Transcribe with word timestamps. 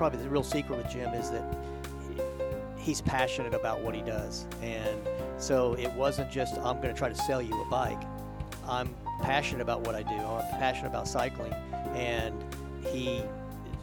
probably 0.00 0.22
the 0.22 0.30
real 0.30 0.42
secret 0.42 0.78
with 0.78 0.88
Jim 0.88 1.12
is 1.12 1.30
that 1.30 1.44
he's 2.78 3.02
passionate 3.02 3.52
about 3.52 3.82
what 3.82 3.94
he 3.94 4.00
does. 4.00 4.46
And 4.62 4.98
so 5.36 5.74
it 5.74 5.92
wasn't 5.92 6.30
just, 6.30 6.56
I'm 6.56 6.80
going 6.80 6.88
to 6.88 6.94
try 6.94 7.10
to 7.10 7.14
sell 7.14 7.42
you 7.42 7.52
a 7.60 7.68
bike. 7.68 8.00
I'm 8.66 8.94
passionate 9.20 9.60
about 9.60 9.82
what 9.82 9.94
I 9.94 10.02
do. 10.02 10.14
I'm 10.14 10.58
passionate 10.58 10.88
about 10.88 11.06
cycling. 11.06 11.52
And 11.92 12.42
he 12.86 13.22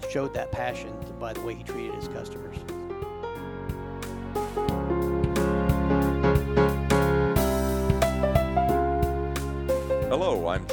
showed 0.10 0.34
that 0.34 0.52
passion 0.52 0.92
by 1.20 1.34
the 1.34 1.42
way 1.42 1.54
he 1.54 1.64
treated 1.64 1.94
his 1.94 2.08
customers. 2.08 2.58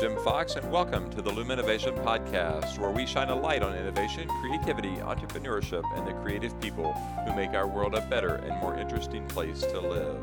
Jim 0.05 0.18
Fox, 0.23 0.57
and 0.57 0.71
welcome 0.71 1.09
to 1.12 1.23
the 1.23 1.30
Luminovation 1.30 1.96
Podcast, 2.05 2.79
where 2.79 2.91
we 2.91 3.07
shine 3.07 3.30
a 3.30 3.34
light 3.34 3.62
on 3.62 3.75
innovation, 3.75 4.29
creativity, 4.43 4.96
entrepreneurship, 4.96 5.82
and 5.96 6.07
the 6.07 6.12
creative 6.20 6.61
people 6.61 6.93
who 7.24 7.34
make 7.34 7.55
our 7.55 7.66
world 7.66 7.95
a 7.95 8.02
better 8.09 8.34
and 8.34 8.55
more 8.61 8.77
interesting 8.77 9.27
place 9.28 9.62
to 9.62 9.80
live. 9.80 10.23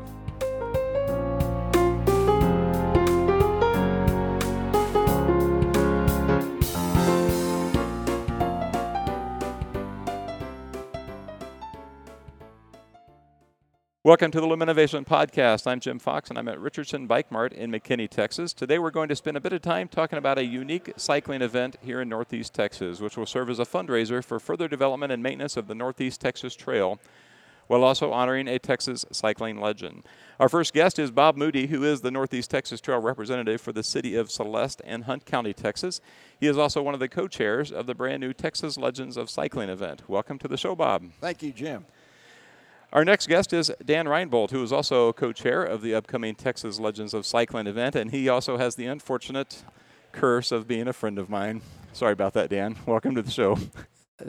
Welcome 14.04 14.32
to 14.32 14.40
the 14.40 14.48
Luminovation 14.48 15.06
Podcast. 15.06 15.64
I'm 15.64 15.78
Jim 15.78 16.00
Fox, 16.00 16.28
and 16.28 16.36
I'm 16.36 16.48
at 16.48 16.58
Richardson 16.58 17.06
Bike 17.06 17.30
Mart 17.30 17.52
in 17.52 17.70
McKinney, 17.70 18.10
Texas. 18.10 18.52
Today, 18.52 18.80
we're 18.80 18.90
going 18.90 19.08
to 19.08 19.14
spend 19.14 19.36
a 19.36 19.40
bit 19.40 19.52
of 19.52 19.62
time 19.62 19.86
talking 19.86 20.18
about 20.18 20.38
a 20.38 20.44
unique 20.44 20.92
cycling 20.96 21.40
event 21.40 21.76
here 21.80 22.00
in 22.00 22.08
Northeast 22.08 22.52
Texas, 22.52 23.00
which 23.00 23.16
will 23.16 23.26
serve 23.26 23.48
as 23.48 23.60
a 23.60 23.64
fundraiser 23.64 24.24
for 24.24 24.40
further 24.40 24.66
development 24.66 25.12
and 25.12 25.22
maintenance 25.22 25.56
of 25.56 25.68
the 25.68 25.76
Northeast 25.76 26.20
Texas 26.20 26.56
Trail, 26.56 26.98
while 27.68 27.84
also 27.84 28.10
honoring 28.10 28.48
a 28.48 28.58
Texas 28.58 29.06
cycling 29.12 29.60
legend. 29.60 30.02
Our 30.40 30.48
first 30.48 30.74
guest 30.74 30.98
is 30.98 31.12
Bob 31.12 31.36
Moody, 31.36 31.68
who 31.68 31.84
is 31.84 32.00
the 32.00 32.10
Northeast 32.10 32.50
Texas 32.50 32.80
Trail 32.80 32.98
representative 32.98 33.60
for 33.60 33.70
the 33.70 33.84
city 33.84 34.16
of 34.16 34.32
Celeste 34.32 34.82
and 34.84 35.04
Hunt 35.04 35.26
County, 35.26 35.52
Texas. 35.52 36.00
He 36.40 36.48
is 36.48 36.58
also 36.58 36.82
one 36.82 36.94
of 36.94 36.98
the 36.98 37.08
co 37.08 37.28
chairs 37.28 37.70
of 37.70 37.86
the 37.86 37.94
brand 37.94 38.20
new 38.20 38.32
Texas 38.32 38.76
Legends 38.76 39.16
of 39.16 39.30
Cycling 39.30 39.68
event. 39.68 40.02
Welcome 40.08 40.40
to 40.40 40.48
the 40.48 40.56
show, 40.56 40.74
Bob. 40.74 41.04
Thank 41.20 41.44
you, 41.44 41.52
Jim. 41.52 41.86
Our 42.92 43.06
next 43.06 43.26
guest 43.26 43.54
is 43.54 43.72
Dan 43.82 44.04
Reinbold, 44.04 44.50
who 44.50 44.62
is 44.62 44.70
also 44.70 45.14
co 45.14 45.32
chair 45.32 45.62
of 45.62 45.80
the 45.80 45.94
upcoming 45.94 46.34
Texas 46.34 46.78
Legends 46.78 47.14
of 47.14 47.24
Cycling 47.24 47.66
event, 47.66 47.96
and 47.96 48.10
he 48.10 48.28
also 48.28 48.58
has 48.58 48.74
the 48.74 48.84
unfortunate 48.84 49.64
curse 50.12 50.52
of 50.52 50.68
being 50.68 50.86
a 50.86 50.92
friend 50.92 51.18
of 51.18 51.30
mine. 51.30 51.62
Sorry 51.94 52.12
about 52.12 52.34
that, 52.34 52.50
Dan. 52.50 52.76
Welcome 52.84 53.14
to 53.14 53.22
the 53.22 53.30
show. 53.30 53.56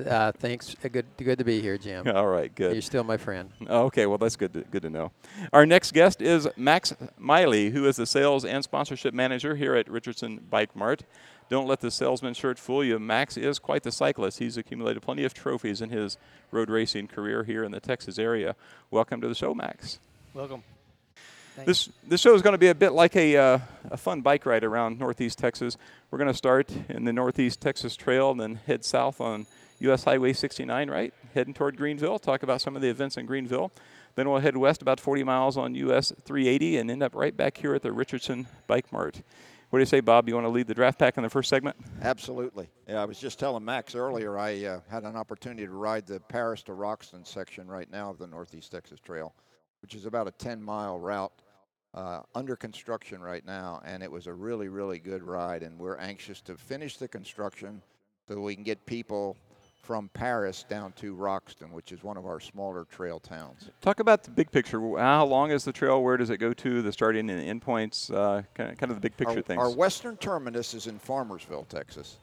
Uh, 0.07 0.31
thanks. 0.31 0.75
Uh, 0.83 0.87
Good, 0.87 1.05
good 1.17 1.37
to 1.37 1.43
be 1.43 1.61
here, 1.61 1.77
Jim. 1.77 2.07
All 2.07 2.27
right, 2.27 2.53
good. 2.55 2.71
You're 2.71 2.81
still 2.81 3.03
my 3.03 3.17
friend. 3.17 3.51
Okay, 3.67 4.05
well, 4.05 4.17
that's 4.17 4.37
good 4.37 4.53
to, 4.53 4.61
good 4.61 4.81
to 4.83 4.89
know. 4.89 5.11
Our 5.51 5.65
next 5.65 5.91
guest 5.93 6.21
is 6.21 6.47
Max 6.55 6.93
Miley, 7.17 7.69
who 7.69 7.85
is 7.85 7.97
the 7.97 8.05
sales 8.05 8.45
and 8.45 8.63
sponsorship 8.63 9.13
manager 9.13 9.55
here 9.55 9.75
at 9.75 9.89
Richardson 9.91 10.39
Bike 10.49 10.75
Mart. 10.75 11.03
Don't 11.49 11.67
let 11.67 11.81
the 11.81 11.91
salesman 11.91 12.33
shirt 12.33 12.57
fool 12.57 12.83
you. 12.83 12.99
Max 12.99 13.37
is 13.37 13.59
quite 13.59 13.83
the 13.83 13.91
cyclist. 13.91 14.39
He's 14.39 14.57
accumulated 14.57 15.03
plenty 15.03 15.23
of 15.23 15.33
trophies 15.33 15.81
in 15.81 15.89
his 15.89 16.17
road 16.51 16.69
racing 16.69 17.07
career 17.07 17.43
here 17.43 17.63
in 17.63 17.71
the 17.71 17.79
Texas 17.79 18.17
area. 18.17 18.55
Welcome 18.91 19.21
to 19.21 19.27
the 19.27 19.35
show, 19.35 19.53
Max. 19.53 19.99
Welcome. 20.33 20.63
This 21.65 21.89
this 22.07 22.19
show 22.19 22.33
is 22.33 22.41
going 22.41 22.53
to 22.53 22.57
be 22.57 22.69
a 22.69 22.75
bit 22.75 22.93
like 22.93 23.15
a 23.15 23.37
uh, 23.37 23.59
a 23.91 23.97
fun 23.97 24.21
bike 24.21 24.45
ride 24.45 24.63
around 24.63 24.97
Northeast 24.97 25.37
Texas. 25.37 25.77
We're 26.09 26.17
going 26.17 26.31
to 26.31 26.37
start 26.37 26.71
in 26.89 27.05
the 27.05 27.13
Northeast 27.13 27.61
Texas 27.61 27.95
Trail 27.95 28.31
and 28.31 28.39
then 28.39 28.55
head 28.65 28.83
south 28.83 29.21
on 29.21 29.45
U.S. 29.79 30.03
Highway 30.05 30.33
69, 30.33 30.89
right, 30.89 31.13
heading 31.35 31.53
toward 31.53 31.77
Greenville. 31.77 32.17
Talk 32.17 32.41
about 32.41 32.61
some 32.61 32.75
of 32.75 32.81
the 32.81 32.89
events 32.89 33.17
in 33.17 33.27
Greenville. 33.27 33.71
Then 34.15 34.29
we'll 34.29 34.39
head 34.39 34.57
west 34.57 34.81
about 34.81 34.99
40 34.99 35.23
miles 35.23 35.57
on 35.57 35.75
US 35.75 36.11
380 36.23 36.77
and 36.77 36.89
end 36.89 37.03
up 37.03 37.15
right 37.15 37.35
back 37.35 37.57
here 37.57 37.73
at 37.73 37.81
the 37.81 37.91
Richardson 37.91 38.47
Bike 38.67 38.91
Mart. 38.91 39.21
What 39.73 39.79
do 39.79 39.81
you 39.81 39.87
say, 39.87 40.01
Bob? 40.01 40.29
You 40.29 40.35
want 40.35 40.45
to 40.45 40.51
lead 40.51 40.67
the 40.67 40.75
draft 40.75 40.99
pack 40.99 41.17
in 41.17 41.23
the 41.23 41.31
first 41.31 41.49
segment? 41.49 41.75
Absolutely. 42.03 42.69
Yeah, 42.87 43.01
I 43.01 43.05
was 43.05 43.17
just 43.17 43.39
telling 43.39 43.65
Max 43.65 43.95
earlier, 43.95 44.37
I 44.37 44.63
uh, 44.65 44.81
had 44.87 45.01
an 45.01 45.15
opportunity 45.15 45.65
to 45.65 45.71
ride 45.71 46.05
the 46.05 46.19
Paris 46.19 46.61
to 46.65 46.73
Roxton 46.73 47.25
section 47.25 47.67
right 47.67 47.89
now 47.89 48.11
of 48.11 48.19
the 48.19 48.27
Northeast 48.27 48.71
Texas 48.71 48.99
Trail, 48.99 49.33
which 49.81 49.95
is 49.95 50.05
about 50.05 50.27
a 50.27 50.31
10 50.33 50.61
mile 50.61 50.99
route 50.99 51.33
uh, 51.95 52.19
under 52.35 52.55
construction 52.55 53.19
right 53.19 53.43
now. 53.47 53.81
And 53.83 54.03
it 54.03 54.11
was 54.11 54.27
a 54.27 54.33
really, 54.33 54.67
really 54.67 54.99
good 54.99 55.23
ride. 55.23 55.63
And 55.63 55.79
we're 55.79 55.97
anxious 55.97 56.39
to 56.41 56.55
finish 56.55 56.97
the 56.97 57.07
construction 57.07 57.81
so 58.27 58.39
we 58.39 58.53
can 58.53 58.63
get 58.63 58.85
people 58.85 59.35
from 59.83 60.09
Paris 60.13 60.65
down 60.67 60.93
to 60.93 61.13
Roxton, 61.13 61.71
which 61.71 61.91
is 61.91 62.03
one 62.03 62.15
of 62.15 62.25
our 62.25 62.39
smaller 62.39 62.85
trail 62.85 63.19
towns. 63.19 63.69
Talk 63.81 63.99
about 63.99 64.23
the 64.23 64.31
big 64.31 64.49
picture. 64.49 64.79
How 64.97 65.25
long 65.25 65.51
is 65.51 65.65
the 65.65 65.73
trail? 65.73 66.01
Where 66.01 66.15
does 66.17 66.29
it 66.29 66.37
go 66.37 66.53
to? 66.53 66.81
The 66.81 66.91
starting 66.91 67.29
and 67.29 67.41
end 67.41 67.61
points? 67.61 68.09
Uh, 68.09 68.43
kind, 68.53 68.71
of, 68.71 68.77
kind 68.77 68.91
of 68.91 68.97
the 68.97 69.01
big 69.01 69.17
picture 69.17 69.37
our, 69.37 69.41
things. 69.41 69.59
Our 69.59 69.69
western 69.69 70.15
terminus 70.17 70.73
is 70.73 70.87
in 70.87 70.99
Farmersville, 70.99 71.67
Texas, 71.67 72.17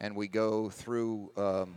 and 0.00 0.16
we 0.16 0.26
go 0.26 0.70
through 0.70 1.30
um, 1.36 1.74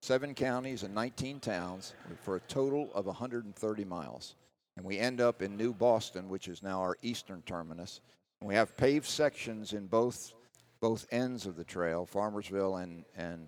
seven 0.00 0.34
counties 0.34 0.82
and 0.82 0.94
19 0.94 1.40
towns 1.40 1.92
for 2.22 2.36
a 2.36 2.40
total 2.40 2.90
of 2.94 3.04
130 3.04 3.84
miles. 3.84 4.34
And 4.76 4.86
we 4.86 4.98
end 4.98 5.20
up 5.20 5.42
in 5.42 5.58
New 5.58 5.74
Boston, 5.74 6.28
which 6.30 6.48
is 6.48 6.62
now 6.62 6.80
our 6.80 6.96
eastern 7.02 7.42
terminus. 7.42 8.00
And 8.40 8.48
we 8.48 8.54
have 8.54 8.76
paved 8.78 9.06
sections 9.06 9.74
in 9.74 9.86
both 9.86 10.32
both 10.80 11.06
ends 11.10 11.44
of 11.44 11.56
the 11.56 11.64
trail, 11.64 12.08
Farmersville 12.10 12.82
and, 12.82 13.04
and 13.14 13.46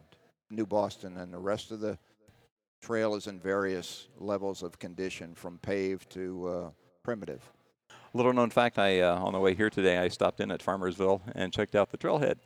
New 0.53 0.67
Boston, 0.67 1.17
and 1.17 1.33
the 1.33 1.39
rest 1.39 1.71
of 1.71 1.81
the 1.81 1.99
trail 2.81 3.15
is 3.15 3.27
in 3.27 3.41
various 3.41 4.09
levels 4.19 4.63
of 4.63 4.79
condition, 4.79 5.35
from 5.35 5.59
paved 5.59 6.11
to 6.11 6.47
uh, 6.47 6.71
primitive. 7.03 7.41
Little 8.15 8.33
known 8.33 8.51
fact: 8.51 8.79
I 8.79 9.01
uh, 9.01 9.17
on 9.17 9.33
the 9.33 9.41
way 9.41 9.55
here 9.55 9.71
today, 9.71 9.99
I 9.99 10.09
stopped 10.09 10.41
in 10.41 10.51
at 10.51 10.61
Farmersville 10.61 11.23
and 11.35 11.53
checked 11.53 11.75
out 11.75 11.91
the 11.91 11.99
trailhead. 11.99 12.37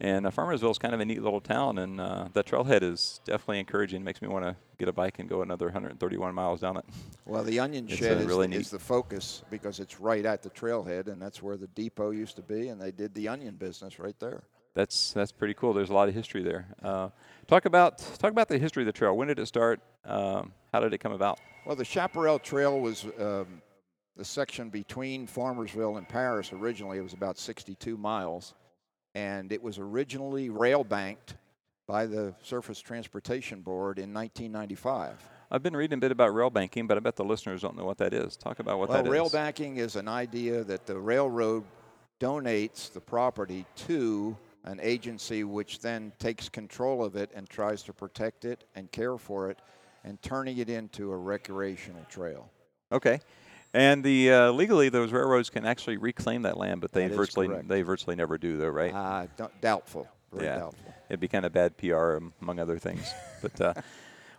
And 0.00 0.26
uh, 0.26 0.30
Farmersville 0.30 0.72
is 0.72 0.78
kind 0.78 0.92
of 0.92 0.98
a 0.98 1.04
neat 1.04 1.22
little 1.22 1.40
town, 1.40 1.78
and 1.78 2.00
uh, 2.00 2.28
that 2.32 2.46
trailhead 2.46 2.82
is 2.82 3.20
definitely 3.24 3.60
encouraging. 3.60 4.02
Makes 4.02 4.22
me 4.22 4.28
want 4.28 4.44
to 4.44 4.56
get 4.76 4.88
a 4.88 4.92
bike 4.92 5.20
and 5.20 5.28
go 5.28 5.42
another 5.42 5.66
131 5.66 6.34
miles 6.34 6.60
down 6.60 6.76
it. 6.76 6.84
Well, 7.26 7.44
the 7.44 7.60
Onion 7.60 7.86
It's, 7.88 7.98
Shed 7.98 8.18
is, 8.18 8.26
really 8.26 8.52
is 8.52 8.70
the 8.70 8.78
focus 8.78 9.44
because 9.50 9.78
it's 9.78 10.00
right 10.00 10.24
at 10.24 10.42
the 10.42 10.50
trailhead, 10.50 11.06
and 11.06 11.22
that's 11.22 11.42
where 11.42 11.56
the 11.56 11.68
depot 11.68 12.10
used 12.10 12.34
to 12.36 12.42
be, 12.42 12.68
and 12.68 12.80
they 12.80 12.90
did 12.90 13.14
the 13.14 13.28
onion 13.28 13.54
business 13.54 14.00
right 14.00 14.18
there. 14.18 14.42
That's 14.74 15.12
that's 15.12 15.32
pretty 15.32 15.54
cool. 15.54 15.72
There's 15.72 15.90
a 15.90 15.94
lot 15.94 16.08
of 16.08 16.14
history 16.14 16.42
there. 16.42 16.66
Uh, 16.82 17.08
talk 17.46 17.64
about 17.64 17.98
talk 18.18 18.30
about 18.30 18.48
the 18.48 18.58
history 18.58 18.82
of 18.82 18.86
the 18.86 18.92
trail. 18.92 19.16
When 19.16 19.28
did 19.28 19.38
it 19.38 19.46
start? 19.46 19.80
Um, 20.04 20.52
how 20.72 20.80
did 20.80 20.92
it 20.92 20.98
come 20.98 21.12
about? 21.12 21.38
Well, 21.64 21.76
the 21.76 21.84
Chaparral 21.84 22.38
Trail 22.38 22.80
was 22.80 23.06
um, 23.18 23.62
the 24.16 24.24
section 24.24 24.68
between 24.68 25.26
Farmersville 25.26 25.96
and 25.96 26.08
Paris. 26.08 26.52
Originally, 26.52 26.98
it 26.98 27.02
was 27.02 27.14
about 27.14 27.38
62 27.38 27.96
miles, 27.96 28.54
and 29.14 29.50
it 29.52 29.62
was 29.62 29.78
originally 29.78 30.50
rail 30.50 30.84
banked 30.84 31.36
by 31.86 32.06
the 32.06 32.34
Surface 32.42 32.80
Transportation 32.80 33.60
Board 33.60 33.98
in 33.98 34.12
1995. 34.12 35.16
I've 35.50 35.62
been 35.62 35.76
reading 35.76 35.98
a 35.98 36.00
bit 36.00 36.10
about 36.10 36.34
rail 36.34 36.50
banking, 36.50 36.86
but 36.86 36.96
I 36.96 37.00
bet 37.00 37.16
the 37.16 37.24
listeners 37.24 37.62
don't 37.62 37.76
know 37.76 37.84
what 37.84 37.98
that 37.98 38.12
is. 38.12 38.36
Talk 38.36 38.58
about 38.58 38.78
what 38.78 38.88
well, 38.88 38.98
that 38.98 39.06
is. 39.06 39.12
rail 39.12 39.28
banking 39.28 39.76
is 39.76 39.96
an 39.96 40.08
idea 40.08 40.64
that 40.64 40.86
the 40.86 40.98
railroad 40.98 41.64
donates 42.20 42.92
the 42.92 43.00
property 43.00 43.66
to 43.76 44.36
an 44.64 44.80
agency 44.82 45.44
which 45.44 45.80
then 45.80 46.12
takes 46.18 46.48
control 46.48 47.04
of 47.04 47.16
it 47.16 47.30
and 47.34 47.48
tries 47.48 47.82
to 47.84 47.92
protect 47.92 48.44
it 48.44 48.64
and 48.74 48.90
care 48.90 49.16
for 49.18 49.50
it 49.50 49.58
and 50.04 50.20
turning 50.22 50.58
it 50.58 50.68
into 50.68 51.12
a 51.12 51.16
recreational 51.16 52.04
trail. 52.10 52.50
Okay. 52.90 53.20
And 53.72 54.04
the 54.04 54.32
uh, 54.32 54.50
legally, 54.52 54.88
those 54.88 55.10
railroads 55.12 55.50
can 55.50 55.66
actually 55.66 55.96
reclaim 55.96 56.42
that 56.42 56.56
land, 56.56 56.80
but 56.80 56.92
they 56.92 57.08
That 57.08 57.16
virtually 57.16 57.48
they 57.66 57.82
virtually 57.82 58.14
never 58.14 58.38
do, 58.38 58.56
though, 58.56 58.68
right? 58.68 58.94
Uh, 58.94 59.26
d- 59.36 59.44
doubtful. 59.60 60.08
Very 60.32 60.46
yeah, 60.46 60.58
doubtful. 60.58 60.94
it'd 61.08 61.20
be 61.20 61.26
kind 61.28 61.44
of 61.44 61.52
bad 61.52 61.76
PR 61.76 62.16
um, 62.16 62.32
among 62.40 62.60
other 62.60 62.78
things. 62.78 63.12
but 63.42 63.60
uh, 63.60 63.74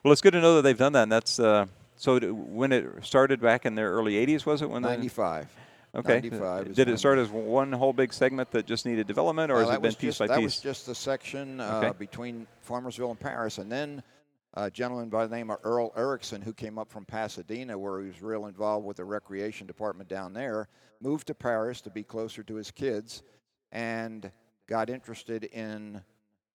well, 0.03 0.13
it's 0.13 0.21
good 0.21 0.31
to 0.33 0.41
know 0.41 0.55
that 0.55 0.61
they've 0.61 0.77
done 0.77 0.93
that. 0.93 1.03
And 1.03 1.11
that's 1.11 1.37
uh, 1.39 1.65
so. 1.97 2.17
d- 2.17 2.27
When 2.27 2.71
it 2.71 2.85
started 3.03 3.41
back 3.41 3.65
in 3.65 3.75
the 3.75 3.81
early 3.81 4.13
'80s, 4.25 4.45
was 4.45 4.61
it? 4.61 4.69
When 4.69 4.81
the- 4.81 4.89
95. 4.89 5.47
Okay. 5.95 6.19
Did 6.19 6.89
it 6.89 6.99
start 6.99 7.17
as 7.19 7.29
one 7.29 7.71
whole 7.71 7.93
big 7.93 8.11
segment 8.13 8.51
that 8.51 8.65
just 8.65 8.85
needed 8.85 9.07
development, 9.07 9.51
or 9.51 9.55
Well, 9.55 9.67
has 9.69 9.77
it 9.77 9.81
been 9.81 9.93
piece 9.93 10.01
just, 10.09 10.19
by 10.19 10.27
that 10.27 10.35
piece? 10.37 10.43
was 10.43 10.59
just 10.59 10.85
the 10.85 10.95
section 10.95 11.61
uh, 11.61 11.81
Okay. 11.83 11.97
between 11.97 12.47
Farmersville 12.67 13.11
and 13.11 13.19
Paris. 13.19 13.57
And 13.59 13.71
then 13.71 14.03
a 14.55 14.69
gentleman 14.69 15.09
by 15.09 15.25
the 15.25 15.35
name 15.35 15.49
of 15.49 15.59
Earl 15.63 15.93
Erickson, 15.95 16.41
who 16.41 16.53
came 16.53 16.77
up 16.77 16.89
from 16.91 17.05
Pasadena, 17.05 17.77
where 17.77 18.01
he 18.01 18.07
was 18.07 18.21
real 18.21 18.47
involved 18.47 18.85
with 18.85 18.97
the 18.97 19.05
recreation 19.05 19.67
department 19.67 20.09
down 20.09 20.33
there, 20.33 20.67
moved 21.01 21.27
to 21.27 21.35
Paris 21.35 21.81
to 21.81 21.89
be 21.89 22.03
closer 22.03 22.43
to 22.43 22.55
his 22.55 22.71
kids 22.71 23.23
and 23.71 24.31
got 24.67 24.89
interested 24.89 25.45
in 25.45 26.01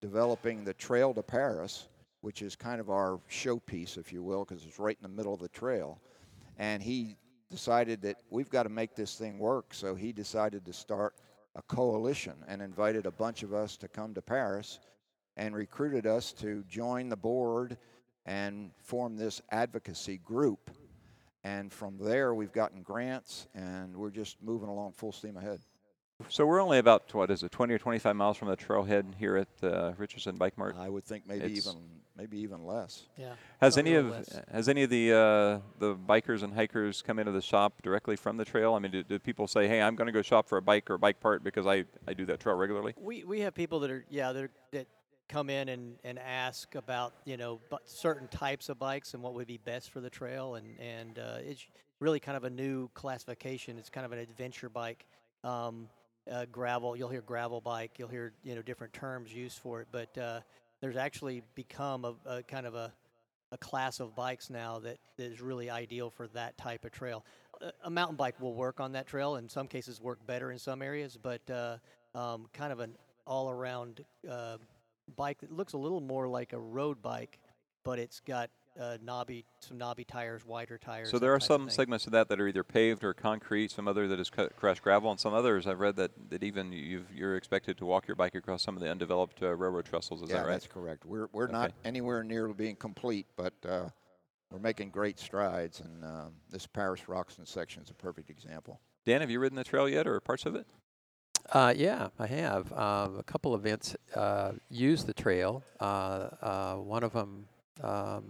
developing 0.01 0.65
the 0.65 0.75
Trail 0.75 1.15
to 1.15 1.23
Paris, 1.23 1.89
which 2.21 2.43
is 2.43 2.57
kind 2.57 2.81
of 2.81 2.91
our 2.91 3.21
showpiece, 3.31 3.97
if 3.97 4.13
you 4.13 4.23
will, 4.23 4.45
because 4.45 4.65
it's 4.65 4.79
right 4.79 4.97
in 4.99 5.03
the 5.03 5.15
middle 5.15 5.33
of 5.35 5.41
the 5.41 5.49
trail. 5.49 5.99
And 6.59 6.83
he 6.83 7.17
decided 7.61 8.01
that 8.03 8.17
we've 8.31 8.49
got 8.49 8.63
to 8.63 8.69
make 8.69 8.95
this 8.95 9.17
thing 9.17 9.39
work, 9.39 9.75
so 9.75 9.95
he 9.95 10.13
decided 10.13 10.65
to 10.65 10.73
start 10.73 11.15
a 11.57 11.63
coalition 11.63 12.35
and 12.47 12.63
invited 12.63 13.07
a 13.07 13.11
bunch 13.11 13.43
of 13.43 13.53
us 13.53 13.77
to 13.79 13.89
come 13.89 14.15
to 14.15 14.23
Paris 14.23 14.79
and 15.37 15.55
recruited 15.55 16.07
us 16.07 16.33
to 16.33 16.63
join 16.69 17.09
the 17.09 17.17
board 17.17 17.77
and 18.25 18.71
form 18.83 19.17
this 19.17 19.43
advocacy 19.51 20.19
group. 20.19 20.71
And 21.43 21.73
from 21.73 21.97
there, 21.99 22.35
we've 22.35 22.53
gotten 22.53 22.83
grants, 22.83 23.49
and 23.55 23.97
we're 23.97 24.11
just 24.11 24.37
moving 24.43 24.69
along 24.69 24.93
full 24.93 25.13
steam 25.13 25.37
ahead. 25.37 25.61
So 26.29 26.45
we're 26.47 26.61
only 26.61 26.79
about 26.79 27.13
what 27.15 27.31
is 27.31 27.43
it, 27.43 27.51
20 27.51 27.73
or 27.73 27.79
25 27.79 28.15
miles 28.15 28.37
from 28.37 28.49
the 28.49 28.57
trailhead 28.57 29.15
here 29.19 29.37
at 29.39 29.49
uh, 29.65 29.93
Richardson 29.97 30.37
Bike 30.37 30.57
Mart. 30.59 30.77
I 30.79 30.89
would 30.89 31.05
think 31.05 31.27
maybe 31.27 31.47
It's- 31.47 31.67
even 31.67 31.81
maybe 32.21 32.39
even 32.39 32.65
less. 32.65 33.07
Yeah. 33.17 33.33
Has 33.61 33.79
any 33.79 33.95
of 33.95 34.11
less. 34.11 34.39
has 34.53 34.69
any 34.69 34.83
of 34.83 34.91
the 34.91 35.13
uh, 35.13 35.61
the 35.79 35.95
bikers 35.97 36.43
and 36.43 36.53
hikers 36.53 37.03
come 37.03 37.19
into 37.19 37.33
the 37.33 37.41
shop 37.41 37.81
directly 37.83 38.17
from 38.17 38.37
the 38.37 38.45
trail? 38.45 38.75
I 38.75 38.79
mean, 38.79 38.93
do, 38.93 39.03
do 39.03 39.19
people 39.19 39.47
say, 39.47 39.67
"Hey, 39.67 39.81
I'm 39.81 39.97
going 39.97 40.07
to 40.07 40.13
go 40.13 40.23
shop 40.23 40.49
for 40.49 40.59
a 40.59 40.63
bike 40.63 40.91
or 40.91 40.95
a 40.95 40.99
bike 40.99 41.21
part 41.21 41.43
because 41.43 41.67
I, 41.67 41.85
I 42.07 42.13
do 42.15 42.27
that 42.27 42.41
trail 42.41 42.57
regularly"? 42.57 42.95
We 42.97 43.25
we 43.25 43.41
have 43.41 43.55
people 43.55 43.81
that 43.81 43.91
are 43.91 44.05
yeah 44.11 44.33
that 44.33 44.45
are, 44.45 44.51
that 44.73 44.87
come 45.29 45.49
in 45.49 45.69
and, 45.69 45.97
and 46.05 46.19
ask 46.19 46.75
about 46.75 47.15
you 47.25 47.37
know 47.37 47.61
bu- 47.71 47.77
certain 47.85 48.29
types 48.29 48.69
of 48.69 48.79
bikes 48.79 49.15
and 49.15 49.23
what 49.23 49.35
would 49.35 49.47
be 49.47 49.59
best 49.59 49.91
for 49.91 50.01
the 50.01 50.11
trail 50.11 50.57
and 50.57 50.79
and 50.79 51.19
uh, 51.19 51.39
it's 51.41 51.67
really 52.01 52.21
kind 52.21 52.37
of 52.37 52.45
a 52.45 52.51
new 52.51 52.89
classification. 52.95 53.79
It's 53.79 53.91
kind 53.91 54.05
of 54.05 54.13
an 54.13 54.19
adventure 54.19 54.69
bike. 54.69 55.07
Um, 55.45 55.89
uh, 56.31 56.45
gravel, 56.53 56.97
you'll 56.97 57.09
hear 57.09 57.23
gravel 57.23 57.61
bike. 57.61 57.93
You'll 57.99 58.09
hear 58.09 58.33
you 58.43 58.55
know 58.55 58.63
different 58.63 58.93
terms 58.93 59.33
used 59.33 59.59
for 59.59 59.81
it, 59.81 59.89
but 59.91 60.17
uh, 60.19 60.41
there's 60.81 60.97
actually 60.97 61.43
become 61.55 62.05
a, 62.05 62.15
a 62.27 62.43
kind 62.43 62.67
of 62.67 62.75
a 62.75 62.93
a 63.53 63.59
class 63.59 64.01
of 64.01 64.15
bikes 64.15 64.49
now 64.49 64.79
that 64.79 64.99
is 65.19 65.41
really 65.41 65.71
ideal 65.71 66.11
for 66.11 66.29
that 66.29 66.57
type 66.57 66.85
of 66.85 66.93
trail. 66.93 67.25
A, 67.61 67.73
a 67.85 67.91
mountain 67.91 68.17
bike 68.17 68.41
will 68.41 68.55
work 68.55 68.81
on 68.81 68.93
that 68.93 69.07
trail. 69.07 69.37
In 69.37 69.49
some 69.49 69.67
cases, 69.67 70.01
work 70.01 70.25
better 70.27 70.53
in 70.53 70.59
some 70.59 70.83
areas, 70.83 71.19
but 71.21 71.43
uh, 71.51 71.79
um, 72.15 72.47
kind 72.53 72.73
of 72.73 72.81
an 72.81 72.95
all-around 73.27 74.05
uh, 74.31 74.59
bike 75.17 75.41
that 75.41 75.53
looks 75.53 75.73
a 75.73 75.79
little 75.79 76.01
more 76.01 76.29
like 76.29 76.53
a 76.53 76.59
road 76.59 77.03
bike, 77.03 77.39
but 77.85 77.99
it's 77.99 78.21
got 78.21 78.51
uh, 78.79 78.99
knobby, 79.03 79.45
some 79.61 79.79
knobby 79.79 80.05
tires, 80.05 80.45
wider 80.45 80.79
tires. 80.79 81.11
So 81.11 81.19
there 81.19 81.33
are 81.33 81.39
type 81.39 81.51
of 81.51 81.63
some 81.63 81.71
segments 81.71 82.07
of 82.07 82.13
that 82.13 82.29
that 82.29 82.41
are 82.41 82.49
either 82.49 82.65
paved 82.65 83.05
or 83.05 83.15
concrete. 83.15 83.71
Some 83.71 83.89
other 83.89 84.07
that 84.09 84.21
is 84.21 84.31
cut, 84.31 84.57
crushed 84.57 84.83
gravel, 84.83 85.11
and 85.11 85.19
some 85.19 85.35
others 85.35 85.67
I've 85.67 85.81
read 85.81 85.97
that, 85.97 86.13
that 86.31 86.43
even 86.43 86.73
you've, 86.73 87.11
you're 87.15 87.37
expected 87.37 87.79
to 87.79 87.87
walk 87.87 88.07
your 88.07 88.17
bike 88.17 88.35
across 88.35 88.63
some 88.63 88.77
of 88.77 88.83
the 88.83 88.91
undeveloped 88.91 89.43
uh, 89.43 89.55
railroad 89.55 89.87
trestles. 89.87 90.23
Is 90.23 90.31
yeah, 90.31 90.37
that 90.37 90.47
right? 90.47 90.53
that's 90.53 90.67
correct. 90.67 91.05
We're 91.05 91.29
we're 91.33 91.49
not 91.49 91.73
anywhere 91.85 92.23
near 92.23 92.49
being 92.49 92.77
complete, 92.77 93.27
but 93.37 93.55
uh, 93.69 93.89
we're 94.51 94.59
making 94.59 94.91
great 94.91 95.19
strides, 95.19 95.81
and 95.81 96.05
um, 96.05 96.33
this 96.51 96.67
Paris 96.67 97.09
Roxton 97.09 97.47
section 97.47 97.83
is 97.83 97.91
a 97.91 97.95
perfect 97.95 98.31
example. 98.31 98.81
Dan, 99.07 99.21
have 99.21 99.31
you 99.31 99.41
ridden 99.41 99.57
the 99.57 99.65
trail 99.65 99.89
yet, 99.89 100.07
or 100.07 100.21
parts 100.21 100.47
of 100.47 100.55
it? 100.55 100.67
Uh, 101.53 101.73
yeah, 101.77 102.09
I 102.19 102.27
have. 102.27 102.73
Um, 102.73 103.19
a 103.19 103.23
couple 103.23 103.55
events 103.55 103.97
uh, 104.15 104.53
use 104.69 105.05
the 105.05 105.15
trail. 105.15 105.63
Uh, 105.81 106.29
uh, 106.43 106.75
one 106.77 107.03
of 107.03 107.13
them 107.13 107.47
um, 107.83 108.25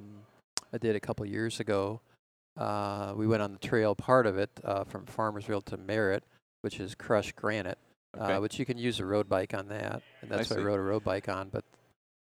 I 0.72 0.78
did 0.78 0.96
a 0.96 1.00
couple 1.00 1.26
years 1.26 1.61
ago. 1.61 2.00
Uh, 2.56 3.12
we 3.17 3.26
went 3.26 3.43
on 3.43 3.52
the 3.52 3.58
trail 3.58 3.94
part 3.94 4.26
of 4.26 4.38
it 4.38 4.50
uh, 4.64 4.84
from 4.84 5.06
Farmersville 5.06 5.64
to 5.67 5.76
Merit, 5.76 6.25
which 6.62 6.81
is 6.81 6.94
crushed 6.94 7.37
granite, 7.37 7.78
Okay. 8.17 8.34
uh, 8.34 8.40
which 8.40 8.58
you 8.58 8.64
can 8.67 8.76
use 8.76 8.99
a 9.00 9.06
road 9.06 9.28
bike 9.28 9.55
on 9.55 9.69
that, 9.69 10.02
and 10.20 10.32
I 10.32 10.37
that's 10.38 10.50
what 10.50 10.58
I 10.58 10.62
rode 10.62 10.78
a 10.81 10.82
road 10.82 11.05
bike 11.05 11.28
on. 11.28 11.49
But 11.49 11.64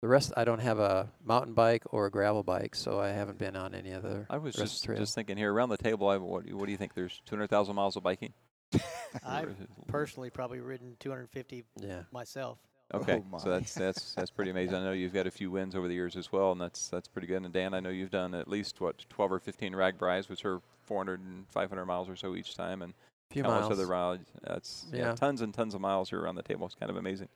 the 0.01 0.07
rest, 0.09 0.33
I 0.36 0.44
don't 0.44 0.59
have 0.59 0.77
a 0.80 1.09
mountain 1.24 1.53
bike 1.53 1.83
or 1.91 2.06
a 2.06 2.12
gravel 2.12 2.44
bike, 2.44 2.75
so 2.75 3.00
I 3.00 3.09
haven't 3.09 3.38
been 3.38 3.56
on 3.56 3.74
any 3.74 3.94
other. 3.94 4.25
I 4.30 4.38
was 4.38 4.56
just 4.56 4.83
just 4.85 5.15
thinking 5.15 5.38
here 5.38 5.51
around 5.53 5.69
the 5.69 5.77
table. 5.77 6.07
I, 6.09 6.18
what, 6.18 6.44
do 6.44 6.50
you- 6.50 6.57
what 6.57 6.65
do 6.65 6.71
you 6.74 6.77
think? 6.77 6.94
There's 6.95 7.21
200,000 7.25 7.75
miles 7.75 7.95
of 7.95 8.03
biking. 8.03 8.33
I've 9.25 9.56
personally 9.88 10.30
probably 10.30 10.59
ridden 10.59 10.95
250 11.00 11.63
Yeah. 11.81 12.03
myself. 12.12 12.59
Okay, 12.94 13.21
Oh, 13.31 13.38
so 13.38 13.50
that's 13.50 13.74
that's 13.74 14.13
that's 14.15 14.31
pretty 14.31 14.50
amazing. 14.50 14.75
I 14.75 14.83
know 14.83 14.91
you've 14.94 15.13
got 15.13 15.27
a 15.27 15.31
few 15.31 15.51
wins 15.51 15.75
over 15.75 15.88
the 15.88 15.94
years 15.94 16.15
as 16.15 16.31
well, 16.31 16.51
and 16.51 16.59
that's 16.59 16.89
that's 16.89 17.07
pretty 17.07 17.27
good. 17.27 17.44
And 17.44 17.53
Dan, 17.53 17.74
I 17.75 17.80
know 17.80 17.89
you've 17.89 18.09
done 18.09 18.33
at 18.33 18.47
least 18.47 18.81
what 18.81 19.06
12 19.09 19.31
or 19.33 19.39
15 19.39 19.75
rag 19.75 20.00
RAGBRAIs, 20.00 20.27
which 20.27 20.44
are 20.44 20.62
400 20.81 21.19
and 21.19 21.45
500 21.50 21.86
miles 21.86 22.09
or 22.09 22.15
so 22.15 22.36
each 22.36 22.56
time, 22.56 22.81
and 22.81 22.94
few 23.30 23.44
countless 23.44 23.69
miles. 23.69 23.74
other 23.74 23.86
rides. 23.86 24.27
That's 24.41 24.88
yeah. 24.91 25.00
Yeah. 25.09 25.15
tons 25.15 25.41
and 25.41 25.53
tons 25.53 25.75
of 25.75 25.81
miles 25.81 26.09
here 26.09 26.19
around 26.19 26.36
the 26.36 26.44
table. 26.44 26.65
It's 26.65 26.75
kind 26.75 26.89
of 26.89 26.97
amazing. 26.97 27.30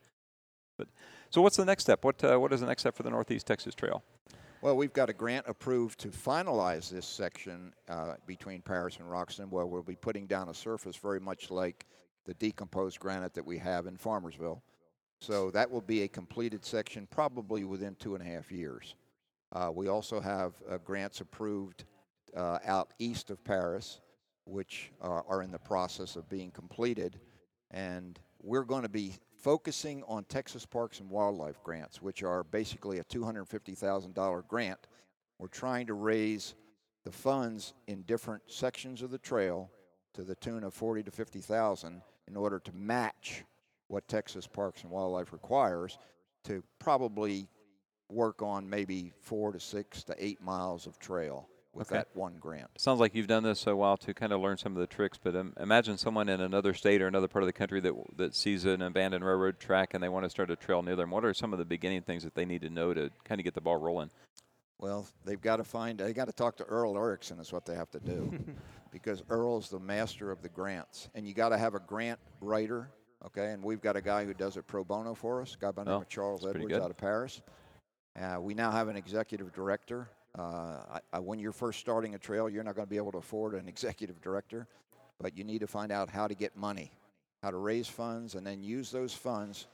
But 0.76 0.88
so, 1.30 1.40
what's 1.40 1.56
the 1.56 1.64
next 1.64 1.84
step? 1.84 2.04
What 2.04 2.22
uh, 2.24 2.38
what 2.38 2.52
is 2.52 2.60
the 2.60 2.66
next 2.66 2.82
step 2.82 2.96
for 2.96 3.04
the 3.04 3.10
Northeast 3.10 3.46
Texas 3.46 3.74
Trail? 3.76 4.02
Well, 4.60 4.76
we've 4.76 4.94
got 4.94 5.10
a 5.10 5.12
grant 5.12 5.44
approved 5.46 6.00
to 6.00 6.08
finalize 6.08 6.88
this 6.88 7.06
section 7.06 7.74
uh, 7.88 8.14
between 8.26 8.62
Paris 8.62 8.96
and 8.96 9.08
Roxton, 9.10 9.50
where 9.50 9.66
we'll 9.66 9.82
be 9.82 9.94
putting 9.94 10.26
down 10.26 10.48
a 10.48 10.54
surface 10.54 10.96
very 10.96 11.20
much 11.20 11.50
like 11.50 11.84
the 12.24 12.32
decomposed 12.34 12.98
granite 12.98 13.34
that 13.34 13.44
we 13.44 13.58
have 13.58 13.86
in 13.86 13.96
Farmersville. 13.98 14.62
So 15.26 15.50
that 15.52 15.70
will 15.70 15.80
be 15.80 16.02
a 16.02 16.08
completed 16.08 16.66
section 16.66 17.08
probably 17.10 17.64
within 17.64 17.94
two 17.94 18.14
and 18.14 18.22
a 18.22 18.26
half 18.26 18.52
years. 18.52 18.94
Uh, 19.54 19.70
we 19.74 19.88
also 19.88 20.20
have 20.20 20.52
uh, 20.68 20.76
grants 20.84 21.22
approved 21.22 21.84
uh, 22.36 22.58
out 22.66 22.92
east 22.98 23.30
of 23.30 23.42
Paris, 23.42 24.00
which 24.44 24.92
are, 25.00 25.24
are 25.26 25.40
in 25.40 25.50
the 25.50 25.58
process 25.58 26.16
of 26.16 26.28
being 26.28 26.50
completed. 26.50 27.18
And 27.70 28.20
we're 28.42 28.64
going 28.64 28.82
to 28.82 28.90
be 28.90 29.14
focusing 29.40 30.02
on 30.06 30.24
Texas 30.24 30.66
Parks 30.66 31.00
and 31.00 31.08
Wildlife 31.08 31.62
grants, 31.62 32.02
which 32.02 32.22
are 32.22 32.44
basically 32.44 32.98
a 32.98 33.04
$250,000 33.04 34.46
grant. 34.46 34.86
We're 35.38 35.48
trying 35.48 35.86
to 35.86 35.94
raise 35.94 36.54
the 37.02 37.12
funds 37.12 37.72
in 37.86 38.02
different 38.02 38.42
sections 38.48 39.00
of 39.00 39.10
the 39.10 39.16
trail 39.16 39.70
to 40.12 40.22
the 40.22 40.34
tune 40.34 40.64
of 40.64 40.74
40 40.74 41.02
to 41.04 41.10
50,000 41.10 42.02
in 42.28 42.36
order 42.36 42.58
to 42.58 42.72
match 42.74 43.44
what 43.88 44.06
Texas 44.08 44.46
Parks 44.46 44.82
and 44.82 44.90
Wildlife 44.90 45.32
requires 45.32 45.98
to 46.44 46.62
probably 46.78 47.48
work 48.10 48.42
on 48.42 48.68
maybe 48.68 49.12
four 49.22 49.52
to 49.52 49.60
six 49.60 50.02
to 50.04 50.14
eight 50.18 50.40
miles 50.42 50.86
of 50.86 50.98
trail 50.98 51.48
with 51.72 51.88
Okay. 51.90 51.96
that 51.98 52.08
one 52.14 52.36
grant. 52.38 52.68
Sounds 52.78 53.00
like 53.00 53.14
you've 53.14 53.26
done 53.26 53.42
this 53.42 53.66
a 53.66 53.74
while 53.74 53.96
to 53.96 54.14
kind 54.14 54.32
of 54.32 54.40
learn 54.40 54.56
some 54.56 54.72
of 54.76 54.78
the 54.80 54.86
tricks. 54.86 55.18
But 55.20 55.34
um, 55.34 55.52
imagine 55.58 55.98
someone 55.98 56.28
in 56.28 56.40
another 56.40 56.72
state 56.74 57.02
or 57.02 57.08
another 57.08 57.26
part 57.26 57.42
of 57.42 57.46
the 57.46 57.52
country 57.52 57.80
that 57.80 57.92
that 58.16 58.34
sees 58.34 58.64
an 58.64 58.82
abandoned 58.82 59.24
railroad 59.24 59.58
track 59.58 59.94
and 59.94 60.02
they 60.02 60.08
want 60.08 60.24
to 60.24 60.30
start 60.30 60.50
a 60.50 60.56
trail 60.56 60.82
near 60.82 60.94
them. 60.96 61.10
What 61.10 61.24
are 61.24 61.34
some 61.34 61.52
of 61.52 61.58
the 61.58 61.64
beginning 61.64 62.02
things 62.02 62.22
that 62.22 62.34
they 62.34 62.44
need 62.44 62.60
to 62.62 62.70
know 62.70 62.94
to 62.94 63.10
kind 63.24 63.40
of 63.40 63.44
get 63.44 63.54
the 63.54 63.60
ball 63.60 63.76
rolling? 63.76 64.10
Well, 64.78 65.06
they've 65.24 65.40
got 65.40 65.56
to 65.56 65.64
find, 65.64 65.98
they 65.98 66.12
got 66.12 66.26
to 66.26 66.32
talk 66.32 66.56
to 66.58 66.64
Earl 66.64 66.96
Erickson, 66.96 67.38
is 67.40 67.52
what 67.52 67.64
they 67.64 67.74
have 67.74 67.90
to 67.92 68.00
do. 68.00 68.32
because 68.92 69.22
Earl's 69.28 69.68
the 69.70 69.80
master 69.80 70.30
of 70.30 70.42
the 70.42 70.48
grants. 70.48 71.08
And 71.14 71.26
you 71.26 71.34
got 71.34 71.48
to 71.48 71.58
have 71.58 71.74
a 71.74 71.80
grant 71.80 72.20
writer, 72.40 72.90
okay? 73.26 73.52
And 73.52 73.62
we've 73.62 73.80
got 73.80 73.96
a 73.96 74.00
guy 74.00 74.24
who 74.24 74.34
does 74.34 74.56
it 74.56 74.66
pro 74.66 74.84
bono 74.84 75.14
for 75.14 75.42
us, 75.42 75.54
a 75.54 75.58
guy 75.58 75.70
by 75.70 75.84
the 75.84 75.90
name 75.90 75.98
Oh, 75.98 76.02
of 76.02 76.08
Charles 76.08 76.44
Edwards 76.46 76.74
out 76.74 76.90
of 76.90 76.96
Paris. 76.96 77.42
Uh, 78.20 78.40
we 78.40 78.54
now 78.54 78.70
have 78.70 78.88
an 78.88 78.96
executive 78.96 79.52
director. 79.52 80.08
Uh, 80.38 80.42
I, 80.42 81.00
I, 81.12 81.18
when 81.20 81.38
you're 81.38 81.52
first 81.52 81.80
starting 81.80 82.14
a 82.14 82.18
trail, 82.18 82.48
you're 82.48 82.64
not 82.64 82.74
going 82.74 82.86
to 82.86 82.90
be 82.90 82.96
able 82.96 83.12
to 83.12 83.18
afford 83.18 83.54
an 83.54 83.68
executive 83.74 84.20
director, 84.20 84.66
but 85.20 85.36
you 85.36 85.44
need 85.44 85.60
to 85.60 85.66
find 85.66 85.90
out 85.92 86.08
how 86.10 86.26
to 86.26 86.34
get 86.34 86.56
money, 86.56 86.92
how 87.42 87.50
to 87.50 87.56
raise 87.56 87.88
funds, 87.88 88.34
and 88.34 88.46
then 88.46 88.62
use 88.62 88.90
those 88.90 89.12
funds 89.12 89.66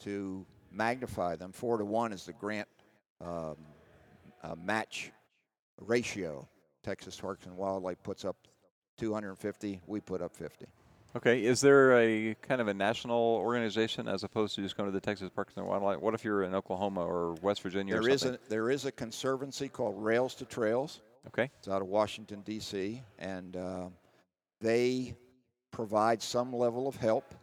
to 0.00 0.44
magnify 0.70 1.36
them. 1.36 1.52
Four 1.52 1.78
to 1.78 1.84
one 1.84 2.12
is 2.12 2.24
the 2.24 2.32
grant 2.32 2.68
um, 3.20 3.56
uh, 4.42 4.54
match 4.56 5.10
ratio. 5.80 6.48
Texas 6.84 7.18
Parks 7.18 7.46
and 7.46 7.56
Wildlife 7.56 8.02
puts 8.02 8.24
up 8.24 8.36
250, 8.98 9.80
we 9.86 10.00
put 10.00 10.22
up 10.22 10.34
50. 10.34 10.66
Okay, 11.16 11.42
is 11.42 11.60
there 11.60 11.98
a 11.98 12.34
kind 12.42 12.60
of 12.60 12.68
a 12.68 12.74
national 12.74 13.18
organization 13.18 14.08
as 14.08 14.24
opposed 14.24 14.54
to 14.56 14.62
just 14.62 14.76
going 14.76 14.88
to 14.88 14.92
the 14.92 15.00
Texas 15.00 15.30
Parks 15.34 15.54
and 15.56 15.66
Wildlife? 15.66 16.00
What 16.00 16.14
if 16.14 16.22
you're 16.22 16.42
in 16.42 16.54
Oklahoma 16.54 17.04
or 17.04 17.32
West 17.42 17.62
Virginia 17.62 17.94
There 17.94 18.02
or 18.02 18.08
is 18.10 18.24
a 18.24 18.38
there 18.48 18.70
is 18.70 18.84
a 18.84 18.92
conservancy 18.92 19.68
called 19.68 20.02
Rails 20.02 20.34
to 20.36 20.44
Trails. 20.44 21.00
okay, 21.28 21.50
It's 21.58 21.68
out 21.68 21.80
of 21.80 21.88
Washington 21.88 22.42
D.C. 22.42 23.02
and 23.18 23.56
uh, 23.56 23.86
they 24.60 25.14
provide 25.70 26.22
some 26.22 26.52
level 26.54 26.86
of 26.86 26.96
help, 26.96 27.34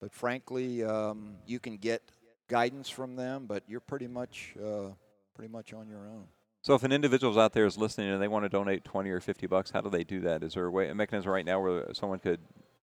but 0.00 0.12
frankly, 0.12 0.82
um, 0.82 1.36
you 1.46 1.60
can 1.60 1.76
get 1.76 2.02
guidance 2.48 2.88
from 2.88 3.14
them, 3.16 3.44
but 3.46 3.62
you're 3.68 3.80
pretty 3.80 4.08
much 4.08 4.54
uh, 4.58 4.88
pretty 5.34 5.52
much 5.52 5.74
on 5.74 5.86
your 5.86 6.08
own. 6.08 6.24
so 6.62 6.74
if 6.74 6.82
an 6.82 6.92
individual's 6.92 7.36
out 7.36 7.52
there 7.52 7.66
is 7.66 7.76
listening 7.76 8.08
and 8.08 8.22
they 8.22 8.28
want 8.28 8.44
to 8.46 8.48
donate 8.48 8.84
20 8.84 9.10
or 9.10 9.20
50 9.20 9.46
bucks, 9.48 9.70
how 9.70 9.82
do 9.82 9.90
they 9.90 10.04
do 10.04 10.20
that? 10.20 10.42
Is 10.42 10.54
there 10.54 10.64
a 10.64 10.70
way, 10.70 10.88
a 10.88 10.94
mechanism 10.94 11.30
right 11.30 11.44
now 11.44 11.60
where 11.60 11.92
someone 11.94 12.18
could, 12.18 12.40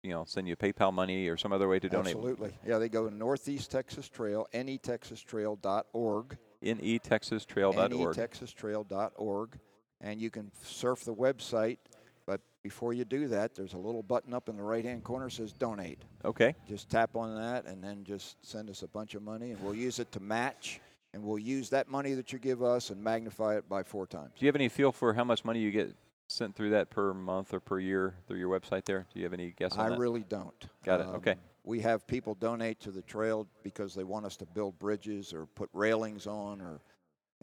you 0.02 0.10
know, 0.10 0.24
send 0.26 0.48
you 0.48 0.56
PayPal 0.56 0.92
money 0.92 1.28
or 1.28 1.36
some 1.36 1.52
other 1.52 1.68
way 1.68 1.78
to 1.78 1.88
donate? 1.88 2.14
Absolutely, 2.14 2.52
yeah. 2.66 2.78
They 2.78 2.88
go 2.88 3.08
to 3.08 3.14
Northeast 3.14 3.70
Texas 3.70 4.08
Trail, 4.08 4.46
netexastrail.org. 4.54 6.36
Netexastrail.org. 6.62 8.16
netexastrail.org, 8.16 9.58
and 10.00 10.20
you 10.20 10.30
can 10.30 10.50
surf 10.62 11.04
the 11.04 11.14
website. 11.14 11.78
But 12.26 12.40
before 12.62 12.92
you 12.92 13.04
do 13.04 13.28
that, 13.28 13.54
there's 13.54 13.74
a 13.74 13.78
little 13.78 14.02
button 14.02 14.32
up 14.34 14.48
in 14.48 14.56
the 14.56 14.62
right-hand 14.62 15.04
corner 15.04 15.26
that 15.26 15.32
says 15.32 15.52
"Donate." 15.52 16.02
Okay, 16.24 16.54
Just 16.68 16.88
tap 16.88 17.16
on 17.16 17.34
that, 17.36 17.66
and 17.66 17.82
then 17.82 18.04
just 18.04 18.36
send 18.46 18.70
us 18.70 18.82
a 18.82 18.88
bunch 18.88 19.14
of 19.14 19.22
money, 19.22 19.50
and 19.50 19.62
we'll 19.62 19.74
use 19.74 19.98
it 19.98 20.10
to 20.12 20.20
match. 20.20 20.80
And 21.12 21.24
we'll 21.24 21.40
use 21.40 21.70
that 21.70 21.88
money 21.88 22.14
that 22.14 22.32
you 22.32 22.38
give 22.38 22.62
us 22.62 22.90
and 22.90 23.02
magnify 23.02 23.56
it 23.56 23.68
by 23.68 23.82
four 23.82 24.06
times. 24.06 24.30
do 24.38 24.44
you 24.44 24.48
have 24.48 24.54
any 24.54 24.68
feel 24.68 24.92
for 24.92 25.12
how 25.12 25.24
much 25.24 25.44
money 25.44 25.58
you 25.58 25.72
get 25.72 25.92
sent 26.30 26.54
through 26.54 26.70
that 26.70 26.90
per 26.90 27.12
month 27.12 27.52
or 27.52 27.60
per 27.60 27.78
year 27.78 28.14
through 28.26 28.38
your 28.38 28.48
website 28.48 28.84
there? 28.84 29.06
Do 29.12 29.18
you 29.18 29.24
have 29.24 29.32
any 29.32 29.52
guess 29.56 29.72
on 29.72 29.86
I 29.86 29.88
that? 29.90 29.98
really 29.98 30.24
don't. 30.28 30.66
Got 30.84 31.00
it, 31.00 31.06
okay. 31.08 31.34
We 31.64 31.80
have 31.80 32.06
people 32.06 32.34
donate 32.34 32.80
to 32.80 32.90
the 32.90 33.02
trail 33.02 33.46
because 33.62 33.94
they 33.94 34.04
want 34.04 34.26
us 34.26 34.36
to 34.38 34.46
build 34.46 34.78
bridges 34.78 35.32
or 35.32 35.46
put 35.46 35.68
railings 35.72 36.26
on 36.26 36.60
or 36.60 36.80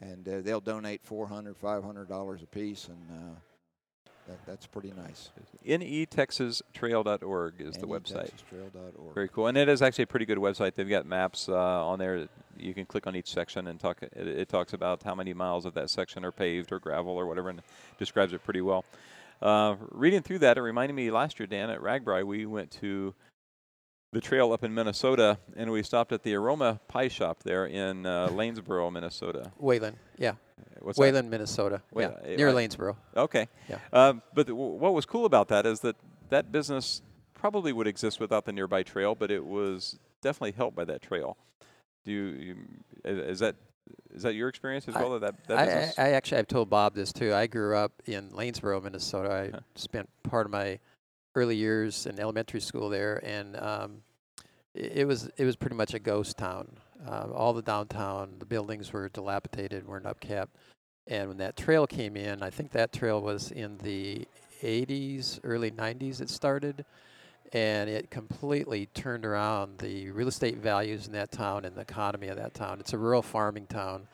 and 0.00 0.28
uh, 0.28 0.40
they'll 0.42 0.60
donate 0.60 1.02
400 1.02 1.58
$500 1.58 2.42
a 2.42 2.46
piece, 2.46 2.88
and 2.88 3.10
uh, 3.10 3.38
that, 4.28 4.46
that's 4.46 4.66
pretty 4.66 4.92
nice. 4.96 5.30
netexastrail.org 5.66 7.54
is 7.58 7.76
the 7.76 7.86
website. 7.86 8.30
NETexasTrail.org. 8.52 9.14
Very 9.14 9.28
cool, 9.28 9.46
and 9.46 9.56
it 9.56 9.68
is 9.68 9.82
actually 9.82 10.04
a 10.04 10.08
pretty 10.08 10.26
good 10.26 10.38
website. 10.38 10.74
They've 10.74 10.88
got 10.88 11.06
maps 11.06 11.48
uh, 11.48 11.54
on 11.54 11.98
there. 11.98 12.28
You 12.56 12.74
can 12.74 12.86
click 12.86 13.06
on 13.06 13.16
each 13.16 13.32
section 13.32 13.66
and 13.66 13.80
talk. 13.80 14.02
It, 14.02 14.28
it 14.28 14.48
talks 14.48 14.72
about 14.72 15.02
how 15.02 15.14
many 15.14 15.32
miles 15.34 15.64
of 15.66 15.74
that 15.74 15.90
section 15.90 16.24
are 16.24 16.32
paved 16.32 16.70
or 16.72 16.78
gravel 16.78 17.12
or 17.12 17.26
whatever, 17.26 17.48
and 17.48 17.62
describes 17.98 18.32
it 18.32 18.44
pretty 18.44 18.60
well. 18.60 18.84
Uh, 19.40 19.76
reading 19.90 20.22
through 20.22 20.40
that, 20.40 20.58
it 20.58 20.62
reminded 20.62 20.94
me 20.94 21.10
last 21.10 21.38
year, 21.38 21.46
Dan, 21.46 21.70
at 21.70 21.80
RAGBRAI, 21.80 22.24
we 22.24 22.44
went 22.44 22.70
to 22.72 23.14
the 24.12 24.20
trail 24.20 24.52
up 24.52 24.64
in 24.64 24.74
Minnesota, 24.74 25.38
and 25.56 25.70
we 25.70 25.82
stopped 25.82 26.12
at 26.12 26.22
the 26.22 26.34
Aroma 26.34 26.80
Pie 26.88 27.08
Shop 27.08 27.42
there 27.44 27.66
in 27.66 28.06
uh, 28.06 28.28
Lanesboro, 28.28 28.90
Minnesota. 28.92 29.52
Whalan, 29.60 29.94
yeah, 30.16 30.32
What's 30.80 30.98
that? 30.98 31.04
Whalan, 31.14 31.28
Minnesota, 31.28 31.82
Wait, 31.92 32.04
yeah, 32.04 32.32
uh, 32.32 32.36
near 32.36 32.48
I- 32.50 32.52
Lanesboro. 32.52 32.96
Okay. 33.16 33.48
Yeah. 33.68 33.78
Um, 33.92 34.22
but 34.34 34.46
the, 34.46 34.54
what 34.54 34.94
was 34.94 35.04
cool 35.06 35.24
about 35.24 35.48
that 35.48 35.66
is 35.66 35.80
that 35.80 35.96
that 36.30 36.50
business 36.52 37.02
probably 37.34 37.72
would 37.72 37.86
exist 37.86 38.20
without 38.20 38.44
the 38.44 38.52
nearby 38.52 38.82
trail, 38.82 39.14
but 39.14 39.30
it 39.30 39.44
was 39.44 39.98
definitely 40.22 40.52
helped 40.52 40.76
by 40.76 40.84
that 40.84 41.02
trail. 41.02 41.36
Do 42.04 42.12
you, 42.12 42.24
you 42.26 42.56
is 43.04 43.38
that 43.40 43.56
is 44.14 44.22
that 44.22 44.34
your 44.34 44.48
experience 44.48 44.86
as 44.88 44.96
I- 44.96 45.02
well? 45.02 45.18
That 45.20 45.34
that 45.48 45.58
I, 45.58 45.64
business. 45.66 45.98
I, 45.98 46.02
I 46.02 46.08
actually 46.10 46.38
I've 46.38 46.48
told 46.48 46.68
Bob 46.70 46.94
this 46.94 47.12
too. 47.12 47.32
I 47.34 47.46
grew 47.46 47.76
up 47.76 47.92
in 48.06 48.30
Lanesboro, 48.30 48.82
Minnesota. 48.82 49.30
I 49.32 49.50
Huh. 49.50 49.60
spent 49.74 50.08
part 50.22 50.46
of 50.46 50.52
my 50.52 50.78
early 51.34 51.56
years 51.56 52.06
in 52.06 52.18
elementary 52.18 52.60
school 52.60 52.88
there, 52.88 53.20
and 53.24 53.56
um, 53.56 54.02
i- 54.76 54.80
it 54.80 55.06
was 55.06 55.28
it 55.36 55.44
was 55.44 55.56
pretty 55.56 55.76
much 55.76 55.94
a 55.94 55.98
ghost 55.98 56.36
town. 56.38 56.76
Uh, 57.06 57.28
all 57.32 57.52
the 57.52 57.62
downtown, 57.62 58.34
the 58.38 58.46
buildings 58.46 58.92
were 58.92 59.08
dilapidated, 59.08 59.86
weren't 59.86 60.06
upkept. 60.06 60.48
And 61.06 61.28
when 61.28 61.38
that 61.38 61.56
trail 61.56 61.86
came 61.86 62.16
in, 62.16 62.42
I 62.42 62.50
think 62.50 62.72
that 62.72 62.92
trail 62.92 63.20
was 63.20 63.50
in 63.50 63.78
the 63.78 64.26
80s, 64.62 65.40
early 65.44 65.70
90s. 65.70 66.20
It 66.20 66.28
started, 66.28 66.84
and 67.52 67.88
it 67.88 68.10
completely 68.10 68.86
turned 68.94 69.24
around 69.24 69.78
the 69.78 70.10
real 70.10 70.28
estate 70.28 70.58
values 70.58 71.06
in 71.06 71.12
that 71.14 71.30
town 71.30 71.64
and 71.64 71.74
the 71.74 71.80
economy 71.80 72.28
of 72.28 72.36
that 72.36 72.52
town. 72.52 72.80
It's 72.80 72.92
a 72.92 72.98
rural 72.98 73.22
farming 73.22 73.66
town. 73.66 74.06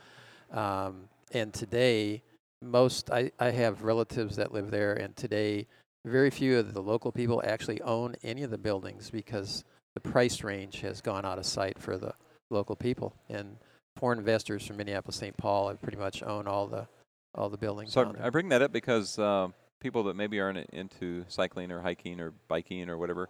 Um, 0.53 1.09
and 1.33 1.53
today, 1.53 2.23
most 2.63 3.11
I, 3.11 3.33
I 3.41 3.51
have 3.51 3.83
relatives 3.83 4.37
that 4.37 4.53
live 4.53 4.71
there, 4.71 4.95
and 4.95 5.17
today, 5.17 5.67
very 6.05 6.31
few 6.31 6.59
of 6.59 6.75
the 6.75 6.83
local 6.83 7.11
people 7.11 7.43
actually 7.45 7.81
own 7.83 8.15
any 8.23 8.43
of 8.43 8.51
the 8.51 8.59
buildings 8.59 9.11
because 9.11 9.65
the 9.95 10.01
price 10.01 10.45
range 10.45 10.81
has 10.81 11.01
gone 11.01 11.25
out 11.25 11.39
of 11.39 11.47
sight 11.47 11.79
for 11.79 11.97
the 11.97 12.15
local 12.51 12.77
people. 12.77 13.15
And 13.29 13.57
foreign 13.97 14.19
investors 14.19 14.67
from 14.67 14.77
Minneapolis, 14.77 15.17
St. 15.17 15.37
Paul, 15.37 15.69
have 15.69 15.81
pretty 15.83 15.99
much 15.99 16.23
own 16.23 16.47
all 16.47 16.67
the 16.67 16.87
all 17.35 17.49
the 17.49 17.57
buildings. 17.59 17.93
so 17.93 18.15
I 18.23 18.31
bring 18.31 18.49
that 18.51 18.63
up 18.63 18.73
because 18.73 19.19
uh, 19.19 19.49
people 19.81 20.05
that 20.05 20.15
maybe 20.15 20.39
aren't 20.39 20.71
into 20.71 21.25
cycling 21.27 21.73
or 21.73 21.81
hiking 21.81 22.21
or 22.21 22.33
biking 22.47 22.89
or 22.89 22.97
whatever 22.97 23.29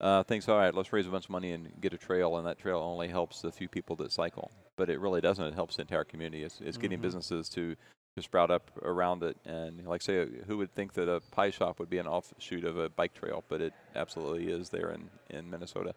uh, 0.00 0.22
thinks, 0.22 0.48
all 0.48 0.56
right, 0.56 0.74
let's 0.74 0.92
raise 0.92 1.06
a 1.06 1.10
bunch 1.10 1.24
of 1.24 1.30
money 1.30 1.50
and 1.52 1.68
get 1.80 1.92
a 1.92 1.98
trail, 1.98 2.36
and 2.38 2.46
that 2.46 2.58
trail 2.58 2.78
only 2.78 3.08
helps 3.08 3.42
the 3.42 3.52
few 3.52 3.68
people 3.68 3.96
that 3.96 4.10
cycle. 4.12 4.50
But 4.76 4.88
it 4.88 4.98
really 4.98 5.20
doesn't. 5.20 5.44
It 5.44 5.54
helps 5.54 5.76
the 5.76 5.82
entire 5.82 6.04
community. 6.04 6.42
It's, 6.42 6.60
it's 6.60 6.78
getting 6.78 7.00
Mhm. 7.00 7.02
businesses 7.02 7.48
to, 7.50 7.76
to 8.16 8.22
sprout 8.22 8.50
up 8.50 8.70
around 8.82 9.22
it. 9.22 9.36
And 9.44 9.86
like 9.86 10.00
say, 10.00 10.26
who 10.46 10.56
would 10.58 10.74
think 10.74 10.94
that 10.94 11.08
a 11.08 11.20
pie 11.32 11.50
shop 11.50 11.78
would 11.80 11.90
be 11.90 11.98
an 11.98 12.06
offshoot 12.06 12.64
of 12.64 12.78
a 12.78 12.88
bike 12.88 13.12
trail? 13.12 13.44
But 13.48 13.60
it 13.60 13.74
absolutely 13.94 14.50
is 14.50 14.70
there 14.70 14.90
in, 14.90 15.10
in 15.28 15.50
Minnesota. 15.50 15.94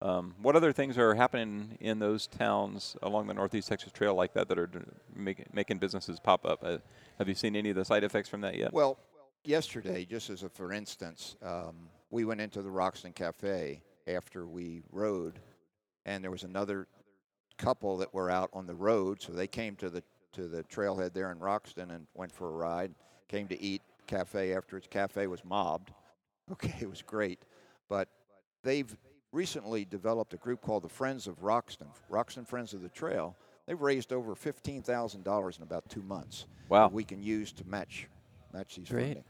Um, 0.00 0.34
what 0.40 0.54
other 0.54 0.72
things 0.72 0.96
are 0.96 1.14
happening 1.14 1.76
in 1.80 1.98
those 1.98 2.28
towns 2.28 2.96
along 3.02 3.26
the 3.26 3.34
Northeast 3.34 3.68
Texas 3.68 3.90
Trail 3.90 4.14
like 4.14 4.32
that 4.34 4.48
that 4.48 4.58
are 4.58 4.70
make, 5.14 5.52
making 5.52 5.78
businesses 5.78 6.20
pop 6.20 6.46
up? 6.46 6.62
Uh, 6.62 6.78
have 7.18 7.28
you 7.28 7.34
seen 7.34 7.56
any 7.56 7.70
of 7.70 7.76
the 7.76 7.84
side 7.84 8.04
effects 8.04 8.28
from 8.28 8.40
that 8.42 8.56
yet? 8.56 8.72
Well, 8.72 8.98
yesterday, 9.44 10.04
just 10.04 10.30
as 10.30 10.44
a 10.44 10.48
for 10.48 10.72
instance, 10.72 11.36
um, 11.42 11.88
we 12.10 12.24
went 12.24 12.40
into 12.40 12.62
the 12.62 12.70
Roxton 12.70 13.12
Cafe 13.12 13.82
after 14.06 14.46
we 14.46 14.82
rode, 14.92 15.40
and 16.06 16.22
there 16.22 16.30
was 16.30 16.44
another 16.44 16.86
couple 17.56 17.96
that 17.96 18.14
were 18.14 18.30
out 18.30 18.50
on 18.52 18.66
the 18.66 18.74
road, 18.74 19.20
so 19.20 19.32
they 19.32 19.48
came 19.48 19.74
to 19.76 19.90
the 19.90 20.02
to 20.32 20.46
the 20.46 20.62
trailhead 20.64 21.12
there 21.12 21.32
in 21.32 21.40
Roxton 21.40 21.90
and 21.90 22.06
went 22.14 22.30
for 22.30 22.48
a 22.48 22.52
ride. 22.52 22.94
Came 23.28 23.48
to 23.48 23.60
eat 23.60 23.82
cafe 24.06 24.54
after 24.54 24.76
its 24.76 24.86
cafe 24.86 25.26
was 25.26 25.44
mobbed. 25.44 25.92
Okay, 26.50 26.74
it 26.80 26.88
was 26.88 27.02
great, 27.02 27.42
but 27.90 28.08
they've 28.62 28.96
recently 29.32 29.84
developed 29.84 30.34
a 30.34 30.36
group 30.36 30.60
called 30.60 30.82
the 30.84 30.88
Friends 30.88 31.26
of 31.26 31.42
Roxton, 31.42 31.88
Roxton 32.08 32.44
Friends 32.46 32.72
of 32.74 32.82
the 32.82 32.88
Trail. 32.88 33.36
They've 33.66 33.80
raised 33.80 34.12
over 34.12 34.34
fifteen 34.34 34.82
thousand 34.82 35.24
dollars 35.24 35.56
in 35.58 35.62
about 35.62 35.88
two 35.88 36.02
months. 36.02 36.46
wow. 36.68 36.88
that 36.88 36.94
we 36.94 37.04
can 37.04 37.22
use 37.22 37.52
to 37.52 37.64
match 37.66 38.08
match 38.52 38.76
these 38.76 38.88
Great. 38.88 39.02
funding. 39.06 39.24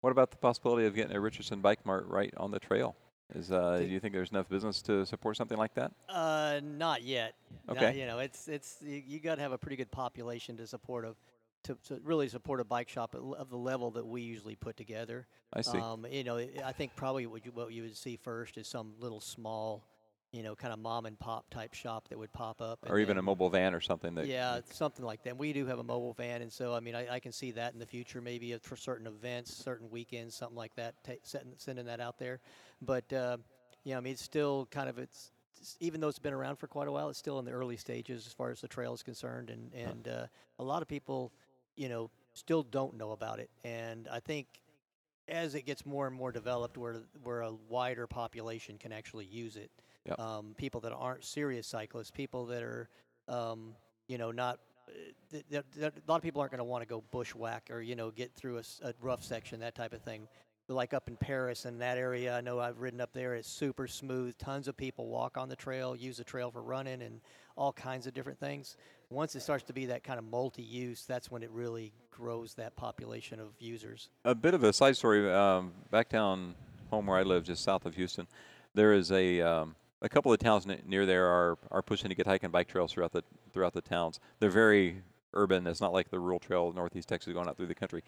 What 0.00 0.10
about 0.10 0.30
the 0.30 0.36
possibility 0.36 0.86
of 0.86 0.94
getting 0.94 1.16
a 1.16 1.20
Richardson 1.20 1.60
Bike 1.60 1.84
Mart 1.84 2.06
right 2.08 2.32
on 2.36 2.50
the 2.50 2.60
trail? 2.60 2.94
Is 3.34 3.50
uh, 3.50 3.78
do 3.78 3.86
you 3.86 3.98
think 4.00 4.12
there's 4.12 4.30
enough 4.30 4.48
business 4.48 4.82
to 4.82 5.04
support 5.06 5.36
something 5.36 5.56
like 5.58 5.74
that? 5.74 5.92
Uh, 6.08 6.60
not 6.62 7.02
yet. 7.02 7.34
Not- 7.66 7.78
Okay. 7.78 7.98
you 7.98 8.06
know, 8.06 8.18
it's 8.18 8.46
it's 8.46 8.76
you, 8.82 9.02
you 9.06 9.18
got 9.18 9.36
to 9.36 9.40
have 9.42 9.52
a 9.52 9.58
pretty 9.58 9.76
good 9.76 9.90
population 9.90 10.56
to 10.58 10.66
support 10.66 11.04
a 11.04 11.14
to, 11.64 11.76
to 11.88 12.00
really 12.04 12.28
support 12.28 12.60
a 12.60 12.64
bike 12.64 12.88
shop 12.88 13.14
of 13.14 13.50
the 13.50 13.56
level 13.56 13.90
that 13.92 14.06
we 14.06 14.22
usually 14.22 14.54
put 14.54 14.76
together. 14.76 15.26
I 15.52 15.62
see. 15.62 15.78
Um, 15.78 16.06
you 16.10 16.24
know, 16.24 16.38
I 16.38 16.72
think 16.72 16.94
probably 16.96 17.26
what 17.26 17.44
you, 17.44 17.52
what 17.52 17.72
you 17.72 17.82
would 17.82 17.96
see 17.96 18.16
first 18.16 18.56
is 18.56 18.68
some 18.68 18.92
little 19.00 19.20
small, 19.20 19.84
you 20.32 20.42
know, 20.42 20.54
kind 20.54 20.72
of 20.72 20.78
mom 20.78 21.06
and 21.06 21.18
pop 21.18 21.48
type 21.50 21.74
shop 21.74 22.08
that 22.08 22.18
would 22.18 22.32
pop 22.32 22.60
up. 22.60 22.80
and 22.82 22.92
or 22.92 22.98
even 22.98 23.18
a 23.18 23.22
mobile 23.22 23.50
van 23.50 23.74
or 23.74 23.80
something 23.80 24.14
that. 24.14 24.26
yeah, 24.26 24.60
something 24.70 25.04
like 25.04 25.22
that. 25.24 25.36
We 25.36 25.52
do 25.52 25.66
have 25.66 25.78
a 25.78 25.84
mobile 25.84 26.12
van, 26.12 26.42
and 26.42 26.52
so 26.52 26.74
I 26.74 26.80
mean, 26.80 26.94
I, 26.94 27.14
I 27.14 27.20
can 27.20 27.32
see 27.32 27.50
that 27.52 27.72
in 27.72 27.78
the 27.78 27.86
future, 27.86 28.20
maybe 28.20 28.56
for 28.62 28.76
certain 28.76 29.06
events, 29.06 29.54
certain 29.54 29.90
weekends, 29.90 30.34
something 30.34 30.56
like 30.56 30.74
that. 30.76 30.94
Ta- 31.04 31.12
sending, 31.22 31.54
sending 31.56 31.86
that 31.86 32.00
out 32.00 32.18
there, 32.18 32.40
but 32.82 33.10
uh, 33.12 33.38
yeah, 33.84 33.96
I 33.96 34.00
mean, 34.00 34.14
it's 34.14 34.22
still 34.22 34.66
kind 34.70 34.88
of 34.88 34.98
it's, 34.98 35.30
it's 35.60 35.76
even 35.80 36.00
though 36.00 36.08
it's 36.08 36.18
been 36.18 36.34
around 36.34 36.56
for 36.56 36.66
quite 36.66 36.88
a 36.88 36.92
while, 36.92 37.08
it's 37.08 37.18
still 37.18 37.38
in 37.38 37.44
the 37.44 37.52
early 37.52 37.76
stages 37.76 38.26
as 38.26 38.32
far 38.32 38.50
as 38.50 38.60
the 38.60 38.68
trail 38.68 38.92
is 38.92 39.02
concerned, 39.02 39.50
and 39.50 39.72
and 39.72 40.08
uh, 40.08 40.26
a 40.58 40.64
lot 40.64 40.82
of 40.82 40.88
people, 40.88 41.32
you 41.76 41.88
know, 41.88 42.10
still 42.34 42.62
don't 42.62 42.96
know 42.96 43.12
about 43.12 43.38
it, 43.40 43.50
and 43.64 44.08
I 44.10 44.20
think 44.20 44.46
as 45.28 45.54
it 45.54 45.62
gets 45.64 45.86
more 45.86 46.06
and 46.06 46.14
more 46.14 46.32
developed, 46.32 46.76
where 46.76 46.96
where 47.22 47.40
a 47.42 47.52
wider 47.68 48.06
population 48.06 48.76
can 48.78 48.92
actually 48.92 49.24
use 49.26 49.56
it, 49.56 49.70
Yep. 50.06 50.18
um, 50.18 50.54
people 50.58 50.80
that 50.82 50.92
aren't 50.92 51.24
serious 51.24 51.66
cyclists, 51.66 52.10
people 52.10 52.44
that 52.46 52.62
are, 52.62 52.88
um, 53.28 53.74
you 54.08 54.18
know, 54.18 54.30
not. 54.30 54.58
th- 55.30 55.44
th- 55.50 55.64
th- 55.74 55.92
a 55.96 56.10
lot 56.10 56.16
of 56.16 56.22
people 56.22 56.40
aren't 56.42 56.52
going 56.52 56.58
to 56.58 56.64
want 56.64 56.82
to 56.82 56.86
go 56.86 57.02
bushwhack 57.10 57.70
or 57.70 57.80
you 57.80 57.96
know 57.96 58.10
get 58.10 58.32
through 58.34 58.58
a 58.82 58.94
rough 59.00 59.22
section, 59.24 59.60
that 59.60 59.74
type 59.74 59.92
of 59.94 60.02
thing. 60.02 60.28
Like 60.68 60.94
up 60.94 61.08
in 61.08 61.16
Paris 61.16 61.64
and 61.66 61.80
that 61.80 61.98
area, 61.98 62.34
I 62.36 62.40
know 62.42 62.58
I've 62.58 62.80
ridden 62.80 63.00
up 63.00 63.12
there. 63.12 63.34
It's 63.34 63.48
super 63.48 63.86
smooth. 63.86 64.36
Tons 64.38 64.66
of 64.68 64.76
people 64.76 65.08
walk 65.08 65.36
on 65.36 65.48
the 65.50 65.56
trail, 65.56 65.94
use 65.96 66.16
the 66.18 66.24
trail 66.24 66.50
for 66.50 66.62
running 66.62 67.02
and 67.02 67.20
all 67.56 67.72
kinds 67.72 68.06
of 68.06 68.14
different 68.14 68.38
things. 68.40 68.76
Once 69.14 69.36
it 69.36 69.40
starts 69.40 69.62
to 69.64 69.72
be 69.72 69.86
that 69.86 70.02
kind 70.02 70.18
of 70.18 70.24
multi-use, 70.24 71.04
that's 71.06 71.30
when 71.30 71.42
it 71.42 71.50
really 71.52 71.92
grows 72.10 72.54
that 72.54 72.74
population 72.74 73.38
of 73.38 73.48
users. 73.60 74.08
a 74.24 74.34
bit 74.34 74.54
of 74.54 74.64
a 74.64 74.72
side 74.72 74.96
story. 74.96 75.32
Um, 75.32 75.72
back 75.90 76.08
down 76.08 76.54
home 76.90 77.06
where 77.06 77.16
I 77.16 77.22
live, 77.22 77.44
just 77.44 77.62
south 77.62 77.86
of 77.86 77.94
Houston, 77.94 78.26
there 78.74 78.92
is 78.92 79.12
a 79.12 79.40
um, 79.40 79.76
a 80.02 80.08
couple 80.08 80.32
of 80.32 80.38
towns 80.40 80.66
n- 80.68 80.82
near 80.86 81.06
there 81.06 81.26
are 81.26 81.56
are 81.70 81.82
pushing 81.82 82.08
to 82.08 82.14
get 82.14 82.26
hike 82.26 82.42
and 82.42 82.52
bike 82.52 82.66
trails 82.66 82.92
throughout 82.92 83.12
the 83.12 83.22
throughout 83.52 83.72
the 83.72 83.80
towns. 83.80 84.18
They're 84.40 84.50
very 84.50 85.02
urban. 85.32 85.66
It's 85.66 85.80
not 85.80 85.92
like 85.92 86.10
the 86.10 86.18
rural 86.18 86.40
trail 86.40 86.68
of 86.68 86.74
Northeast 86.74 87.08
Texas 87.08 87.32
going 87.32 87.48
out 87.48 87.56
through 87.56 87.66
the 87.66 87.74
country. 87.74 88.02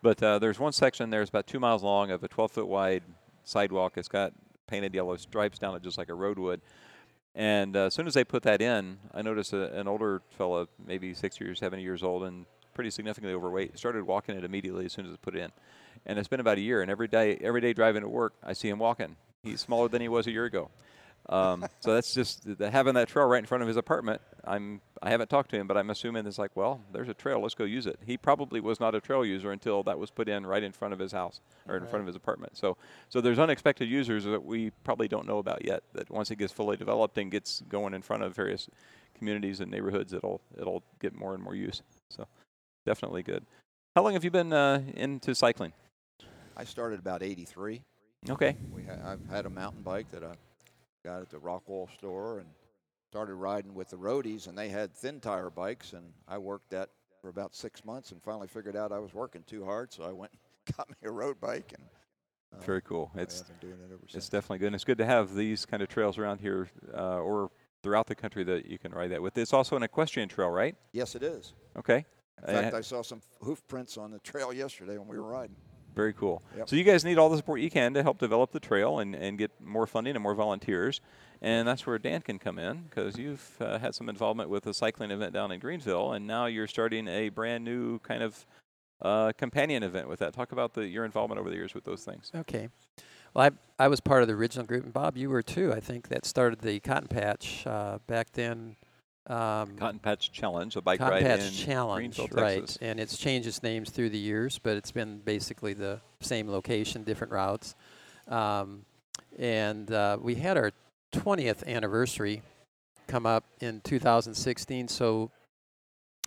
But 0.00 0.22
uh, 0.22 0.38
there's 0.38 0.58
one 0.60 0.72
section 0.72 1.10
there. 1.10 1.22
It's 1.22 1.28
about 1.28 1.46
two 1.46 1.60
miles 1.60 1.82
long 1.82 2.10
of 2.10 2.22
a 2.22 2.28
12 2.28 2.52
foot 2.52 2.66
wide 2.68 3.02
sidewalk. 3.44 3.94
It's 3.96 4.08
got 4.08 4.32
painted 4.66 4.94
yellow 4.94 5.16
stripes 5.16 5.58
down 5.58 5.74
it, 5.74 5.82
just 5.82 5.98
like 5.98 6.08
a 6.08 6.14
road 6.14 6.38
would. 6.38 6.60
And 7.34 7.76
uh, 7.76 7.86
as 7.86 7.94
soon 7.94 8.06
as 8.06 8.14
they 8.14 8.24
put 8.24 8.42
that 8.42 8.60
in, 8.60 8.98
I 9.14 9.22
noticed 9.22 9.52
a, 9.52 9.72
an 9.78 9.88
older 9.88 10.22
fella, 10.36 10.68
maybe 10.86 11.14
60 11.14 11.44
or 11.44 11.54
70 11.54 11.82
years 11.82 12.02
old, 12.02 12.24
and 12.24 12.44
pretty 12.74 12.90
significantly 12.90 13.34
overweight, 13.34 13.78
started 13.78 14.04
walking 14.04 14.36
it 14.36 14.44
immediately 14.44 14.84
as 14.84 14.92
soon 14.92 15.06
as 15.06 15.12
it's 15.12 15.22
put 15.22 15.36
in. 15.36 15.50
And 16.04 16.18
it's 16.18 16.28
been 16.28 16.40
about 16.40 16.58
a 16.58 16.60
year, 16.60 16.82
and 16.82 16.90
every 16.90 17.08
day, 17.08 17.38
every 17.40 17.60
day 17.60 17.72
driving 17.72 18.02
to 18.02 18.08
work, 18.08 18.34
I 18.42 18.52
see 18.52 18.68
him 18.68 18.78
walking. 18.78 19.16
He's 19.42 19.60
smaller 19.60 19.88
than 19.88 20.02
he 20.02 20.08
was 20.08 20.26
a 20.26 20.30
year 20.30 20.44
ago. 20.44 20.70
Um, 21.28 21.64
so 21.80 21.94
that's 21.94 22.12
just 22.12 22.58
the, 22.58 22.70
having 22.70 22.94
that 22.94 23.08
trail 23.08 23.26
right 23.26 23.38
in 23.38 23.46
front 23.46 23.62
of 23.62 23.68
his 23.68 23.76
apartment. 23.76 24.20
I'm 24.44 24.80
I 25.04 25.10
haven't 25.10 25.28
talked 25.28 25.50
to 25.50 25.56
him, 25.56 25.66
but 25.66 25.76
I'm 25.76 25.90
assuming 25.90 26.26
it's 26.26 26.38
like, 26.38 26.52
well, 26.54 26.80
there's 26.92 27.08
a 27.08 27.14
trail. 27.14 27.40
Let's 27.40 27.56
go 27.56 27.64
use 27.64 27.86
it. 27.86 27.98
He 28.06 28.16
probably 28.16 28.60
was 28.60 28.78
not 28.78 28.94
a 28.94 29.00
trail 29.00 29.24
user 29.24 29.50
until 29.50 29.82
that 29.82 29.98
was 29.98 30.10
put 30.10 30.28
in 30.28 30.46
right 30.46 30.62
in 30.62 30.70
front 30.70 30.94
of 30.94 31.00
his 31.00 31.10
house 31.10 31.40
or 31.68 31.76
in 31.76 31.86
front 31.86 32.02
of 32.02 32.06
his 32.06 32.14
apartment. 32.14 32.56
So 32.56 32.76
so 33.08 33.20
there's 33.20 33.40
unexpected 33.40 33.88
users 33.88 34.24
that 34.24 34.44
we 34.44 34.70
probably 34.84 35.08
don't 35.08 35.26
know 35.26 35.38
about 35.38 35.64
yet. 35.64 35.82
That 35.94 36.08
once 36.08 36.30
it 36.30 36.36
gets 36.36 36.52
fully 36.52 36.76
developed 36.76 37.18
and 37.18 37.32
gets 37.32 37.62
going 37.68 37.94
in 37.94 38.02
front 38.02 38.22
of 38.22 38.34
various 38.36 38.68
communities 39.18 39.60
and 39.60 39.70
neighborhoods, 39.70 40.12
it'll 40.12 40.40
it'll 40.56 40.84
get 41.00 41.14
more 41.14 41.34
and 41.34 41.42
more 41.42 41.56
use. 41.56 41.82
So 42.08 42.28
definitely 42.86 43.24
good. 43.24 43.44
How 43.96 44.04
long 44.04 44.12
have 44.12 44.22
you 44.22 44.30
been 44.30 44.52
uh, 44.52 44.82
into 44.94 45.34
cycling? 45.34 45.72
I 46.56 46.64
started 46.64 47.00
about 47.00 47.22
83. 47.22 47.82
Okay. 48.30 48.56
We 48.72 48.84
ha- 48.84 49.12
I've 49.12 49.28
had 49.28 49.46
a 49.46 49.50
mountain 49.50 49.82
bike 49.82 50.10
that 50.12 50.22
I 50.22 50.34
got 51.04 51.22
at 51.22 51.30
the 51.30 51.38
Rockwall 51.38 51.92
store, 51.98 52.38
and 52.38 52.48
started 53.12 53.34
riding 53.34 53.74
with 53.74 53.90
the 53.90 53.96
roadies, 53.96 54.46
and 54.46 54.56
they 54.56 54.70
had 54.70 54.94
thin 54.94 55.20
tire 55.20 55.50
bikes, 55.50 55.92
and 55.92 56.14
I 56.26 56.38
worked 56.38 56.70
that 56.70 56.88
for 57.20 57.28
about 57.28 57.54
six 57.54 57.84
months, 57.84 58.10
and 58.10 58.22
finally 58.22 58.48
figured 58.48 58.74
out 58.74 58.90
I 58.90 59.00
was 59.00 59.12
working 59.12 59.42
too 59.46 59.66
hard, 59.66 59.92
so 59.92 60.02
I 60.04 60.12
went 60.12 60.32
and 60.32 60.76
got 60.78 60.88
me 60.88 60.96
a 61.04 61.10
road 61.10 61.38
bike, 61.38 61.74
and 61.76 61.84
uh, 62.56 62.64
Very 62.64 62.80
cool. 62.80 63.10
It's 63.14 63.40
have 63.40 63.60
been 63.60 63.68
doing 63.68 63.80
it 63.82 64.16
it's 64.16 64.30
definitely 64.30 64.60
good. 64.60 64.68
And 64.68 64.74
it's 64.74 64.84
good 64.84 64.96
to 64.96 65.04
have 65.04 65.34
these 65.34 65.66
kind 65.66 65.82
of 65.82 65.90
trails 65.90 66.16
around 66.16 66.40
here 66.40 66.70
uh, 66.96 67.18
or 67.18 67.50
throughout 67.82 68.06
the 68.06 68.14
country 68.14 68.44
that 68.44 68.64
you 68.64 68.78
can 68.78 68.92
ride 68.92 69.10
that 69.10 69.20
with. 69.20 69.36
It's 69.36 69.52
also 69.52 69.76
an 69.76 69.82
equestrian 69.82 70.30
trail, 70.30 70.48
right? 70.48 70.74
yes, 70.92 71.14
it 71.14 71.22
is. 71.22 71.52
Okay. 71.76 72.06
In 72.48 72.54
fact, 72.54 72.72
Uh, 72.72 72.78
I 72.78 72.80
saw 72.80 73.02
some 73.02 73.20
hoof 73.42 73.62
prints 73.68 73.98
on 73.98 74.10
the 74.10 74.20
trail 74.20 74.52
yesterday 74.64 74.96
when 74.96 75.06
we 75.06 75.18
were 75.18 75.28
riding. 75.28 75.56
Very 75.94 76.14
cool. 76.14 76.42
Yep. 76.56 76.70
So 76.70 76.76
you 76.76 76.84
guys 76.84 77.04
need 77.04 77.18
all 77.18 77.28
the 77.28 77.36
support 77.36 77.60
you 77.60 77.70
can 77.70 77.92
to 77.92 78.02
help 78.02 78.16
develop 78.16 78.52
the 78.52 78.60
trail 78.60 79.00
and, 79.00 79.14
and 79.14 79.36
get 79.36 79.50
more 79.60 79.86
funding 79.86 80.16
and 80.16 80.22
more 80.22 80.34
volunteers. 80.34 81.02
And 81.42 81.66
that's 81.66 81.84
where 81.84 81.98
Dan 81.98 82.22
can 82.22 82.38
come 82.38 82.60
in 82.60 82.84
because 82.88 83.18
you've 83.18 83.56
uh, 83.60 83.76
had 83.78 83.96
some 83.96 84.08
involvement 84.08 84.48
with 84.48 84.64
a 84.68 84.72
cycling 84.72 85.10
event 85.10 85.32
down 85.32 85.50
in 85.50 85.58
Greenville, 85.58 86.12
and 86.12 86.24
now 86.24 86.46
you're 86.46 86.68
starting 86.68 87.08
a 87.08 87.30
brand 87.30 87.64
new 87.64 87.98
kind 87.98 88.22
of 88.22 88.46
uh, 89.02 89.32
companion 89.36 89.82
event 89.82 90.08
with 90.08 90.20
that. 90.20 90.32
Talk 90.32 90.52
about 90.52 90.72
the, 90.72 90.86
your 90.86 91.04
involvement 91.04 91.40
over 91.40 91.50
the 91.50 91.56
years 91.56 91.74
with 91.74 91.82
those 91.82 92.04
things. 92.04 92.30
Okay. 92.32 92.68
Well, 93.34 93.50
I, 93.78 93.84
I 93.84 93.88
was 93.88 93.98
part 93.98 94.22
of 94.22 94.28
the 94.28 94.34
original 94.34 94.64
group, 94.64 94.84
and 94.84 94.92
Bob, 94.92 95.16
you 95.16 95.30
were 95.30 95.42
too. 95.42 95.72
I 95.72 95.80
think 95.80 96.08
that 96.08 96.24
started 96.24 96.60
the 96.60 96.78
Cotton 96.78 97.08
Patch 97.08 97.66
uh, 97.66 97.98
back 98.06 98.30
then. 98.32 98.76
Um, 99.26 99.76
Cotton 99.76 99.98
Patch 99.98 100.30
Challenge, 100.30 100.76
a 100.76 100.80
bike 100.80 101.00
Cotton 101.00 101.14
ride 101.14 101.22
Patch 101.24 101.48
in 101.48 101.52
Challenge, 101.52 102.16
Greenville, 102.16 102.40
right? 102.40 102.60
Texas. 102.60 102.78
And 102.80 103.00
it's 103.00 103.16
changed 103.16 103.48
its 103.48 103.64
names 103.64 103.90
through 103.90 104.10
the 104.10 104.18
years, 104.18 104.60
but 104.60 104.76
it's 104.76 104.92
been 104.92 105.18
basically 105.18 105.74
the 105.74 106.00
same 106.20 106.48
location, 106.48 107.02
different 107.02 107.32
routes. 107.32 107.74
Um, 108.28 108.84
and 109.38 109.90
uh, 109.90 110.18
we 110.20 110.36
had 110.36 110.56
our 110.56 110.72
20th 111.12 111.66
anniversary 111.66 112.42
come 113.06 113.26
up 113.26 113.44
in 113.60 113.80
2016, 113.82 114.88
so 114.88 115.30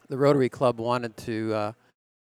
the 0.07 0.17
Rotary 0.17 0.49
Club 0.49 0.79
wanted 0.79 1.17
to 1.17 1.53
uh, 1.53 1.71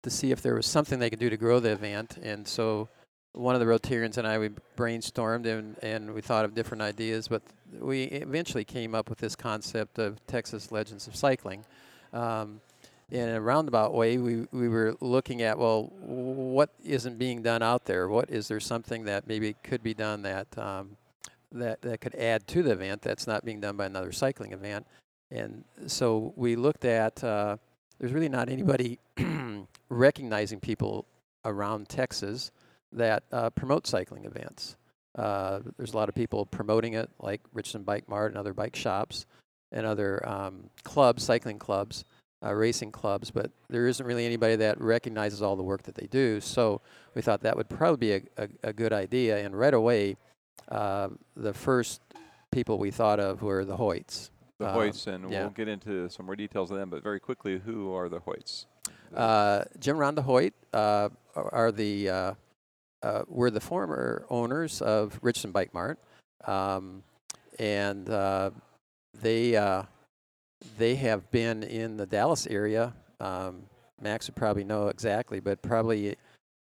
to 0.03 0.09
see 0.09 0.31
if 0.31 0.41
there 0.41 0.55
was 0.55 0.65
something 0.65 0.99
they 0.99 1.09
could 1.09 1.19
do 1.19 1.29
to 1.29 1.37
grow 1.37 1.59
the 1.59 1.71
event, 1.71 2.17
and 2.21 2.47
so 2.47 2.89
one 3.33 3.55
of 3.55 3.61
the 3.61 3.67
Rotarians 3.67 4.17
and 4.17 4.27
I 4.27 4.37
we 4.37 4.49
brainstormed 4.75 5.45
and 5.45 5.77
and 5.81 6.13
we 6.13 6.21
thought 6.21 6.43
of 6.43 6.53
different 6.53 6.81
ideas, 6.81 7.27
but 7.27 7.41
we 7.79 8.03
eventually 8.03 8.65
came 8.65 8.93
up 8.93 9.09
with 9.09 9.19
this 9.19 9.35
concept 9.35 9.99
of 9.99 10.25
Texas 10.27 10.71
Legends 10.71 11.07
of 11.07 11.15
Cycling. 11.15 11.63
Um, 12.13 12.59
in 13.09 13.27
a 13.27 13.41
roundabout 13.41 13.93
way, 13.93 14.17
we, 14.17 14.47
we 14.53 14.69
were 14.69 14.95
looking 15.01 15.41
at 15.41 15.57
well, 15.57 15.91
what 15.97 16.69
isn't 16.83 17.17
being 17.17 17.41
done 17.41 17.61
out 17.61 17.85
there? 17.85 18.07
What 18.07 18.29
is 18.29 18.47
there 18.47 18.59
something 18.59 19.03
that 19.05 19.27
maybe 19.27 19.53
could 19.63 19.83
be 19.83 19.93
done 19.93 20.21
that 20.21 20.57
um, 20.57 20.97
that 21.51 21.81
that 21.81 22.01
could 22.01 22.15
add 22.15 22.47
to 22.47 22.63
the 22.63 22.71
event 22.71 23.01
that's 23.01 23.27
not 23.27 23.45
being 23.45 23.59
done 23.59 23.77
by 23.77 23.85
another 23.85 24.11
cycling 24.11 24.53
event? 24.53 24.85
And 25.29 25.63
so 25.87 26.33
we 26.35 26.55
looked 26.55 26.85
at. 26.85 27.23
Uh, 27.23 27.57
there's 27.99 28.13
really 28.13 28.29
not 28.29 28.49
anybody 28.49 28.97
recognizing 29.89 30.59
people 30.59 31.05
around 31.45 31.87
Texas 31.87 32.51
that 32.93 33.23
uh, 33.31 33.49
promote 33.51 33.85
cycling 33.85 34.25
events. 34.25 34.75
Uh, 35.15 35.59
there's 35.77 35.93
a 35.93 35.97
lot 35.97 36.09
of 36.09 36.15
people 36.15 36.45
promoting 36.45 36.93
it, 36.93 37.09
like 37.19 37.41
Richardson 37.53 37.83
Bike 37.83 38.07
Mart 38.07 38.31
and 38.31 38.37
other 38.37 38.53
bike 38.53 38.75
shops 38.75 39.25
and 39.71 39.85
other 39.85 40.27
um, 40.27 40.69
clubs, 40.83 41.23
cycling 41.23 41.59
clubs, 41.59 42.05
uh, 42.43 42.53
racing 42.53 42.91
clubs, 42.91 43.29
but 43.29 43.51
there 43.69 43.87
isn't 43.87 44.05
really 44.05 44.25
anybody 44.25 44.55
that 44.55 44.79
recognizes 44.81 45.41
all 45.41 45.55
the 45.55 45.63
work 45.63 45.83
that 45.83 45.95
they 45.95 46.07
do. 46.07 46.41
So 46.41 46.81
we 47.13 47.21
thought 47.21 47.41
that 47.41 47.55
would 47.55 47.69
probably 47.69 47.97
be 47.97 48.13
a, 48.13 48.43
a, 48.43 48.69
a 48.69 48.73
good 48.73 48.93
idea. 48.93 49.45
And 49.45 49.57
right 49.57 49.73
away, 49.73 50.17
uh, 50.69 51.09
the 51.35 51.53
first 51.53 52.01
people 52.51 52.77
we 52.77 52.91
thought 52.91 53.19
of 53.19 53.41
were 53.41 53.65
the 53.65 53.77
Hoyts. 53.77 54.29
The 54.59 54.69
Um, 54.69 54.75
Hoyts, 54.75 55.07
and 55.07 55.31
yeah. 55.31 55.41
we'll 55.41 55.49
get 55.51 55.67
into 55.67 56.09
some 56.09 56.25
more 56.25 56.35
details 56.35 56.71
of 56.71 56.77
them, 56.77 56.89
but 56.89 57.03
very 57.03 57.19
quickly, 57.19 57.59
who 57.59 57.93
are 57.93 58.09
the 58.09 58.19
Hoyts? 58.19 58.65
Uh, 59.13 59.63
Jim 59.79 59.97
Rhonda 59.97 60.23
Hoyt 60.23 60.53
uh, 60.73 61.09
are 61.35 61.71
the 61.71 62.09
uh, 62.09 62.33
uh, 63.03 63.23
were 63.27 63.49
the 63.51 63.59
former 63.59 64.25
owners 64.29 64.81
of 64.81 65.19
Richardson 65.21 65.51
Bike 65.51 65.73
Mart, 65.73 65.99
um, 66.45 67.03
and 67.59 68.09
uh, 68.09 68.51
they 69.19 69.55
uh, 69.55 69.83
they 70.77 70.95
have 70.95 71.29
been 71.31 71.63
in 71.63 71.97
the 71.97 72.05
Dallas 72.05 72.47
area. 72.47 72.93
Um, 73.19 73.63
Max 73.99 74.27
would 74.27 74.35
probably 74.35 74.63
know 74.63 74.87
exactly, 74.87 75.39
but 75.39 75.61
probably 75.61 76.15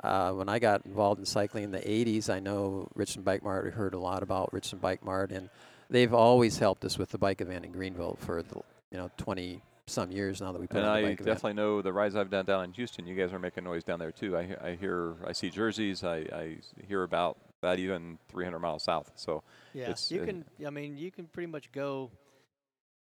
uh, 0.02 0.32
when 0.32 0.48
I 0.48 0.58
got 0.58 0.84
involved 0.86 1.20
in 1.20 1.26
cycling 1.26 1.64
in 1.64 1.70
the 1.72 1.80
'80s, 1.80 2.28
I 2.28 2.40
know 2.40 2.88
Richardson 2.94 3.22
Bike 3.22 3.42
Mart. 3.42 3.64
We 3.64 3.70
heard 3.70 3.94
a 3.94 3.98
lot 3.98 4.22
about 4.22 4.52
Richardson 4.52 4.78
Bike 4.78 5.04
Mart, 5.04 5.30
and 5.32 5.48
they've 5.90 6.12
always 6.12 6.58
helped 6.58 6.84
us 6.84 6.98
with 6.98 7.10
the 7.10 7.18
bike 7.18 7.40
event 7.40 7.64
in 7.64 7.72
Greenville 7.72 8.16
for 8.20 8.42
the 8.42 8.56
you 8.90 8.98
know 8.98 9.10
20 9.18 9.62
some 9.86 10.10
years 10.12 10.40
now 10.40 10.52
that 10.52 10.60
we 10.60 10.66
put 10.66 10.78
And 10.78 10.86
on 10.86 10.92
the 10.94 10.98
I 10.98 11.02
bike 11.02 11.20
event. 11.20 11.26
definitely 11.26 11.54
know 11.54 11.82
the 11.82 11.92
rides 11.92 12.14
I've 12.16 12.30
done 12.30 12.44
down 12.44 12.64
in 12.64 12.72
Houston. 12.72 13.06
You 13.06 13.14
guys 13.16 13.32
are 13.32 13.38
making 13.38 13.64
noise 13.64 13.82
down 13.84 13.98
there 13.98 14.12
too. 14.12 14.36
I, 14.36 14.56
I 14.62 14.76
hear, 14.76 15.14
I 15.26 15.32
see 15.32 15.50
jerseys. 15.50 16.04
I, 16.04 16.18
I 16.32 16.56
hear 16.86 17.02
about 17.02 17.36
that 17.62 17.78
even 17.80 18.18
300 18.28 18.58
miles 18.60 18.84
south. 18.84 19.10
So 19.16 19.42
Yeah, 19.74 19.90
It's, 19.90 20.10
you 20.10 20.22
uh, 20.22 20.26
can. 20.26 20.44
I 20.66 20.70
mean, 20.70 20.96
you 20.96 21.10
can 21.10 21.26
pretty 21.26 21.48
much 21.48 21.70
go. 21.72 22.10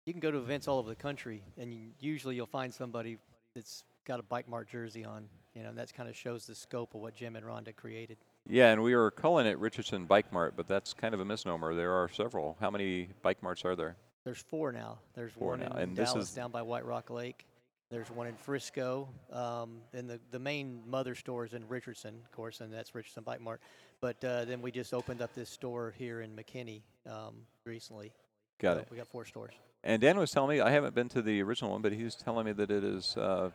You 0.06 0.14
can 0.14 0.22
go 0.22 0.32
to 0.32 0.38
events 0.38 0.68
all 0.68 0.80
over 0.80 0.90
the 0.90 0.96
country, 0.96 1.44
and 1.58 1.72
you, 1.74 1.90
usually 2.00 2.36
you'll 2.36 2.46
find 2.48 2.74
somebody 2.74 3.18
that's 3.54 3.84
got 4.06 4.20
a 4.20 4.24
bike 4.24 4.48
mart 4.50 4.70
jersey 4.70 5.04
on. 5.06 5.28
You 5.60 5.64
know, 5.64 5.70
and 5.72 5.78
that 5.78 5.94
kind 5.94 6.08
of 6.08 6.16
shows 6.16 6.46
the 6.46 6.56
scope 6.56 6.96
of 6.96 7.02
what 7.02 7.16
Jim 7.16 7.36
and 7.36 7.46
Rhonda 7.46 7.76
created. 7.76 8.16
yeah, 8.48 8.72
and 8.72 8.82
we 8.82 8.96
were 8.96 9.12
calling 9.12 9.46
it 9.46 9.60
Richardson 9.60 10.06
Bike 10.06 10.32
Mart, 10.32 10.54
but 10.56 10.70
that's 10.70 10.94
kind 10.94 11.14
of 11.14 11.20
a 11.20 11.26
misnomer. 11.26 11.76
There 11.76 11.92
are 11.92 12.08
several. 12.08 12.56
How 12.62 12.72
many 12.72 13.10
bike 13.22 13.44
marts 13.44 13.66
are 13.66 13.76
there? 13.76 13.98
There's 14.24 14.40
four 14.42 14.72
now. 14.72 15.00
There's 15.16 15.34
Four 15.34 15.50
one 15.52 15.60
now, 15.60 15.72
in 15.76 15.78
and 15.80 15.98
this 15.98 16.14
Dallas 16.14 16.30
is- 16.30 16.34
down 16.36 16.52
by 16.52 16.62
White 16.62 16.86
Rock 16.86 17.10
Lake. 17.10 17.46
There's 17.92 18.10
one 18.10 18.28
in 18.28 18.36
Frisco, 18.36 19.10
um, 19.34 19.82
and 19.94 20.10
the 20.10 20.22
the 20.32 20.40
main 20.40 20.82
mother 20.88 21.14
store 21.14 21.44
is 21.44 21.54
in 21.54 21.68
Richardson, 21.68 22.16
of 22.24 22.32
course, 22.32 22.62
and 22.62 22.72
that's 22.72 22.96
Richardson 22.96 23.24
Bike 23.24 23.42
Mart. 23.42 23.60
But 24.00 24.24
uh, 24.24 24.46
then 24.46 24.62
we 24.62 24.72
just 24.72 24.94
opened 24.94 25.22
up 25.22 25.34
this 25.34 25.50
store 25.50 25.94
here 25.98 26.22
in 26.22 26.36
McKinney 26.38 26.84
um, 27.06 27.34
recently. 27.66 28.14
Got 28.60 28.76
So 28.78 28.80
it. 28.84 28.88
We 28.92 28.96
got 28.98 29.08
four 29.08 29.26
stores. 29.26 29.54
And 29.84 30.02
Dan 30.02 30.18
was 30.18 30.32
telling 30.32 30.56
me, 30.58 30.62
I 30.62 30.70
haven't 30.72 30.94
been 30.96 31.10
to 31.10 31.22
the 31.22 31.42
original 31.42 31.72
one, 31.72 31.82
but 31.82 31.92
he 31.92 32.04
was 32.06 32.16
telling 32.16 32.46
me 32.46 32.52
that 32.54 32.70
it 32.72 32.84
is 32.84 33.18
uh, 33.18 33.50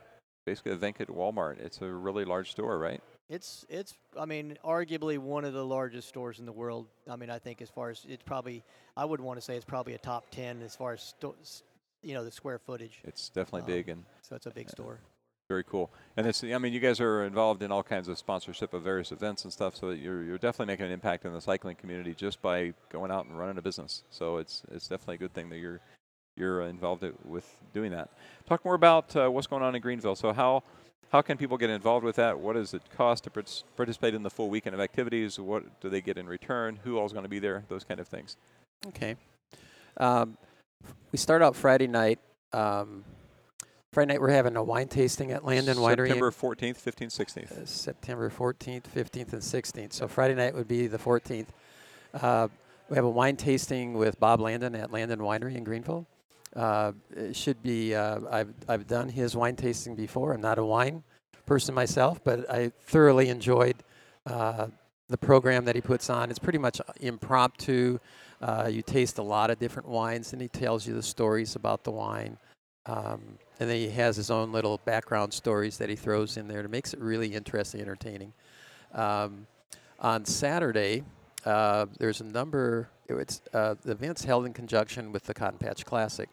basically 0.44 0.72
a 0.72 0.76
Venkat 0.76 1.08
Walmart. 1.08 1.58
It's 1.60 1.80
a 1.80 1.86
really 1.90 2.24
large 2.24 2.50
store, 2.50 2.78
right? 2.78 3.02
It's 3.28 3.64
it's 3.68 3.94
I 4.18 4.26
mean 4.26 4.58
arguably 4.64 5.18
one 5.18 5.44
of 5.44 5.54
the 5.54 5.64
largest 5.64 6.08
stores 6.08 6.38
in 6.38 6.46
the 6.46 6.52
world. 6.52 6.86
I 7.10 7.16
mean 7.16 7.30
I 7.30 7.38
think 7.38 7.62
as 7.62 7.70
far 7.70 7.90
as 7.90 8.04
it's 8.08 8.22
probably 8.22 8.62
I 8.96 9.04
would 9.04 9.20
want 9.20 9.38
to 9.38 9.40
say 9.44 9.56
it's 9.56 9.64
probably 9.64 9.94
a 9.94 9.98
top 9.98 10.30
ten 10.30 10.60
as 10.62 10.76
far 10.76 10.92
as 10.92 11.02
sto- 11.02 11.34
you 12.02 12.14
know 12.14 12.24
the 12.24 12.30
square 12.30 12.58
footage. 12.58 13.00
It's 13.04 13.30
definitely 13.30 13.62
Um, 13.62 13.66
big 13.78 13.88
and 13.88 14.04
So 14.22 14.36
it's 14.36 14.46
a 14.46 14.50
big 14.50 14.68
store. 14.68 14.98
very 15.48 15.64
cool. 15.64 15.90
And 16.16 16.26
it's, 16.26 16.42
I 16.44 16.58
mean, 16.58 16.72
you 16.72 16.80
guys 16.80 17.00
are 17.00 17.24
involved 17.24 17.62
in 17.62 17.70
all 17.72 17.82
kinds 17.82 18.08
of 18.08 18.16
sponsorship 18.18 18.72
of 18.74 18.82
various 18.82 19.10
events 19.12 19.44
and 19.44 19.52
stuff, 19.52 19.74
so 19.76 19.90
you're, 19.90 20.22
you're 20.24 20.38
definitely 20.38 20.72
making 20.72 20.86
an 20.86 20.92
impact 20.92 21.24
in 21.26 21.32
the 21.34 21.40
cycling 21.40 21.76
community 21.76 22.14
just 22.14 22.40
by 22.42 22.72
going 22.90 23.10
out 23.10 23.26
and 23.26 23.38
running 23.38 23.56
a 23.58 23.62
business. 23.62 24.04
So 24.10 24.36
it's 24.36 24.62
it's 24.70 24.86
definitely 24.88 25.14
a 25.16 25.18
good 25.18 25.32
thing 25.34 25.48
that 25.50 25.58
you're 25.58 25.80
you're 26.36 26.62
uh, 26.62 26.68
involved 26.68 27.04
with 27.24 27.56
doing 27.72 27.90
that. 27.92 28.10
Talk 28.46 28.64
more 28.64 28.74
about 28.74 29.14
uh, 29.16 29.28
what's 29.28 29.46
going 29.46 29.62
on 29.62 29.74
in 29.74 29.82
Greenville. 29.82 30.16
So 30.16 30.32
how 30.32 30.62
how 31.10 31.22
can 31.22 31.36
people 31.36 31.56
get 31.56 31.70
involved 31.70 32.04
with 32.04 32.16
that? 32.16 32.40
What 32.40 32.54
does 32.54 32.74
it 32.74 32.82
cost 32.96 33.24
to 33.24 33.30
participate 33.76 34.14
in 34.14 34.22
the 34.24 34.30
full 34.30 34.50
weekend 34.50 34.74
of 34.74 34.80
activities? 34.80 35.38
What 35.38 35.80
do 35.80 35.88
they 35.88 36.00
get 36.00 36.18
in 36.18 36.26
return? 36.26 36.80
Who 36.82 36.98
all's 36.98 37.12
going 37.12 37.22
to 37.22 37.28
be 37.28 37.38
there? 37.38 37.62
Those 37.68 37.84
kind 37.84 38.00
of 38.00 38.08
things. 38.08 38.36
Okay. 38.88 39.14
Um, 39.96 40.36
we 41.12 41.18
start 41.18 41.40
out 41.40 41.54
Friday 41.54 41.86
night. 41.86 42.18
Um, 42.52 43.04
Friday 43.92 44.12
night 44.12 44.20
we're 44.20 44.30
having 44.30 44.56
a 44.56 44.62
wine 44.62 44.88
tasting 44.88 45.30
at 45.30 45.44
Landon 45.44 45.76
Winery. 45.76 46.08
September 46.08 46.32
14th, 46.32 46.82
15th, 46.82 47.16
16th. 47.16 47.52
uh, 47.52 47.64
September 47.64 48.28
14th, 48.28 48.82
15th, 48.92 49.32
and 49.32 49.42
16th. 49.42 49.92
So 49.92 50.08
Friday 50.08 50.34
night 50.34 50.52
would 50.52 50.66
be 50.66 50.88
the 50.88 50.98
14th. 50.98 51.46
Uh, 52.12 52.48
we 52.88 52.96
have 52.96 53.04
a 53.04 53.10
wine 53.10 53.36
tasting 53.36 53.94
with 53.94 54.18
Bob 54.18 54.40
Landon 54.40 54.74
at 54.74 54.90
Landon 54.90 55.20
Winery 55.20 55.54
in 55.54 55.62
Greenville. 55.62 56.08
Uh, 56.54 56.92
should 57.32 57.60
be. 57.62 57.94
Uh, 57.94 58.20
I've 58.30 58.54
I've 58.68 58.86
done 58.86 59.08
his 59.08 59.34
wine 59.34 59.56
tasting 59.56 59.96
before. 59.96 60.32
I'm 60.32 60.40
not 60.40 60.58
a 60.58 60.64
wine 60.64 61.02
person 61.46 61.74
myself, 61.74 62.22
but 62.22 62.48
I 62.50 62.70
thoroughly 62.80 63.28
enjoyed 63.28 63.76
uh, 64.26 64.68
the 65.08 65.18
program 65.18 65.64
that 65.64 65.74
he 65.74 65.80
puts 65.80 66.08
on. 66.10 66.30
It's 66.30 66.38
pretty 66.38 66.58
much 66.58 66.80
impromptu. 67.00 67.98
Uh, 68.40 68.68
you 68.70 68.82
taste 68.82 69.18
a 69.18 69.22
lot 69.22 69.50
of 69.50 69.58
different 69.58 69.88
wines, 69.88 70.32
and 70.32 70.40
he 70.40 70.48
tells 70.48 70.86
you 70.86 70.94
the 70.94 71.02
stories 71.02 71.56
about 71.56 71.82
the 71.84 71.90
wine. 71.90 72.38
Um, 72.86 73.38
and 73.58 73.70
then 73.70 73.76
he 73.76 73.88
has 73.90 74.16
his 74.16 74.30
own 74.30 74.52
little 74.52 74.78
background 74.84 75.32
stories 75.32 75.78
that 75.78 75.88
he 75.88 75.96
throws 75.96 76.36
in 76.36 76.48
there 76.48 76.62
that 76.62 76.70
makes 76.70 76.92
it 76.92 77.00
really 77.00 77.34
interesting, 77.34 77.80
entertaining. 77.80 78.32
Um, 78.92 79.46
on 79.98 80.24
Saturday, 80.24 81.02
uh, 81.44 81.86
there's 81.98 82.20
a 82.20 82.24
number. 82.24 82.88
It's 83.08 83.40
uh, 83.52 83.74
the 83.82 83.92
event's 83.92 84.24
held 84.24 84.46
in 84.46 84.52
conjunction 84.52 85.12
with 85.12 85.24
the 85.24 85.34
Cotton 85.34 85.58
Patch 85.58 85.84
Classic 85.84 86.28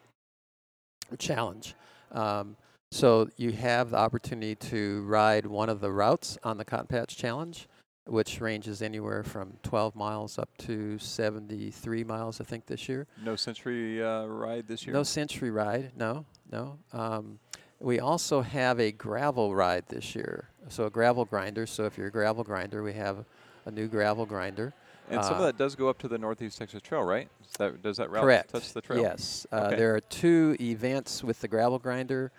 Challenge. 1.17 1.75
Um, 2.11 2.55
so 2.91 3.29
you 3.37 3.51
have 3.53 3.91
the 3.91 3.97
opportunity 3.97 4.55
to 4.55 5.03
ride 5.03 5.45
one 5.45 5.69
of 5.69 5.79
the 5.79 5.91
routes 5.91 6.37
on 6.43 6.57
the 6.57 6.65
Cotton 6.65 6.87
Patch 6.87 7.15
Challenge. 7.15 7.67
which 8.05 8.41
ranges 8.41 8.81
anywhere 8.81 9.23
from 9.23 9.53
12 9.63 9.95
miles 9.95 10.39
up 10.39 10.49
to 10.57 10.97
73 10.97 12.03
miles, 12.03 12.41
I 12.41 12.43
think, 12.43 12.65
this 12.65 12.89
year. 12.89 13.05
No 13.23 13.35
Century 13.35 14.03
uh, 14.03 14.25
ride 14.25 14.67
this 14.67 14.85
year. 14.87 14.93
No 14.93 15.03
Century 15.03 15.51
ride, 15.51 15.91
no, 15.95 16.25
no. 16.51 16.79
Um, 16.93 17.39
we 17.79 17.99
also 17.99 18.41
have 18.41 18.79
a 18.79 18.91
gravel 18.91 19.53
ride 19.55 19.85
this 19.87 20.15
year, 20.15 20.49
so 20.67 20.85
a 20.85 20.89
gravel 20.89 21.25
grinder. 21.25 21.65
So 21.67 21.85
if 21.85 21.97
you're 21.97 22.07
a 22.07 22.11
gravel 22.11 22.43
grinder, 22.43 22.81
we 22.83 22.93
have 22.93 23.23
a 23.65 23.71
new 23.71 23.87
gravel 23.87 24.25
grinder. 24.25 24.73
And 25.11 25.23
some 25.23 25.35
of 25.35 25.41
Uh, 25.41 25.45
that 25.47 25.57
does 25.57 25.75
go 25.75 25.89
up 25.89 25.97
to 25.99 26.07
the 26.07 26.17
Northeast 26.17 26.57
Texas 26.57 26.81
Trail, 26.81 27.03
right? 27.03 27.29
Is 27.49 27.57
that, 27.57 27.81
does 27.81 27.97
that 27.97 28.09
route 28.09 28.23
Correct. 28.23 28.51
touch 28.51 28.73
the 28.73 28.81
trail? 28.81 29.01
Yes. 29.01 29.45
Uh, 29.51 29.65
Okay. 29.67 29.75
There 29.77 29.95
are 29.95 29.99
two 29.99 30.55
events 30.59 31.23
with 31.23 31.41
the 31.41 31.47
gravel 31.47 31.79
grinder. 31.79 32.31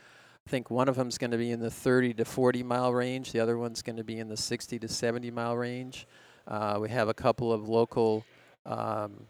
I 0.47 0.51
think 0.51 0.71
one 0.71 0.89
of 0.89 0.97
them 0.97 1.09
is 1.09 1.19
going 1.19 1.31
to 1.31 1.39
be 1.39 1.51
in 1.51 1.61
the 1.61 1.71
30 1.71 2.15
to 2.15 2.25
40 2.25 2.63
mile 2.63 2.93
range. 2.93 3.33
The 3.33 3.41
other 3.41 3.57
one's 3.59 3.83
going 3.83 3.97
to 3.97 4.05
be 4.05 4.19
in 4.19 4.29
the 4.29 4.37
60 4.37 4.79
to 4.79 4.89
70 4.89 5.31
mile 5.31 5.57
range. 5.57 6.07
Uh, 6.49 6.79
we 6.81 6.89
have 6.91 7.09
a 7.09 7.15
couple 7.15 7.53
of 7.53 7.69
local 7.69 8.25
um, 8.67 9.27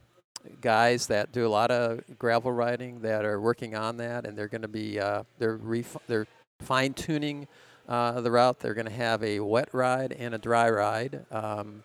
guys 0.60 1.06
that 1.08 1.32
do 1.32 1.46
a 1.46 1.48
lot 1.48 1.70
of 1.70 2.00
gravel 2.18 2.50
riding 2.52 3.00
that 3.00 3.24
are 3.24 3.40
working 3.40 3.74
on 3.74 3.98
that, 3.98 4.26
and 4.26 4.36
they're 4.38 4.48
going 4.48 4.62
to 4.62 4.68
be 4.68 4.98
uh, 4.98 5.22
they're 5.38 5.60
they're 6.06 6.26
fine 6.60 6.94
tuning 6.94 7.46
uh, 7.88 8.20
the 8.20 8.30
route. 8.30 8.60
They're 8.60 8.74
going 8.74 8.86
to 8.86 8.92
have 8.92 9.22
a 9.22 9.40
wet 9.40 9.68
ride 9.72 10.12
and 10.12 10.34
a 10.34 10.38
dry 10.38 10.70
ride, 10.70 11.26
um, 11.30 11.82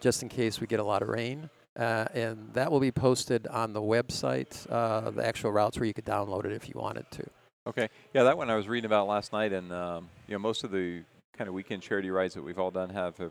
just 0.00 0.22
in 0.22 0.28
case 0.28 0.60
we 0.60 0.66
get 0.66 0.80
a 0.80 0.84
lot 0.84 1.02
of 1.02 1.08
rain. 1.08 1.50
Uh, 1.78 2.06
and 2.12 2.50
that 2.54 2.72
will 2.72 2.80
be 2.80 2.90
posted 2.90 3.46
on 3.46 3.72
the 3.72 3.80
website, 3.80 4.66
uh, 4.70 5.10
the 5.10 5.24
actual 5.24 5.52
routes 5.52 5.78
where 5.78 5.86
you 5.86 5.94
could 5.94 6.04
download 6.04 6.44
it 6.44 6.52
if 6.52 6.68
you 6.68 6.74
wanted 6.76 7.08
to. 7.12 7.24
Okay. 7.68 7.88
Yeah, 8.14 8.24
that 8.24 8.36
one 8.36 8.50
I 8.50 8.56
was 8.56 8.66
reading 8.66 8.86
about 8.86 9.06
last 9.06 9.32
night, 9.32 9.52
and 9.52 9.72
um, 9.72 10.08
you 10.26 10.32
know, 10.32 10.38
most 10.38 10.64
of 10.64 10.70
the 10.70 11.02
kind 11.36 11.46
of 11.46 11.54
weekend 11.54 11.82
charity 11.82 12.10
rides 12.10 12.34
that 12.34 12.42
we've 12.42 12.58
all 12.58 12.72
done 12.72 12.90
have 12.90 13.18
a 13.20 13.30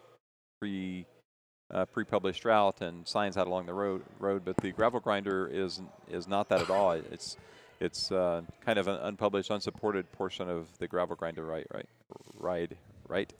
pre 0.61 1.05
uh, 1.73 1.85
pre-published 1.85 2.45
route 2.45 2.79
and 2.81 3.05
signs 3.05 3.35
out 3.35 3.47
along 3.47 3.65
the 3.65 3.73
road. 3.73 4.03
Road, 4.19 4.43
but 4.45 4.55
the 4.57 4.71
gravel 4.71 4.99
grinder 4.99 5.49
is 5.51 5.81
is 6.09 6.27
not 6.27 6.47
that 6.49 6.61
at 6.61 6.69
all. 6.69 6.91
It's 6.91 7.35
it's 7.79 8.11
uh, 8.11 8.41
kind 8.65 8.79
of 8.79 8.87
an 8.87 8.95
unpublished, 8.95 9.49
unsupported 9.49 10.09
portion 10.13 10.49
of 10.49 10.67
the 10.79 10.87
gravel 10.87 11.15
grinder 11.15 11.45
right, 11.45 11.67
right, 11.73 11.87
ride, 12.35 12.77
right. 13.07 13.33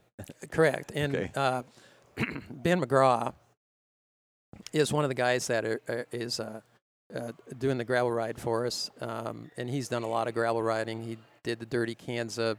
Correct. 0.52 0.92
And 0.96 1.16
Okay. 1.16 1.32
Ben 2.50 2.82
McGraw 2.82 3.34
is 4.74 4.92
one 4.92 5.04
of 5.04 5.10
the 5.10 5.16
guys 5.16 5.48
that 5.48 5.66
are, 5.66 5.82
are, 5.88 6.08
is 6.12 6.40
uh, 6.40 6.62
uh, 7.16 7.32
doing 7.58 7.78
the 7.78 7.86
gravel 7.86 8.12
ride 8.12 8.40
for 8.40 8.66
us, 8.66 8.90
um, 9.02 9.50
and 9.58 9.70
he's 9.70 9.88
done 9.88 10.04
a 10.04 10.08
lot 10.08 10.28
of 10.28 10.34
gravel 10.34 10.62
riding. 10.62 11.04
He 11.04 11.18
did 11.44 11.60
the 11.60 11.66
Dirty 11.66 11.96
Kanza 11.96 12.58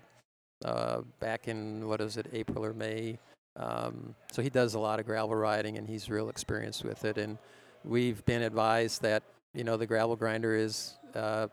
uh, 0.64 1.00
back 1.20 1.48
in 1.48 1.86
what 1.88 2.00
is 2.00 2.16
it, 2.16 2.26
April 2.32 2.64
or 2.64 2.72
May. 2.72 3.18
Um, 3.56 4.14
so 4.30 4.42
he 4.42 4.50
does 4.50 4.74
a 4.74 4.78
lot 4.78 5.00
of 5.00 5.06
gravel 5.06 5.34
riding, 5.34 5.76
and 5.76 5.88
he's 5.88 6.08
real 6.08 6.28
experienced 6.28 6.84
with 6.84 7.04
it. 7.04 7.18
And 7.18 7.38
we've 7.84 8.24
been 8.24 8.42
advised 8.42 9.02
that 9.02 9.22
you 9.54 9.64
know 9.64 9.76
the 9.76 9.86
gravel 9.86 10.14
grinder 10.14 10.54
is 10.54 10.96
uh, 11.14 11.48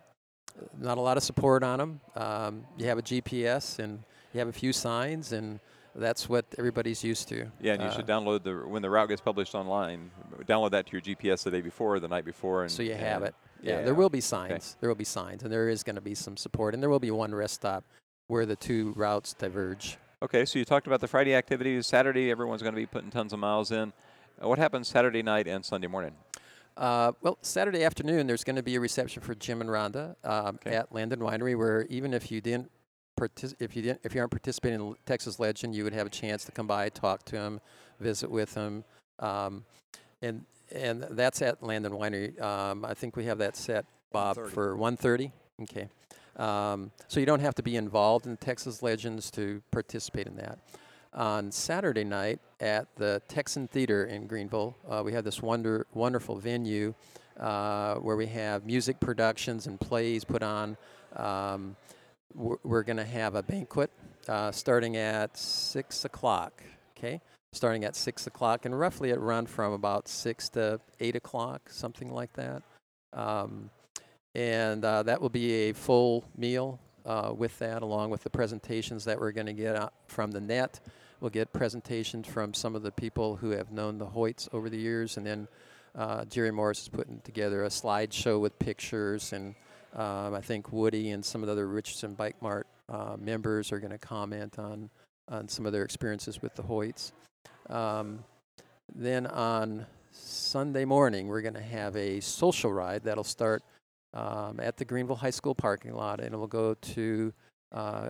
not 0.80 0.98
a 0.98 1.02
lot 1.02 1.18
of 1.18 1.24
support 1.24 1.64
on 1.64 1.80
them. 1.80 2.02
Um, 2.16 2.64
you 2.78 2.86
have 2.86 3.00
a 3.00 3.02
GPS 3.02 3.80
and 3.80 4.04
you 4.34 4.40
have 4.40 4.48
a 4.48 4.54
few 4.54 4.72
signs, 4.72 5.32
and 5.32 5.60
that's 5.96 6.28
what 6.30 6.46
everybody's 6.58 7.04
used 7.04 7.28
to. 7.30 7.48
Yeah, 7.60 7.74
and 7.74 7.82
you 7.82 7.88
Uh, 7.90 7.92
should 7.92 8.06
download 8.08 8.44
the 8.44 8.54
when 8.68 8.82
the 8.82 8.90
route 8.90 9.10
gets 9.10 9.22
published 9.22 9.56
online. 9.56 10.12
Download 10.46 10.72
that 10.72 10.86
to 10.88 10.92
your 10.94 11.02
GPS 11.02 11.44
the 11.44 11.52
day 11.52 11.62
before, 11.62 12.00
the 12.00 12.08
night 12.08 12.26
before, 12.26 12.64
and 12.64 12.72
so 12.72 12.84
you 12.84 12.94
have 12.96 13.24
it. 13.24 13.34
Yeah, 13.62 13.78
yeah, 13.80 13.82
there 13.86 13.96
will 13.96 14.10
be 14.10 14.22
signs. 14.22 14.78
There 14.80 14.90
will 14.90 14.96
be 14.96 15.06
signs, 15.06 15.44
and 15.44 15.52
there 15.52 15.70
is 15.70 15.84
going 15.84 15.96
to 15.96 16.02
be 16.02 16.16
some 16.16 16.38
support, 16.38 16.74
and 16.74 16.84
there 16.84 16.90
will 16.90 17.00
be 17.00 17.12
one 17.12 17.34
rest 17.34 17.56
stop 17.56 17.84
where 18.28 18.46
the 18.46 18.56
two 18.56 18.94
routes 18.96 19.34
diverge. 19.34 19.98
Okay, 20.22 20.46
so 20.46 20.58
you 20.60 20.66
talked 20.66 20.88
about 20.88 21.02
the 21.02 21.08
Friday 21.08 21.36
activities. 21.36 21.88
Saturday, 21.88 22.32
everyone's 22.32 22.62
going 22.62 22.74
to 22.74 22.80
be 22.80 22.86
putting 22.86 23.12
tons 23.12 23.34
of 23.34 23.40
miles 23.40 23.72
in. 23.72 23.94
Uh, 24.42 24.48
What 24.48 24.58
happens 24.60 24.88
Saturday 24.88 25.22
night 25.24 25.48
and 25.48 25.64
Sunday 25.64 25.88
morning? 25.88 26.14
Uh, 26.78 27.14
well, 27.22 27.38
Saturday 27.42 27.84
afternoon, 27.84 28.28
there's 28.28 28.44
going 28.44 28.56
to 28.56 28.64
be 28.64 28.76
a 28.76 28.80
reception 28.80 29.22
for 29.22 29.34
Jim 29.36 29.62
and 29.62 29.70
Rhonda 29.70 30.16
um, 30.26 30.56
Okay. 30.56 30.76
at 30.76 30.92
Landon 30.94 31.20
Winery, 31.20 31.58
where 31.58 31.84
even 31.90 32.14
if 32.14 32.32
you 32.32 32.42
didn't, 32.42 32.70
partic- 33.16 33.56
if 33.60 33.76
you 33.76 33.82
didn't, 33.82 34.02
if 34.04 34.14
you 34.14 34.22
aren't 34.22 34.32
participating 34.32 34.80
in 34.80 34.96
Texas 35.06 35.40
Legend, 35.40 35.76
you 35.76 35.84
would 35.84 35.94
have 35.94 36.08
a 36.08 36.12
chance 36.12 36.46
to 36.46 36.52
come 36.52 36.68
by, 36.68 36.90
talk 36.90 37.24
to 37.26 37.38
him, 37.38 37.60
visit 38.00 38.30
with 38.30 38.54
him, 38.54 38.84
um, 39.20 39.66
and 40.22 40.46
and 40.72 41.06
that's 41.12 41.42
at 41.42 41.62
Landon 41.62 41.94
Winery. 41.94 42.40
Um, 42.42 42.86
I 42.86 42.94
think 42.94 43.16
we 43.16 43.26
have 43.26 43.38
that 43.38 43.56
set, 43.56 43.86
Bob, 44.12 44.38
1:30. 44.38 44.50
for 44.52 44.76
1:30. 44.76 45.32
Okay. 45.64 45.90
Um, 46.38 46.92
so 47.08 47.20
you 47.20 47.26
don't 47.26 47.40
have 47.40 47.56
to 47.56 47.64
be 47.64 47.78
involved 47.78 48.28
in 48.28 48.36
Texas 48.38 48.84
Legends 48.84 49.32
to 49.32 49.62
participate 49.72 50.28
in 50.28 50.36
that. 50.36 50.60
On 51.14 51.50
Saturday 51.50 52.04
night 52.04 52.40
at 52.60 52.94
the 52.98 53.22
Texan 53.30 53.70
Theater 53.70 54.06
in 54.06 54.28
Greenville, 54.28 54.76
uh, 54.90 55.02
we 55.06 55.14
have 55.14 55.24
this 55.24 55.42
wonder, 55.42 55.88
wonderful 55.94 56.36
venue 56.36 56.94
uh, 57.40 57.96
where 57.96 58.18
we 58.18 58.28
have 58.28 58.66
music 58.66 59.00
productions 59.00 59.68
and 59.68 59.80
plays 59.80 60.26
put 60.26 60.44
on. 60.44 60.76
Um, 61.16 61.78
we're 62.34 62.84
going 62.84 62.98
to 62.98 63.06
have 63.06 63.36
a 63.36 63.44
banquet 63.44 63.92
uh, 64.28 64.52
starting 64.52 64.98
at 64.98 65.38
6 65.38 66.06
o'clock, 66.06 66.64
okay? 66.98 67.22
Starting 67.54 67.84
at 67.84 67.96
6 67.96 68.28
o'clock, 68.28 68.66
and 68.66 68.78
roughly 68.78 69.12
it 69.12 69.20
run 69.20 69.46
from 69.46 69.74
about 69.74 70.08
6 70.08 70.50
to 70.50 70.80
8 71.00 71.16
o'clock, 71.16 71.70
something 71.70 72.12
like 72.12 72.34
that. 72.34 72.64
Um, 73.14 73.70
and 74.34 74.84
uh, 74.84 75.04
that 75.04 75.22
will 75.22 75.30
be 75.30 75.70
a 75.70 75.74
full 75.74 76.26
meal 76.36 76.80
uh, 77.06 77.32
with 77.36 77.58
that, 77.60 77.82
along 77.82 78.10
with 78.10 78.24
the 78.24 78.30
presentations 78.30 79.06
that 79.06 79.20
we're 79.20 79.32
going 79.32 79.48
to 79.48 79.54
get 79.54 79.92
from 80.08 80.32
the 80.32 80.42
net. 80.42 80.80
We'll 81.22 81.30
get 81.30 81.54
presentations 81.54 82.28
from 82.28 82.54
some 82.54 82.76
of 82.76 82.84
the 82.84 82.92
people 82.92 83.38
who 83.38 83.52
have 83.52 83.72
known 83.72 83.98
the 83.98 84.08
Hoyts 84.08 84.50
over 84.54 84.70
the 84.70 84.78
years, 84.78 85.16
and 85.16 85.26
then 85.26 85.48
uh, 85.96 86.26
Jerry 86.26 86.52
Morris 86.52 86.82
is 86.82 86.90
putting 86.90 87.22
together 87.22 87.64
a 87.64 87.70
slideshow 87.70 88.40
with 88.40 88.60
pictures, 88.60 89.32
and 89.32 89.56
um, 89.96 90.34
I 90.34 90.42
think 90.42 90.72
Woody 90.72 91.12
and 91.12 91.24
some 91.24 91.42
of 91.42 91.48
the 91.48 91.54
other 91.54 91.68
Richardson 91.68 92.14
Bike 92.14 92.36
Mart 92.42 92.68
uh, 92.90 93.16
members 93.18 93.72
are 93.72 93.80
going 93.80 93.92
to 93.92 93.98
comment 93.98 94.60
on 94.60 94.90
on 95.28 95.48
some 95.48 95.66
of 95.66 95.72
their 95.72 95.84
experiences 95.84 96.42
with 96.42 96.54
the 96.54 96.62
Hoyts. 96.62 97.12
Um, 97.70 98.24
then 98.94 99.26
on 99.26 99.88
Sunday 100.12 100.86
morning, 100.86 101.28
we're 101.28 101.42
going 101.42 101.56
to 101.56 101.62
have 101.62 101.96
a 101.96 102.20
social 102.20 102.72
ride 102.72 103.04
that'll 103.04 103.24
start 103.24 103.64
um, 104.14 104.60
at 104.60 104.78
the 104.78 104.86
Greenville 104.86 105.16
High 105.16 105.32
School 105.32 105.56
parking 105.56 105.94
lot, 105.94 106.20
and 106.20 106.34
it 106.34 106.38
will 106.38 106.46
go 106.46 106.76
to 106.76 107.34
uh, 107.72 108.10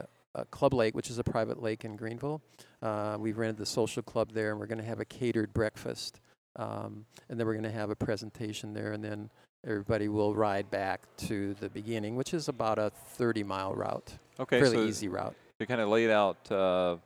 Club 0.51 0.73
Lake, 0.73 0.93
which 0.93 1.09
is 1.09 1.17
a 1.17 1.23
private 1.23 1.61
lake 1.61 1.85
in 1.85 1.95
Greenville. 1.95 2.41
Uh, 2.81 3.17
we've 3.19 3.37
rented 3.37 3.57
the 3.57 3.65
social 3.65 4.03
club 4.03 4.33
there, 4.33 4.51
and 4.51 4.59
we're 4.59 4.67
going 4.67 4.77
to 4.77 4.83
have 4.83 4.99
a 4.99 5.05
catered 5.05 5.53
breakfast. 5.53 6.19
Um, 6.57 7.05
and 7.29 7.39
then 7.39 7.47
we're 7.47 7.53
going 7.53 7.63
to 7.63 7.71
have 7.71 7.89
a 7.89 7.95
presentation 7.95 8.73
there, 8.73 8.91
and 8.91 9.03
then 9.03 9.29
everybody 9.65 10.07
will 10.07 10.35
ride 10.35 10.69
back 10.69 11.01
to 11.17 11.53
the 11.55 11.69
beginning, 11.69 12.15
which 12.15 12.33
is 12.33 12.47
about 12.47 12.77
a 12.77 12.89
30 12.89 13.43
mile 13.43 13.73
route. 13.73 14.13
Okay, 14.39 14.59
Fairly 14.59 14.77
so 14.77 14.83
easy 14.83 15.07
route. 15.07 15.35
to 15.59 15.65
kind 15.65 15.81
of 15.81 15.89
lay 15.89 16.05
it 16.05 16.11
out 16.11 16.51
uh, 16.51 16.97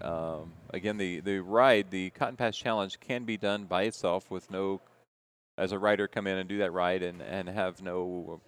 um, 0.00 0.52
again, 0.70 0.96
the 0.96 1.20
the 1.20 1.40
ride, 1.40 1.90
the 1.90 2.10
Cotton 2.10 2.36
Patch 2.36 2.60
Challenge, 2.60 2.98
can 3.00 3.24
be 3.24 3.36
done 3.36 3.64
by 3.64 3.82
itself 3.82 4.30
with 4.30 4.50
no, 4.50 4.80
as 5.56 5.72
a 5.72 5.78
rider, 5.78 6.06
come 6.06 6.26
in 6.26 6.38
and 6.38 6.48
do 6.48 6.58
that 6.58 6.72
ride 6.72 7.02
and 7.02 7.20
and 7.22 7.48
have 7.48 7.82
no 7.82 8.40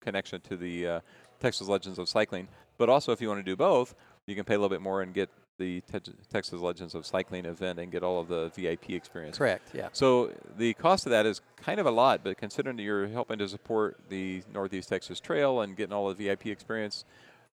connection 0.00 0.40
to 0.42 0.56
the 0.56 0.86
uh, 0.86 1.00
Texas 1.40 1.68
Legends 1.68 1.98
of 1.98 2.08
Cycling. 2.08 2.48
But 2.78 2.88
also, 2.88 3.12
if 3.12 3.20
you 3.20 3.28
want 3.28 3.40
to 3.40 3.44
do 3.44 3.56
both, 3.56 3.94
you 4.26 4.34
can 4.34 4.44
pay 4.44 4.54
a 4.54 4.58
little 4.58 4.70
bit 4.70 4.82
more 4.82 5.02
and 5.02 5.14
get 5.14 5.30
the 5.60 5.82
Te- 5.82 6.12
Texas 6.32 6.60
Legends 6.60 6.94
of 6.96 7.06
Cycling 7.06 7.44
event 7.44 7.78
and 7.78 7.92
get 7.92 8.02
all 8.02 8.18
of 8.18 8.26
the 8.26 8.50
VIP 8.56 8.90
experience. 8.90 9.38
Correct, 9.38 9.68
yeah. 9.72 9.90
So 9.92 10.32
the 10.56 10.74
cost 10.74 11.06
of 11.06 11.10
that 11.10 11.26
is 11.26 11.42
kind 11.56 11.78
of 11.78 11.86
a 11.86 11.90
lot, 11.90 12.22
but 12.24 12.38
considering 12.38 12.76
that 12.78 12.82
you're 12.82 13.06
helping 13.06 13.38
to 13.38 13.48
support 13.48 13.98
the 14.08 14.42
Northeast 14.52 14.88
Texas 14.88 15.20
Trail 15.20 15.60
and 15.60 15.76
getting 15.76 15.92
all 15.92 16.12
the 16.12 16.14
VIP 16.14 16.46
experience, 16.46 17.04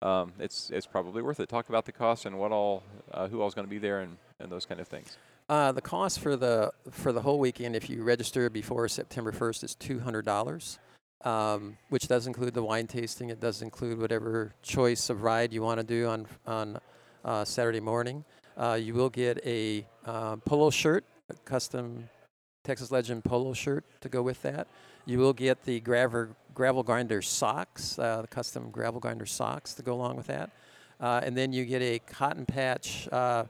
um, 0.03 0.33
it's 0.39 0.71
it's 0.71 0.87
probably 0.87 1.23
worth 1.23 1.41
it. 1.41 1.49
Talk 1.49 1.69
about 1.71 1.87
the 1.87 1.93
cost 1.93 2.27
and 2.27 2.39
what 2.39 2.53
all, 2.53 2.83
uh, 3.11 3.27
who 3.27 3.41
all's 3.41 3.55
going 3.55 3.67
to 3.67 3.71
be 3.71 3.79
there, 3.79 4.01
and, 4.01 4.19
and 4.39 4.53
those 4.53 4.67
kind 4.67 4.81
of 4.81 4.87
things. 4.87 5.17
Uh, 5.49 5.73
the 5.73 5.81
cost 5.81 6.21
for 6.21 6.37
the 6.37 6.71
for 6.91 7.11
the 7.11 7.23
whole 7.23 7.39
weekend, 7.39 7.75
if 7.75 7.89
you 7.89 8.03
register 8.03 8.51
before 8.51 8.87
September 8.87 9.33
1st, 9.33 9.65
is 9.65 9.75
two 9.75 10.01
hundred 10.01 10.27
dollars, 10.27 10.79
um, 11.25 11.79
which 11.89 12.07
does 12.07 12.27
include 12.27 12.53
the 12.53 12.63
wine 12.63 12.87
tasting. 12.87 13.31
It 13.31 13.41
does 13.41 13.63
include 13.63 13.99
whatever 13.99 14.53
choice 14.63 15.09
of 15.09 15.23
ride 15.23 15.53
you 15.55 15.63
want 15.63 15.81
to 15.81 15.85
do 15.85 16.07
on 16.07 16.27
on 16.47 16.79
uh, 17.25 17.45
Saturday 17.45 17.81
morning. 17.81 18.25
Uh, 18.57 18.79
you 18.81 18.95
will 18.95 19.11
get 19.11 19.39
a 19.45 19.87
uh, 20.07 20.37
polo 20.37 20.71
shirt, 20.71 21.05
a 21.29 21.35
custom 21.45 22.09
Texas 22.63 22.91
Legend 22.91 23.25
polo 23.25 23.53
shirt 23.53 23.85
to 24.01 24.09
go 24.09 24.23
with 24.23 24.41
that. 24.43 24.69
You 25.07 25.19
will 25.19 25.33
get 25.33 25.65
the 25.65 25.81
gravel 25.81 26.29
gravel 26.55 26.83
grinder 26.83 27.21
socks, 27.21 27.99
uh, 27.99 28.23
the 28.23 28.29
custom 28.29 28.71
gravel 28.71 29.01
grinder 29.01 29.27
socks 29.27 29.75
to 29.75 29.83
go 29.83 29.95
along 29.95 30.17
with 30.17 30.29
that, 30.29 30.51
uh, 31.01 31.21
and 31.25 31.37
then 31.37 31.53
you 31.53 31.65
get 31.65 31.83
a 31.83 31.99
cotton 31.99 32.47
patch. 32.47 33.09
Uh, 33.11 33.45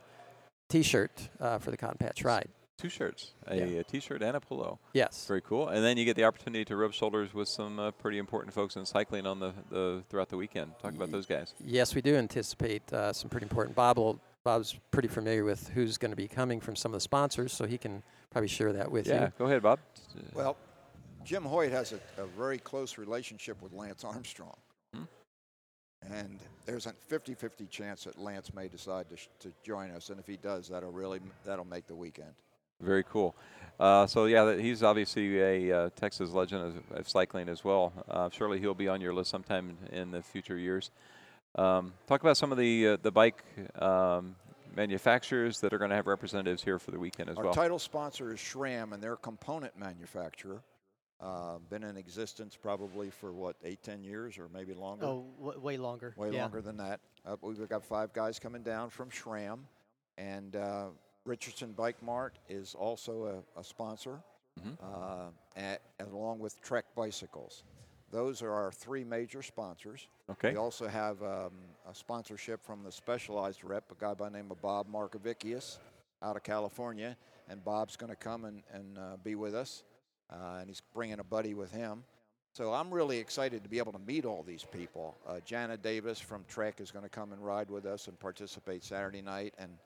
T-shirt 0.68 1.28
uh, 1.40 1.58
for 1.58 1.70
the 1.70 1.76
Cotton 1.76 1.98
Patch 1.98 2.24
ride. 2.24 2.48
Two 2.76 2.88
shirts, 2.88 3.30
a, 3.46 3.56
Yeah. 3.56 3.64
a 3.80 3.84
t-shirt 3.84 4.20
and 4.22 4.36
a 4.36 4.40
polo. 4.40 4.80
Yes. 4.92 5.26
Very 5.28 5.40
cool. 5.40 5.68
And 5.68 5.84
then 5.84 5.96
you 5.96 6.04
get 6.04 6.16
the 6.16 6.24
opportunity 6.24 6.64
to 6.64 6.76
rub 6.76 6.92
shoulders 6.92 7.32
with 7.32 7.48
some 7.48 7.78
uh, 7.78 7.92
pretty 7.92 8.18
important 8.18 8.52
folks 8.52 8.74
in 8.74 8.84
cycling 8.84 9.26
on 9.26 9.38
the, 9.38 9.52
the 9.70 10.02
throughout 10.08 10.28
the 10.28 10.36
weekend. 10.36 10.72
Talk 10.82 10.92
about 10.94 11.12
those 11.12 11.24
guys. 11.26 11.54
Yes, 11.64 11.94
we 11.94 12.02
do 12.02 12.16
anticipate 12.16 12.92
uh, 12.92 13.12
some 13.12 13.30
pretty 13.30 13.44
important. 13.44 13.76
Bob 13.76 13.98
will 13.98 14.20
Bob's 14.42 14.76
pretty 14.90 15.08
familiar 15.08 15.44
with 15.44 15.68
who's 15.68 15.96
going 15.96 16.10
to 16.10 16.16
be 16.16 16.26
coming 16.28 16.60
from 16.60 16.74
some 16.76 16.90
of 16.92 16.94
the 16.96 17.00
sponsors, 17.00 17.52
so 17.52 17.64
he 17.64 17.78
can 17.78 18.02
probably 18.30 18.48
share 18.48 18.72
that 18.74 18.90
with 18.90 19.06
Yeah, 19.06 19.14
you. 19.14 19.20
Yeah, 19.20 19.30
go 19.38 19.44
ahead, 19.46 19.62
Bob. 19.62 19.78
Well, 20.34 20.56
Jim 21.24 21.44
Hoyt 21.44 21.70
has 21.70 21.92
a, 21.92 22.00
a 22.20 22.26
very 22.26 22.58
close 22.58 22.98
relationship 22.98 23.62
with 23.62 23.72
Lance 23.72 24.04
Armstrong. 24.04 24.56
Hmm. 24.92 25.02
And 26.12 26.40
there's 26.66 26.84
a 26.86 26.92
50-50 27.10 27.70
chance 27.70 28.04
that 28.04 28.18
Lance 28.20 28.52
may 28.52 28.68
decide 28.68 29.08
to, 29.08 29.16
sh- 29.16 29.28
to 29.40 29.52
join 29.64 29.90
us, 29.92 30.10
and 30.10 30.20
if 30.20 30.26
he 30.26 30.36
does, 30.36 30.68
that'll 30.68 30.92
really 30.92 31.20
that'll 31.46 31.64
make 31.64 31.86
the 31.86 31.94
weekend. 31.94 32.34
Very 32.80 33.04
cool. 33.04 33.34
Uh, 33.78 34.06
so 34.06 34.26
yeah, 34.26 34.56
he's 34.56 34.82
obviously 34.82 35.40
a 35.40 35.78
uh, 35.78 35.90
Texas 35.96 36.30
legend 36.30 36.62
of, 36.62 36.98
of 36.98 37.08
cycling 37.08 37.48
as 37.48 37.64
well. 37.64 37.92
Uh, 38.08 38.28
surely 38.30 38.60
he'll 38.60 38.74
be 38.74 38.88
on 38.88 39.00
your 39.00 39.12
list 39.12 39.30
sometime 39.30 39.76
in 39.90 40.10
the 40.10 40.22
future 40.22 40.56
years. 40.56 40.90
Um, 41.56 41.92
talk 42.06 42.20
about 42.20 42.36
some 42.36 42.52
of 42.52 42.58
the 42.58 42.88
uh, 42.88 42.96
the 43.02 43.10
bike 43.10 43.42
um, 43.80 44.36
manufacturers 44.76 45.60
that 45.60 45.72
are 45.72 45.78
going 45.78 45.90
to 45.90 45.96
have 45.96 46.06
representatives 46.06 46.62
here 46.62 46.78
for 46.78 46.90
the 46.90 46.98
weekend 46.98 47.30
as 47.30 47.36
Our 47.36 47.44
well. 47.44 47.50
Our 47.50 47.56
title 47.56 47.78
sponsor 47.78 48.32
is 48.32 48.40
SRAM, 48.40 48.92
and 48.92 49.02
they're 49.02 49.14
a 49.14 49.16
component 49.16 49.78
manufacturer. 49.78 50.62
Uh, 51.20 51.58
been 51.70 51.84
in 51.84 51.96
existence 51.96 52.58
probably 52.60 53.08
for 53.08 53.32
what 53.32 53.56
eight, 53.64 53.82
ten 53.82 54.02
years, 54.02 54.36
or 54.36 54.48
maybe 54.52 54.74
longer. 54.74 55.06
Oh, 55.06 55.24
w- 55.40 55.60
way 55.60 55.76
longer. 55.76 56.12
way 56.16 56.32
yeah. 56.32 56.42
longer 56.42 56.60
than 56.60 56.76
that. 56.78 57.00
Uh, 57.24 57.36
we've 57.40 57.68
got 57.68 57.84
five 57.84 58.12
guys 58.12 58.38
coming 58.38 58.62
down 58.62 58.90
from 58.90 59.10
SRAM, 59.10 59.60
and 60.18 60.56
uh, 60.56 60.86
Richardson 61.24 61.72
Bike 61.72 62.02
Mart 62.02 62.38
is 62.48 62.74
also 62.74 63.42
a, 63.56 63.60
a 63.60 63.64
sponsor, 63.64 64.22
Mhm. 64.60 64.76
uh, 64.82 65.30
at, 65.56 65.80
along 65.98 66.38
with 66.38 66.60
Trek 66.62 66.84
Bicycles. 66.94 67.64
Those 68.10 68.40
are 68.42 68.52
our 68.52 68.70
three 68.70 69.02
major 69.02 69.42
sponsors. 69.42 70.06
Okay. 70.30 70.50
We 70.52 70.56
also 70.56 70.86
have 70.86 71.20
um, 71.22 71.50
a 71.88 71.94
sponsorship 71.94 72.64
from 72.64 72.84
the 72.84 72.92
Specialized 72.92 73.64
rep, 73.64 73.90
a 73.90 73.94
guy 73.96 74.14
by 74.14 74.28
the 74.28 74.36
name 74.36 74.50
of 74.52 74.60
Bob 74.62 74.86
Markovicius 74.88 75.78
out 76.22 76.36
of 76.36 76.44
California, 76.44 77.16
and 77.48 77.64
Bob's 77.64 77.96
going 77.96 78.10
to 78.10 78.16
come 78.16 78.44
and, 78.44 78.62
and 78.72 78.96
uh, 78.98 79.16
be 79.24 79.34
with 79.34 79.54
us, 79.54 79.82
uh, 80.30 80.58
and 80.60 80.68
he's 80.68 80.82
bringing 80.94 81.18
a 81.18 81.24
buddy 81.24 81.54
with 81.54 81.72
him. 81.72 82.04
So 82.52 82.72
I'm 82.72 82.94
really 82.94 83.18
excited 83.18 83.64
to 83.64 83.68
be 83.68 83.78
able 83.78 83.90
to 83.92 83.98
meet 83.98 84.24
all 84.24 84.44
these 84.44 84.62
people. 84.62 85.16
Uh, 85.26 85.40
Jana 85.44 85.76
Davis 85.76 86.20
from 86.20 86.44
Trek 86.46 86.80
is 86.80 86.92
going 86.92 87.02
to 87.02 87.08
come 87.08 87.32
and 87.32 87.44
ride 87.44 87.68
with 87.68 87.84
us 87.84 88.06
and 88.06 88.16
participate 88.20 88.84
Saturday 88.84 89.22
night, 89.22 89.54
and 89.58 89.76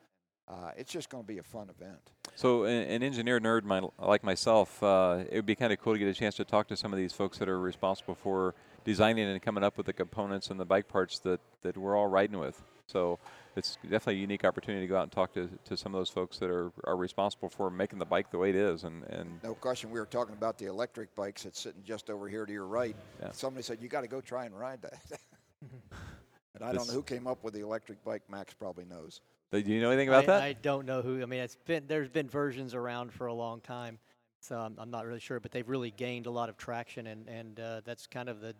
uh, 0.49 0.71
it's 0.77 0.91
just 0.91 1.09
going 1.09 1.23
to 1.23 1.27
be 1.27 1.37
a 1.37 1.43
fun 1.43 1.69
event. 1.69 1.99
So, 2.35 2.63
an, 2.63 2.83
an 2.83 3.03
engineer 3.03 3.39
nerd 3.39 3.63
my, 3.63 3.81
like 3.99 4.23
myself, 4.23 4.81
uh, 4.81 5.23
it 5.29 5.35
would 5.35 5.45
be 5.45 5.55
kind 5.55 5.71
of 5.71 5.79
cool 5.79 5.93
to 5.93 5.99
get 5.99 6.07
a 6.07 6.13
chance 6.13 6.35
to 6.35 6.45
talk 6.45 6.67
to 6.69 6.77
some 6.77 6.91
of 6.91 6.97
these 6.97 7.13
folks 7.13 7.37
that 7.37 7.49
are 7.49 7.59
responsible 7.59 8.15
for 8.15 8.55
designing 8.83 9.27
and 9.27 9.41
coming 9.41 9.63
up 9.63 9.77
with 9.77 9.85
the 9.85 9.93
components 9.93 10.49
and 10.49 10.59
the 10.59 10.65
bike 10.65 10.87
parts 10.87 11.19
that, 11.19 11.39
that 11.61 11.77
we're 11.77 11.95
all 11.95 12.07
riding 12.07 12.39
with. 12.39 12.61
So, 12.87 13.19
it's 13.55 13.77
definitely 13.83 14.15
a 14.15 14.21
unique 14.21 14.45
opportunity 14.45 14.85
to 14.85 14.89
go 14.89 14.97
out 14.97 15.03
and 15.03 15.11
talk 15.11 15.33
to, 15.33 15.49
to 15.65 15.77
some 15.77 15.93
of 15.93 15.99
those 15.99 16.09
folks 16.09 16.39
that 16.39 16.49
are, 16.49 16.71
are 16.85 16.95
responsible 16.95 17.49
for 17.49 17.69
making 17.69 17.99
the 17.99 18.05
bike 18.05 18.31
the 18.31 18.37
way 18.37 18.49
it 18.49 18.55
is. 18.55 18.85
And, 18.85 19.03
and 19.05 19.43
No 19.43 19.53
question, 19.53 19.91
we 19.91 19.99
were 19.99 20.05
talking 20.05 20.33
about 20.33 20.57
the 20.57 20.65
electric 20.65 21.13
bikes 21.15 21.43
that's 21.43 21.59
sitting 21.59 21.83
just 21.83 22.09
over 22.09 22.27
here 22.27 22.45
to 22.45 22.53
your 22.53 22.65
right. 22.65 22.95
Yeah. 23.21 23.31
Somebody 23.33 23.63
said, 23.63 23.79
You 23.81 23.89
got 23.89 24.01
to 24.01 24.07
go 24.07 24.21
try 24.21 24.45
and 24.45 24.57
ride 24.57 24.81
that. 24.81 24.99
and 26.55 26.63
I 26.63 26.71
don't 26.71 26.87
know 26.87 26.93
who 26.93 27.03
came 27.03 27.27
up 27.27 27.43
with 27.43 27.53
the 27.53 27.61
electric 27.61 28.03
bike. 28.03 28.23
Max 28.29 28.53
probably 28.53 28.85
knows. 28.85 29.21
Do 29.51 29.59
you 29.59 29.81
know 29.81 29.89
anything 29.89 30.09
about 30.09 30.23
I, 30.23 30.27
that? 30.27 30.41
I 30.41 30.53
don't 30.53 30.85
know 30.85 31.01
who. 31.01 31.21
I 31.21 31.25
mean, 31.25 31.39
it's 31.39 31.55
been 31.55 31.83
there's 31.87 32.09
been 32.09 32.29
versions 32.29 32.73
around 32.73 33.11
for 33.11 33.27
a 33.27 33.33
long 33.33 33.61
time, 33.61 33.97
so 34.39 34.57
I'm, 34.57 34.75
I'm 34.77 34.91
not 34.91 35.05
really 35.05 35.19
sure. 35.19 35.39
But 35.39 35.51
they've 35.51 35.67
really 35.67 35.91
gained 35.91 36.27
a 36.27 36.31
lot 36.31 36.49
of 36.49 36.57
traction, 36.57 37.07
and 37.07 37.27
and 37.27 37.59
uh, 37.59 37.81
that's 37.83 38.07
kind 38.07 38.29
of 38.29 38.41
the 38.41 38.53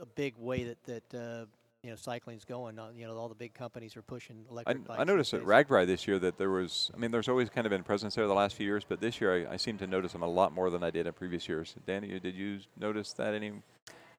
a 0.00 0.06
big 0.06 0.34
way 0.38 0.64
that 0.64 0.84
that 0.84 1.14
uh, 1.14 1.46
you 1.82 1.90
know 1.90 1.96
cycling's 1.96 2.44
going. 2.44 2.78
Uh, 2.78 2.88
you 2.96 3.06
know, 3.06 3.16
all 3.16 3.28
the 3.28 3.34
big 3.34 3.54
companies 3.54 3.96
are 3.96 4.02
pushing 4.02 4.44
I, 4.48 4.52
electric 4.52 4.86
bikes. 4.86 5.00
I 5.00 5.04
noticed 5.04 5.34
at 5.34 5.40
days. 5.40 5.48
RAGBRAI 5.48 5.86
this 5.86 6.08
year 6.08 6.18
that 6.18 6.36
there 6.36 6.50
was, 6.50 6.90
I 6.94 6.98
mean, 6.98 7.10
there's 7.10 7.28
always 7.28 7.48
kind 7.48 7.66
of 7.66 7.70
been 7.70 7.82
presence 7.82 8.14
there 8.16 8.26
the 8.26 8.34
last 8.34 8.56
few 8.56 8.66
years, 8.66 8.84
but 8.86 9.00
this 9.00 9.20
year 9.20 9.46
I, 9.48 9.54
I 9.54 9.56
seem 9.56 9.78
to 9.78 9.86
notice 9.86 10.12
them 10.12 10.22
a 10.22 10.28
lot 10.28 10.52
more 10.52 10.70
than 10.70 10.82
I 10.82 10.90
did 10.90 11.06
in 11.06 11.12
previous 11.12 11.48
years. 11.48 11.74
Danny, 11.86 12.18
did 12.18 12.34
you 12.34 12.58
notice 12.78 13.12
that 13.14 13.34
any? 13.34 13.52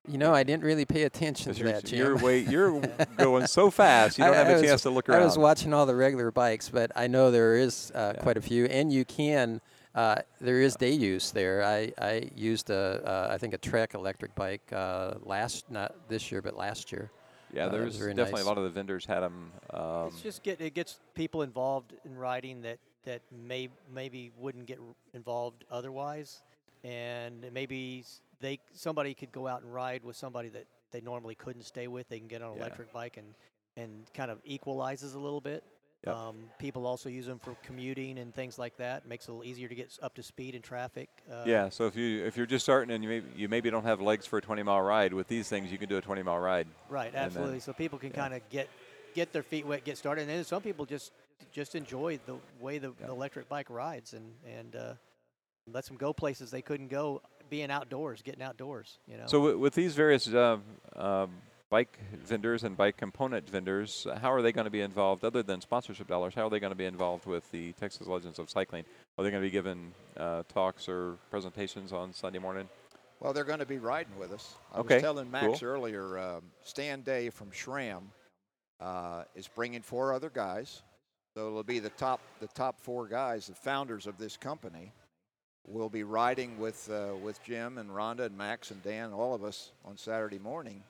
You 0.07 0.17
know, 0.17 0.33
I 0.33 0.43
didn't 0.43 0.63
really 0.63 0.85
pay 0.85 1.03
attention 1.03 1.53
to 1.53 1.63
that, 1.65 1.83
Jim. 1.85 1.99
you're, 1.99 2.17
way, 2.17 2.39
you're 2.39 2.79
going 3.17 3.45
so 3.47 3.69
fast, 3.69 4.17
you 4.17 4.23
don't 4.23 4.33
have 4.33 4.47
I 4.47 4.51
a 4.51 4.53
was- 4.53 4.61
chance 4.61 4.81
to 4.83 4.89
look 4.89 5.09
around. 5.09 5.21
I 5.21 5.25
was 5.25 5.37
watching 5.37 5.73
all 5.73 5.85
the 5.85 5.95
regular 5.95 6.31
bikes, 6.31 6.69
but 6.69 6.91
I 6.95 7.07
know 7.07 7.29
there 7.31 7.55
is 7.55 7.91
uh, 7.93 8.13
Yeah. 8.15 8.21
quite 8.21 8.37
a 8.37 8.41
few, 8.41 8.65
and 8.65 8.91
you 8.91 9.03
can. 9.05 9.59
Uh, 9.93 10.15
there 10.39 10.61
is 10.61 10.75
day 10.75 10.91
use 10.91 11.31
there. 11.31 11.63
I, 11.63 11.91
I 11.99 12.29
used 12.35 12.69
a 12.69 13.01
uh, 13.03 13.33
I 13.33 13.37
think 13.39 13.53
a 13.55 13.57
Trek 13.57 13.95
electric 13.95 14.33
bike 14.35 14.61
uh, 14.71 15.15
last 15.23 15.65
not 15.71 15.95
this 16.07 16.31
year 16.31 16.39
but 16.41 16.55
last 16.55 16.91
year. 16.91 17.09
yeah, 17.51 17.65
uh, 17.65 17.71
was 17.71 17.97
there's 17.97 18.13
definitely 18.15 18.33
nice. 18.33 18.43
a 18.43 18.47
lot 18.47 18.57
of 18.59 18.63
the 18.63 18.69
vendors 18.69 19.05
had 19.05 19.21
them. 19.21 19.51
Um, 19.73 20.07
it's 20.09 20.21
just 20.21 20.43
get 20.43 20.61
it 20.61 20.75
gets 20.75 20.99
people 21.15 21.41
involved 21.41 21.93
in 22.05 22.15
riding 22.15 22.61
that 22.61 22.77
that 23.05 23.21
may 23.31 23.69
maybe 23.91 24.31
wouldn't 24.37 24.67
get 24.67 24.77
involved 25.15 25.65
otherwise, 25.71 26.43
and 26.83 27.43
maybe 27.51 28.01
s- 28.05 28.21
they 28.41 28.59
somebody 28.73 29.13
could 29.13 29.31
go 29.31 29.47
out 29.47 29.61
and 29.61 29.73
ride 29.73 30.03
with 30.03 30.15
somebody 30.15 30.49
that 30.49 30.65
they 30.91 31.01
normally 31.01 31.35
couldn't 31.35 31.63
stay 31.63 31.87
with. 31.87 32.07
They 32.09 32.19
can 32.19 32.27
get 32.27 32.41
on 32.41 32.51
an 32.51 32.57
Yeah. 32.57 32.61
electric 32.65 32.93
bike 32.93 33.17
and 33.17 33.33
and 33.75 34.11
kind 34.13 34.31
of 34.31 34.39
equalizes 34.43 35.13
a 35.13 35.19
little 35.19 35.41
bit. 35.41 35.63
Yep. 36.05 36.15
Um, 36.15 36.35
people 36.59 36.85
also 36.85 37.09
use 37.09 37.25
them 37.25 37.39
for 37.39 37.55
commuting 37.63 38.19
and 38.19 38.33
things 38.33 38.57
like 38.59 38.77
that. 38.77 39.07
Makes 39.07 39.25
it 39.27 39.31
a 39.31 39.33
little 39.33 39.49
easier 39.49 39.67
to 39.67 39.75
get 39.75 39.97
up 40.01 40.13
to 40.15 40.23
speed 40.23 40.53
in 40.55 40.61
traffic. 40.61 41.09
Uh, 41.31 41.43
yeah, 41.45 41.69
so 41.69 41.85
if 41.87 41.95
you 41.95 42.23
if 42.25 42.37
you're 42.37 42.45
just 42.45 42.63
starting 42.65 42.93
and 42.93 43.03
you 43.03 43.09
maybe 43.09 43.27
you 43.35 43.49
maybe 43.49 43.69
don't 43.69 43.83
have 43.83 43.99
legs 44.01 44.25
for 44.25 44.37
a 44.37 44.41
20 44.41 44.63
mile 44.63 44.81
ride, 44.81 45.13
with 45.13 45.27
these 45.27 45.49
things 45.49 45.71
you 45.71 45.77
can 45.77 45.89
do 45.89 45.97
a 45.97 46.01
20 46.01 46.21
mile 46.23 46.39
ride. 46.39 46.67
Right, 46.89 47.11
then- 47.11 47.25
absolutely. 47.25 47.59
so 47.59 47.73
people 47.73 47.97
can 47.99 48.11
yeah. 48.11 48.15
kind 48.21 48.33
of 48.35 48.47
get 48.49 48.69
get 49.15 49.33
their 49.33 49.43
feet 49.43 49.65
wet, 49.65 49.83
get 49.83 49.97
started, 49.97 50.21
and 50.21 50.29
then 50.29 50.43
some 50.43 50.61
people 50.61 50.85
just 50.85 51.11
just 51.51 51.75
enjoy 51.75 52.19
the 52.25 52.35
way 52.59 52.77
the, 52.77 52.89
Yeah. 52.99 53.07
the 53.07 53.11
electric 53.13 53.49
bike 53.49 53.69
rides, 53.69 54.13
and 54.13 54.33
and 54.45 54.75
uh, 54.75 54.93
lets 55.67 55.87
them 55.87 55.97
go 55.97 56.13
places 56.13 56.51
they 56.51 56.61
couldn't 56.61 56.87
go, 56.89 57.21
being 57.49 57.71
outdoors, 57.71 58.21
getting 58.21 58.41
outdoors. 58.41 58.99
You 59.07 59.17
know. 59.17 59.23
So 59.27 59.39
w- 59.39 59.59
with 59.59 59.73
these 59.73 59.95
various 59.95 60.27
uh, 60.27 60.57
um 60.95 61.31
bike 61.69 61.99
vendors 62.23 62.63
and 62.63 62.77
bike 62.77 62.95
component 62.97 63.49
vendors, 63.49 64.07
uh, 64.09 64.17
how 64.17 64.31
are 64.31 64.41
they 64.41 64.51
going 64.53 64.65
to 64.65 64.71
be 64.71 64.81
involved 64.81 65.25
other 65.25 65.43
than 65.43 65.59
sponsorship 65.61 66.07
dollars? 66.07 66.33
How 66.33 66.47
are 66.47 66.49
they 66.49 66.59
going 66.59 66.71
to 66.71 66.77
be 66.77 66.85
involved 66.85 67.25
with 67.25 67.49
the 67.51 67.73
Texas 67.73 68.07
Legends 68.07 68.39
of 68.39 68.49
Cycling? 68.49 68.85
Are 69.17 69.23
they 69.23 69.31
going 69.31 69.43
to 69.43 69.47
be 69.47 69.51
given 69.51 69.91
uh, 70.15 70.43
talks 70.53 70.87
or 70.87 71.17
presentations 71.29 71.91
on 71.91 72.13
Sunday 72.13 72.39
morning? 72.39 72.69
Well, 73.19 73.33
they're 73.33 73.43
going 73.43 73.59
to 73.59 73.65
be 73.65 73.79
riding 73.79 74.17
with 74.17 74.31
us. 74.31 74.55
I 74.73 74.79
Okay, 74.79 74.95
was 74.95 75.03
telling 75.03 75.29
Max 75.31 75.59
cool. 75.59 75.67
earlier, 75.67 76.19
um, 76.19 76.43
Stan 76.63 77.01
Day 77.01 77.29
from 77.31 77.49
SRAM 77.49 78.03
uh, 78.79 79.23
is 79.35 79.47
bringing 79.47 79.81
four 79.81 80.13
other 80.13 80.29
guys. 80.29 80.83
So 81.35 81.47
it'll 81.47 81.63
be 81.63 81.79
the 81.79 81.89
top 81.91 82.19
the 82.39 82.47
top 82.47 82.79
four 82.79 83.07
guys, 83.07 83.47
the 83.47 83.53
founders 83.55 84.07
of 84.07 84.17
this 84.17 84.37
company, 84.37 84.91
will 85.67 85.89
be 85.89 86.03
riding 86.03 86.57
with 86.59 86.89
uh, 86.89 87.15
with 87.21 87.43
Jim 87.43 87.77
and 87.77 87.89
Rhonda 87.89 88.25
and 88.25 88.37
Max 88.37 88.71
and 88.71 88.81
Dan, 88.81 89.11
all 89.11 89.33
of 89.33 89.43
us 89.43 89.71
on 89.85 89.97
Saturday 89.97 90.39
morning. 90.39 90.83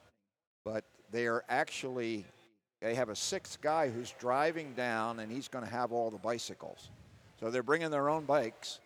But 0.63 0.85
they 1.11 1.27
are 1.27 1.43
actually 1.49 2.25
they 2.81 2.95
have 2.95 3.09
a 3.09 3.15
sixth 3.15 3.59
guy 3.59 3.89
who's 3.89 4.13
driving 4.19 4.73
down, 4.73 5.19
and 5.19 5.31
he's 5.31 5.47
going 5.47 5.65
to 5.65 5.71
have 5.71 5.91
all 5.91 6.11
the 6.11 6.17
bicycles. 6.17 6.89
So 7.39 7.49
they're 7.49 7.63
bringing 7.63 7.91
their 7.91 8.09
own 8.09 8.25
bikes, 8.25 8.79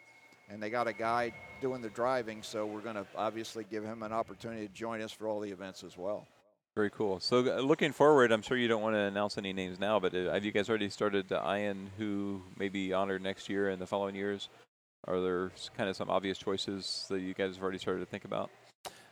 and 0.50 0.62
they 0.62 0.70
got 0.70 0.88
a 0.88 0.94
guy 0.94 1.34
doing 1.62 1.82
the 1.82 1.90
driving. 1.90 2.42
So 2.42 2.66
we're 2.66 2.82
going 2.82 2.96
to 2.96 3.06
obviously 3.16 3.66
give 3.70 3.84
him 3.84 4.04
an 4.04 4.14
opportunity 4.14 4.68
to 4.68 4.74
join 4.74 5.02
us 5.02 5.12
for 5.12 5.28
all 5.28 5.40
the 5.40 5.52
events 5.52 5.84
as 5.84 5.98
well. 5.98 6.28
Very 6.76 6.90
cool. 6.90 7.20
So 7.20 7.40
uh, 7.40 7.60
looking 7.60 7.92
forward, 7.92 8.32
I'm 8.32 8.42
sure 8.42 8.56
you 8.56 8.70
don't 8.70 8.82
want 8.82 8.96
to 8.96 9.00
announce 9.00 9.38
any 9.38 9.52
names 9.52 9.78
now, 9.78 10.00
but 10.00 10.16
uh, 10.16 10.32
have 10.32 10.46
you 10.46 10.54
guys 10.54 10.70
already 10.70 10.90
started 10.90 11.30
uh, 11.32 11.42
eyeing 11.44 11.90
who 11.98 12.42
may 12.58 12.70
be 12.70 12.94
honored 12.94 13.22
next 13.22 13.50
year 13.50 13.70
and 13.70 13.82
the 13.82 13.88
following 13.88 14.16
years? 14.16 14.48
Are 15.08 15.20
there 15.20 15.52
kind 15.76 15.90
of 15.90 15.96
some 15.96 16.10
obvious 16.10 16.38
choices 16.38 17.06
that 17.10 17.22
you 17.22 17.34
guys 17.34 17.56
have 17.56 17.64
already 17.64 17.80
started 17.80 18.02
to 18.02 18.06
think 18.06 18.26
about? 18.26 18.50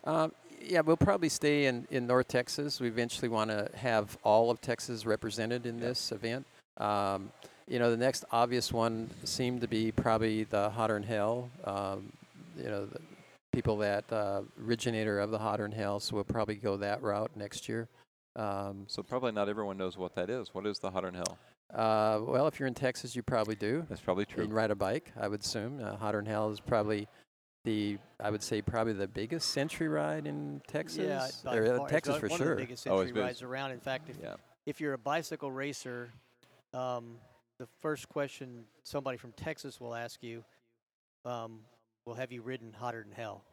Um, 0.03 0.31
yeah, 0.61 0.81
we'll 0.81 0.97
probably 0.97 1.29
stay 1.29 1.65
in, 1.65 1.87
in 1.89 2.05
North 2.05 2.27
Texas. 2.27 2.79
We 2.79 2.87
eventually 2.87 3.29
want 3.29 3.49
to 3.49 3.69
have 3.75 4.17
all 4.23 4.51
of 4.51 4.61
Texas 4.61 5.05
represented 5.05 5.65
in 5.65 5.79
Yeah. 5.79 5.87
this 5.87 6.11
event. 6.11 6.45
Um, 6.77 7.31
you 7.67 7.79
know, 7.79 7.91
the 7.91 7.97
next 7.97 8.25
obvious 8.31 8.71
one 8.71 9.09
seemed 9.23 9.61
to 9.61 9.67
be 9.67 9.91
probably 9.91 10.43
the 10.43 10.69
Hotter 10.69 10.95
and 10.95 11.05
Hell. 11.05 11.49
Um, 11.65 12.11
you 12.57 12.65
know, 12.65 12.85
the 12.85 12.99
people 13.51 13.77
that 13.77 14.11
uh, 14.11 14.41
originator 14.63 15.19
of 15.19 15.31
the 15.31 15.37
Hotter 15.39 15.65
and 15.65 15.73
Hell, 15.73 15.99
so 15.99 16.15
we'll 16.15 16.23
probably 16.23 16.55
go 16.55 16.77
that 16.77 17.01
route 17.01 17.31
next 17.35 17.67
year. 17.67 17.87
Um, 18.35 18.85
So 18.87 19.01
probably 19.03 19.31
not 19.31 19.49
everyone 19.49 19.77
knows 19.77 19.97
what 19.97 20.15
that 20.15 20.29
is. 20.29 20.53
What 20.53 20.65
is 20.65 20.79
the 20.79 20.91
Hotter 20.91 21.07
and 21.07 21.15
Hell? 21.17 21.37
Uh, 21.73 22.19
well, 22.23 22.47
if 22.47 22.59
you're 22.59 22.67
in 22.67 22.73
Texas, 22.73 23.15
you 23.15 23.21
probably 23.23 23.55
do. 23.55 23.85
That's 23.89 24.01
probably 24.01 24.25
true. 24.25 24.43
can 24.45 24.53
ride 24.53 24.71
a 24.71 24.75
bike, 24.75 25.11
I 25.19 25.27
would 25.27 25.41
assume. 25.41 25.81
Uh, 25.83 25.95
Hotter 25.95 26.17
than 26.19 26.25
Hell 26.25 26.49
is 26.51 26.59
probably 26.59 27.07
the, 27.65 27.97
I 28.19 28.31
would 28.31 28.41
say, 28.41 28.61
probably 28.61 28.93
the 28.93 29.07
biggest 29.07 29.49
century 29.51 29.87
ride 29.87 30.25
in 30.27 30.61
Texas. 30.67 30.99
yeah, 31.05 31.27
by 31.43 31.57
or, 31.57 31.65
uh, 31.65 31.77
far, 31.77 31.85
it's 31.85 31.91
Texas 31.91 32.11
one 32.13 32.19
for 32.21 32.25
of 32.27 32.31
sure. 32.37 32.55
the 32.55 32.61
biggest 32.61 32.87
Oh, 32.87 32.97
century 32.99 33.13
big. 33.13 33.23
rides 33.23 33.41
around. 33.43 33.71
In 33.71 33.79
fact, 33.79 34.09
if 34.09 34.17
Yeah. 34.21 34.35
if 34.65 34.79
you're 34.81 34.93
a 34.93 34.97
bicycle 34.97 35.51
racer, 35.51 36.11
um, 36.73 37.19
the 37.57 37.67
first 37.81 38.07
question 38.09 38.65
somebody 38.83 39.17
from 39.17 39.31
Texas 39.33 39.79
will 39.81 39.93
ask 39.93 40.23
you, 40.23 40.43
um, 41.25 41.65
"Well, 42.05 42.15
have 42.15 42.31
you 42.31 42.41
ridden 42.41 42.71
hotter 42.73 43.03
than 43.03 43.11
hell?" 43.11 43.43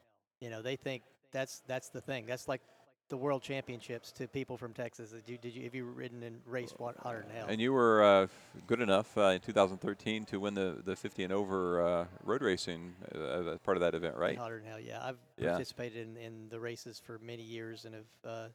You 0.41 0.51
know, 0.51 0.63
they 0.63 0.77
think 0.77 1.03
that's 1.33 1.61
that's 1.67 1.89
the 1.89 2.01
thing. 2.01 2.27
That's 2.27 2.47
like 2.49 2.63
the 3.09 3.17
world 3.17 3.43
championships 3.43 4.11
to 4.13 4.27
people 4.27 4.57
from 4.57 4.73
Texas. 4.73 5.11
Did 5.11 5.23
you, 5.29 5.39
did 5.39 5.55
you 5.55 5.63
have 5.65 5.75
you 5.75 5.85
ridden 5.85 6.23
and 6.23 6.41
raced 6.47 6.79
what 6.81 6.97
hotter 6.99 7.25
than 7.27 7.37
hell? 7.37 7.47
And 7.49 7.61
you 7.61 7.73
were 7.73 8.03
uh, 8.03 8.27
good 8.67 8.81
enough 8.81 9.17
uh, 9.17 9.27
in 9.27 9.41
2013 9.41 10.25
to 10.27 10.41
win 10.41 10.55
the, 10.55 10.83
the 10.85 10.97
50 10.97 11.25
and 11.25 11.33
over 11.33 11.87
uh, 11.87 12.05
road 12.25 12.43
racing 12.43 12.95
uh, 13.15 13.53
as 13.53 13.59
part 13.61 13.77
of 13.77 13.81
that 13.83 13.95
event, 13.95 14.17
right? 14.17 14.37
Hotter 14.37 14.59
than 14.61 14.69
hell, 14.69 14.81
yeah. 14.81 15.01
I've 15.05 15.19
Yeah. 15.39 15.51
participated 15.51 16.07
in, 16.09 16.17
in 16.17 16.49
the 16.49 16.59
races 16.59 17.01
for 17.05 17.19
many 17.23 17.43
years 17.43 17.85
and 17.85 17.95
have, 17.95 18.05
uh, 18.25 18.49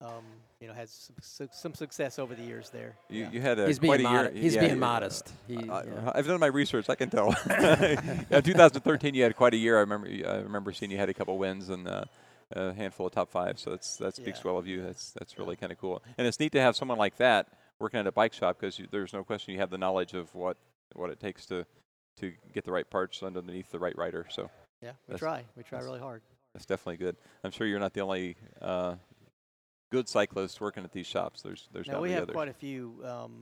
um, 0.00 0.24
you 0.60 0.66
know, 0.68 0.74
had 0.74 0.88
some, 0.88 1.16
su- 1.20 1.48
some 1.52 1.74
success 1.74 2.18
over 2.18 2.34
the 2.34 2.42
years 2.42 2.70
there. 2.70 2.96
You, 3.10 3.24
yeah. 3.24 3.30
you 3.30 3.40
had 3.42 3.58
a 3.58 3.66
He's 3.66 3.78
quite 3.78 3.98
being, 3.98 4.08
a 4.08 4.12
year. 4.12 4.22
mod- 4.24 4.34
he's 4.36 4.54
yeah, 4.54 4.60
being 4.62 4.72
you- 4.74 4.80
modest. 4.80 5.32
He, 5.46 5.56
I, 5.68 5.84
yeah. 5.84 6.12
I've 6.14 6.26
done 6.26 6.40
my 6.40 6.46
research. 6.46 6.88
I 6.88 6.94
can 6.94 7.10
tell. 7.10 7.34
yeah, 7.48 8.40
2013, 8.40 9.14
you 9.14 9.22
had 9.22 9.36
quite 9.36 9.52
a 9.54 9.58
year. 9.58 9.76
I 9.76 9.80
remember. 9.80 10.08
I 10.08 10.36
remember 10.38 10.72
seeing 10.72 10.90
you 10.90 10.96
had 10.98 11.08
a 11.10 11.14
couple 11.14 11.36
wins 11.38 11.68
and 11.68 11.86
uh, 11.86 12.04
a 12.54 12.72
handful 12.74 13.06
of 13.06 13.12
top 13.12 13.30
five. 13.30 13.58
So 13.58 13.70
that's 13.70 13.96
that 13.96 14.14
speaks 14.16 14.38
Yeah. 14.38 14.50
well 14.50 14.58
of 14.58 14.66
you. 14.66 14.82
That's 14.82 15.12
that's 15.12 15.38
really 15.38 15.56
kind 15.56 15.72
of 15.72 15.78
cool. 15.78 16.02
And 16.18 16.26
it's 16.26 16.38
neat 16.40 16.52
to 16.52 16.60
have 16.60 16.76
someone 16.76 16.98
like 16.98 17.16
that 17.16 17.48
working 17.78 17.98
at 18.00 18.06
a 18.06 18.12
bike 18.12 18.32
shop 18.32 18.58
because 18.60 18.80
there's 18.90 19.12
no 19.12 19.24
question 19.24 19.52
you 19.54 19.60
have 19.60 19.70
the 19.70 19.78
knowledge 19.78 20.14
of 20.14 20.34
what 20.34 20.56
what 20.94 21.10
it 21.10 21.18
takes 21.20 21.46
to 21.46 21.64
to 22.20 22.32
get 22.52 22.64
the 22.64 22.72
right 22.72 22.88
parts 22.88 23.22
underneath 23.22 23.70
the 23.70 23.78
right 23.78 23.96
rider. 23.96 24.26
So 24.30 24.50
yeah, 24.82 24.92
we 25.08 25.16
try. 25.16 25.44
We 25.56 25.62
try 25.62 25.80
really 25.80 26.00
hard. 26.00 26.22
that's 26.52 26.66
definitely 26.66 26.98
good. 26.98 27.16
I'm 27.44 27.50
sure 27.50 27.66
you're 27.66 27.78
not 27.80 27.94
the 27.94 28.00
only 28.00 28.36
uh, 28.60 28.96
good 29.90 30.08
cyclist 30.08 30.60
working 30.60 30.84
at 30.84 30.92
these 30.92 31.06
shops. 31.06 31.42
There's 31.42 31.68
there's 31.72 31.86
got 31.86 32.00
we 32.02 32.12
have 32.12 32.24
others. 32.24 32.34
quite 32.34 32.48
a 32.48 32.52
few 32.54 33.00
um, 33.04 33.32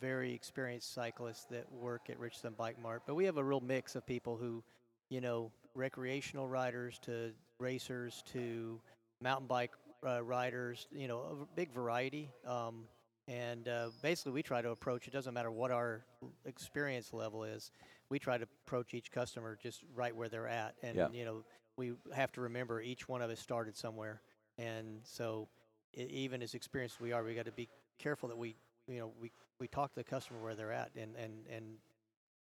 very 0.00 0.32
experienced 0.34 0.92
cyclists 0.92 1.44
that 1.50 1.70
work 1.72 2.10
at 2.10 2.18
Richardson 2.18 2.54
Bike 2.56 2.80
Mart, 2.82 3.02
but 3.06 3.14
we 3.14 3.24
have 3.26 3.36
a 3.36 3.44
real 3.44 3.60
mix 3.60 3.94
of 3.96 4.04
people 4.06 4.36
who, 4.36 4.62
you 5.08 5.20
know, 5.20 5.50
recreational 5.74 6.48
riders 6.48 6.98
to 7.02 7.32
racers 7.58 8.22
to 8.32 8.80
mountain 9.20 9.46
bike 9.46 9.72
uh, 10.06 10.22
riders. 10.22 10.86
You 10.92 11.08
know, 11.08 11.20
a 11.42 11.56
big 11.56 11.72
variety. 11.72 12.30
Um, 12.46 12.84
and 13.28 13.66
uh, 13.68 13.88
basically, 14.02 14.32
we 14.32 14.42
try 14.42 14.62
to 14.62 14.70
approach. 14.70 15.08
It 15.08 15.12
doesn't 15.12 15.34
matter 15.34 15.50
what 15.50 15.70
our 15.70 16.04
experience 16.44 17.12
level 17.12 17.42
is. 17.44 17.72
We 18.08 18.18
try 18.20 18.38
to 18.38 18.46
approach 18.66 18.94
each 18.94 19.10
customer 19.10 19.58
just 19.60 19.82
right 19.94 20.14
where 20.14 20.28
they're 20.28 20.46
at, 20.46 20.76
and 20.82 20.94
Yeah. 20.96 21.08
you 21.12 21.24
know, 21.24 21.42
we 21.76 21.94
have 22.14 22.30
to 22.32 22.40
remember 22.42 22.80
each 22.80 23.08
one 23.08 23.20
of 23.20 23.30
us 23.30 23.40
started 23.40 23.76
somewhere, 23.76 24.20
and 24.58 25.00
so 25.02 25.48
e- 25.96 26.04
even 26.04 26.40
as 26.40 26.54
experienced 26.54 26.96
as 26.96 27.00
we 27.00 27.10
are, 27.12 27.24
we 27.24 27.34
got 27.34 27.46
to 27.46 27.52
be 27.52 27.68
careful 27.98 28.28
that 28.28 28.38
we, 28.38 28.54
you 28.86 29.00
know, 29.00 29.10
we, 29.20 29.32
we 29.58 29.66
talk 29.66 29.90
to 29.90 29.96
the 29.96 30.04
customer 30.04 30.40
where 30.40 30.54
they're 30.54 30.70
at 30.70 30.92
and, 30.94 31.16
and, 31.16 31.32
and 31.50 31.64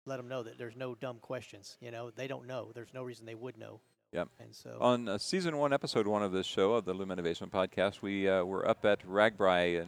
let 0.07 0.17
them 0.17 0.27
know 0.27 0.41
that 0.41 0.57
there's 0.57 0.75
no 0.75 0.95
dumb 0.95 1.19
questions. 1.21 1.77
You 1.79 1.91
know, 1.91 2.09
they 2.09 2.27
don't 2.27 2.47
know. 2.47 2.71
There's 2.73 2.93
no 2.93 3.03
reason 3.03 3.27
they 3.27 3.35
would 3.35 3.55
know. 3.55 3.81
Yep. 4.11 4.27
And 4.39 4.53
so, 4.53 4.77
On 4.81 5.07
uh, 5.07 5.17
season 5.17 5.57
one, 5.57 5.71
episode 5.71 6.05
one 6.05 6.21
of 6.21 6.33
this 6.33 6.45
show 6.45 6.73
of 6.73 6.83
the 6.85 6.93
Luminovation 6.93 7.49
Podcast, 7.49 8.01
we 8.01 8.27
uh, 8.27 8.43
were 8.43 8.67
up 8.67 8.83
at 8.83 9.07
RAGBRAI 9.07 9.81
in 9.81 9.87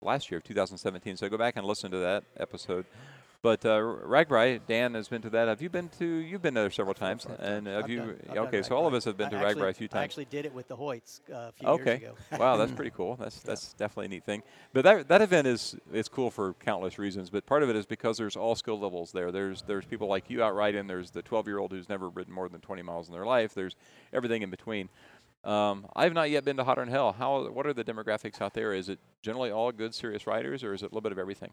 last 0.00 0.30
year 0.30 0.38
of 0.38 0.44
2017. 0.44 1.16
So 1.16 1.28
go 1.28 1.36
back 1.36 1.56
and 1.56 1.66
listen 1.66 1.90
to 1.90 1.98
that 1.98 2.22
episode. 2.36 2.86
But 3.44 3.66
uh, 3.66 3.78
RAGBRAI, 3.78 4.60
Dan 4.66 4.94
has 4.94 5.08
been 5.08 5.20
to 5.20 5.28
that. 5.28 5.48
Have 5.48 5.60
you 5.60 5.68
been 5.68 5.90
to? 5.98 6.06
You've 6.06 6.40
been 6.40 6.54
there 6.54 6.70
several 6.70 6.94
times, 6.94 7.26
and 7.26 7.66
have 7.66 7.84
I've 7.84 7.90
you? 7.90 7.98
done- 7.98 8.16
I've 8.30 8.36
okay, 8.38 8.62
so 8.62 8.74
all 8.74 8.86
of 8.86 8.94
us 8.94 9.04
have 9.04 9.18
been 9.18 9.26
I 9.26 9.30
to 9.32 9.36
actually- 9.36 9.60
RAGBRAI 9.60 9.68
a 9.68 9.74
few 9.74 9.88
times. 9.88 10.00
I 10.00 10.04
actually 10.04 10.24
did 10.24 10.46
it 10.46 10.54
with 10.54 10.66
the 10.66 10.76
Hoyts 10.78 11.20
uh, 11.30 11.34
a 11.34 11.52
few 11.52 11.68
Okay. 11.68 11.98
years 12.00 12.14
ago. 12.14 12.14
wow, 12.42 12.56
that's 12.56 12.72
pretty 12.72 12.92
cool. 12.92 13.16
That's 13.16 13.40
that's 13.40 13.74
definitely 13.74 14.06
a 14.06 14.08
neat 14.08 14.24
thing. 14.24 14.42
But 14.72 14.84
that 14.84 15.08
that 15.08 15.20
event 15.20 15.46
is 15.46 15.76
is 15.92 16.08
cool 16.08 16.30
for 16.30 16.54
countless 16.54 16.98
reasons. 16.98 17.28
But 17.28 17.44
part 17.44 17.62
of 17.62 17.68
it 17.68 17.76
is 17.76 17.84
because 17.84 18.16
there's 18.16 18.34
all 18.34 18.54
skill 18.54 18.80
levels 18.80 19.12
there. 19.12 19.30
There's 19.30 19.60
there's 19.60 19.84
people 19.84 20.08
like 20.08 20.30
you 20.30 20.42
out 20.42 20.54
riding. 20.54 20.86
There's 20.86 21.10
the 21.10 21.20
12 21.20 21.46
year 21.46 21.58
old 21.58 21.70
who's 21.70 21.90
never 21.90 22.08
ridden 22.08 22.32
more 22.32 22.48
than 22.48 22.62
20 22.62 22.80
miles 22.80 23.08
in 23.08 23.12
their 23.12 23.26
life. 23.26 23.52
There's 23.52 23.76
everything 24.14 24.40
in 24.40 24.48
between. 24.48 24.88
Um, 25.44 25.84
I've 25.94 26.14
not 26.14 26.30
yet 26.30 26.46
been 26.46 26.56
to 26.56 26.64
Hotter 26.64 26.80
and 26.80 26.90
Hell. 26.90 27.12
How 27.12 27.46
what 27.50 27.66
are 27.66 27.74
the 27.74 27.84
demographics 27.84 28.40
out 28.40 28.54
there? 28.54 28.72
Is 28.72 28.88
it 28.88 29.00
generally 29.20 29.50
all 29.50 29.70
good 29.70 29.94
serious 29.94 30.26
riders, 30.26 30.64
or 30.64 30.72
is 30.72 30.82
it 30.82 30.86
a 30.86 30.88
little 30.88 31.02
bit 31.02 31.12
of 31.12 31.18
everything? 31.18 31.50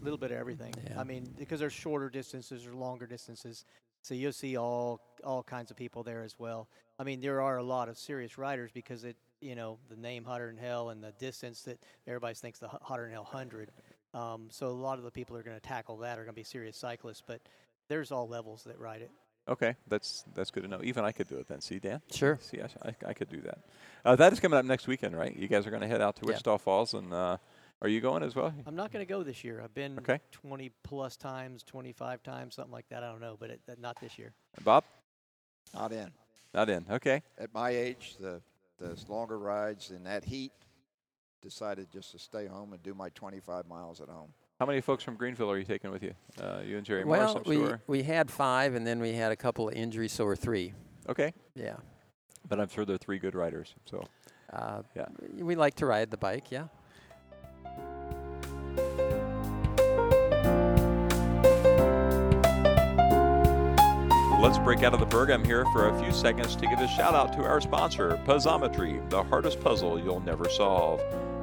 A 0.00 0.04
little 0.04 0.18
bit 0.18 0.30
of 0.30 0.38
everything. 0.38 0.74
Yeah. 0.88 1.00
I 1.00 1.04
mean, 1.04 1.28
because 1.38 1.60
there's 1.60 1.72
shorter 1.72 2.08
distances 2.08 2.66
or 2.66 2.74
longer 2.74 3.06
distances, 3.06 3.64
so 4.02 4.14
you'll 4.14 4.32
see 4.32 4.56
all 4.56 5.00
all 5.24 5.42
kinds 5.42 5.70
of 5.70 5.76
people 5.76 6.02
there 6.02 6.22
as 6.22 6.38
well. 6.38 6.68
I 6.98 7.04
mean, 7.04 7.20
there 7.20 7.40
are 7.40 7.56
a 7.56 7.62
lot 7.62 7.88
of 7.88 7.98
serious 7.98 8.38
riders 8.38 8.70
because 8.72 9.04
it, 9.04 9.16
you 9.40 9.54
know, 9.54 9.78
the 9.88 9.96
name 9.96 10.24
Hotter 10.24 10.46
than 10.46 10.56
Hell 10.56 10.90
and 10.90 11.02
the 11.02 11.12
distance 11.18 11.62
that 11.62 11.78
everybody 12.06 12.34
thinks 12.34 12.58
the 12.58 12.68
Ho- 12.68 12.78
Hotter 12.82 13.02
than 13.04 13.12
Hell 13.12 13.24
hundred. 13.24 13.70
Um, 14.14 14.48
so 14.50 14.68
a 14.68 14.70
lot 14.70 14.98
of 14.98 15.04
the 15.04 15.10
people 15.10 15.34
who 15.34 15.40
are 15.40 15.44
going 15.44 15.56
to 15.56 15.66
tackle 15.66 15.96
that 15.98 16.18
are 16.18 16.22
going 16.22 16.34
to 16.34 16.40
be 16.40 16.44
serious 16.44 16.76
cyclists, 16.76 17.22
but 17.26 17.40
there's 17.88 18.10
all 18.12 18.28
levels 18.28 18.64
that 18.64 18.78
ride 18.78 19.02
it. 19.02 19.10
Okay, 19.48 19.74
that's 19.88 20.24
that's 20.34 20.50
good 20.50 20.62
to 20.62 20.68
know. 20.68 20.80
Even 20.82 21.04
I 21.04 21.12
could 21.12 21.28
do 21.28 21.36
it 21.38 21.48
then. 21.48 21.60
See, 21.60 21.78
Dan. 21.78 22.00
Sure. 22.12 22.38
See, 22.42 22.60
I, 22.60 22.88
I, 22.90 22.94
I 23.08 23.12
could 23.14 23.30
do 23.30 23.40
that. 23.42 23.58
Uh, 24.04 24.14
that 24.16 24.32
is 24.32 24.40
coming 24.40 24.58
up 24.58 24.64
next 24.64 24.86
weekend, 24.86 25.16
right? 25.16 25.34
You 25.34 25.48
guys 25.48 25.66
are 25.66 25.70
going 25.70 25.82
to 25.82 25.88
head 25.88 26.00
out 26.02 26.16
to 26.16 26.22
Yeah. 26.24 26.28
Wichita 26.32 26.58
Falls, 26.58 26.94
and 26.94 27.12
uh, 27.12 27.38
are 27.80 27.88
you 27.88 28.00
going 28.00 28.22
as 28.22 28.34
well? 28.34 28.52
I'm 28.66 28.74
not 28.76 28.92
going 28.92 29.04
to 29.04 29.08
go 29.08 29.22
this 29.22 29.44
year. 29.44 29.60
I've 29.62 29.74
been 29.74 29.98
Okay. 29.98 30.20
20 30.32 30.70
plus 30.82 31.16
times, 31.16 31.62
25 31.62 32.22
times, 32.22 32.54
something 32.56 32.72
like 32.72 32.88
that. 32.88 33.02
I 33.04 33.10
don't 33.10 33.20
know, 33.20 33.36
but 33.38 33.50
it, 33.50 33.60
not 33.80 34.00
this 34.00 34.18
year. 34.18 34.32
Bob, 34.64 34.84
Not 35.74 35.92
in. 35.92 36.10
not 36.54 36.68
in. 36.68 36.84
Okay. 36.90 37.22
At 37.38 37.52
my 37.54 37.70
age, 37.70 38.16
the 38.20 38.40
the 38.78 38.96
longer 39.08 39.38
rides 39.38 39.90
in 39.90 40.04
that 40.04 40.24
heat, 40.24 40.52
decided 41.42 41.90
just 41.90 42.12
to 42.12 42.18
stay 42.18 42.46
home 42.46 42.72
and 42.72 42.80
do 42.82 42.94
my 42.94 43.08
25 43.10 43.66
miles 43.66 44.00
at 44.00 44.08
home. 44.08 44.32
How 44.60 44.66
many 44.66 44.80
folks 44.80 45.02
from 45.02 45.16
Greenville 45.16 45.50
are 45.50 45.58
you 45.58 45.64
taking 45.64 45.90
with 45.90 46.02
you? 46.02 46.14
Uh, 46.40 46.60
you 46.64 46.76
and 46.76 46.86
Jerry 46.86 47.04
well, 47.04 47.20
Morris, 47.34 47.42
I'm 47.44 47.50
we, 47.50 47.56
sure. 47.56 47.80
we 47.88 48.02
had 48.04 48.30
five, 48.30 48.74
and 48.76 48.86
then 48.86 49.00
we 49.00 49.12
had 49.14 49.32
a 49.32 49.36
couple 49.36 49.68
of 49.68 49.74
injuries, 49.74 50.12
so 50.12 50.24
we're 50.24 50.36
three. 50.36 50.74
Okay, 51.08 51.32
Yeah. 51.56 51.76
but 52.48 52.60
I'm 52.60 52.68
sure 52.68 52.84
they're 52.84 52.98
three 52.98 53.18
good 53.18 53.34
riders. 53.34 53.74
So 53.84 54.04
Uh, 54.52 54.82
Yeah. 54.94 55.06
We 55.34 55.54
like 55.56 55.74
to 55.76 55.86
ride 55.86 56.10
the 56.12 56.16
bike, 56.16 56.50
yeah. 56.52 56.68
Let's 64.38 64.58
break 64.58 64.84
out 64.84 64.94
of 64.94 65.00
the 65.00 65.06
program 65.06 65.44
here 65.44 65.64
for 65.72 65.88
a 65.88 66.00
few 66.00 66.12
seconds 66.12 66.54
to 66.54 66.66
give 66.66 66.78
a 66.78 66.88
shout 66.88 67.14
out 67.14 67.32
to 67.32 67.42
our 67.42 67.60
sponsor, 67.60 68.20
Puzzometry, 68.24 69.08
the 69.10 69.22
hardest 69.24 69.60
puzzle 69.60 69.98
you'll 69.98 70.20
never 70.20 70.48
solve. 70.48 71.00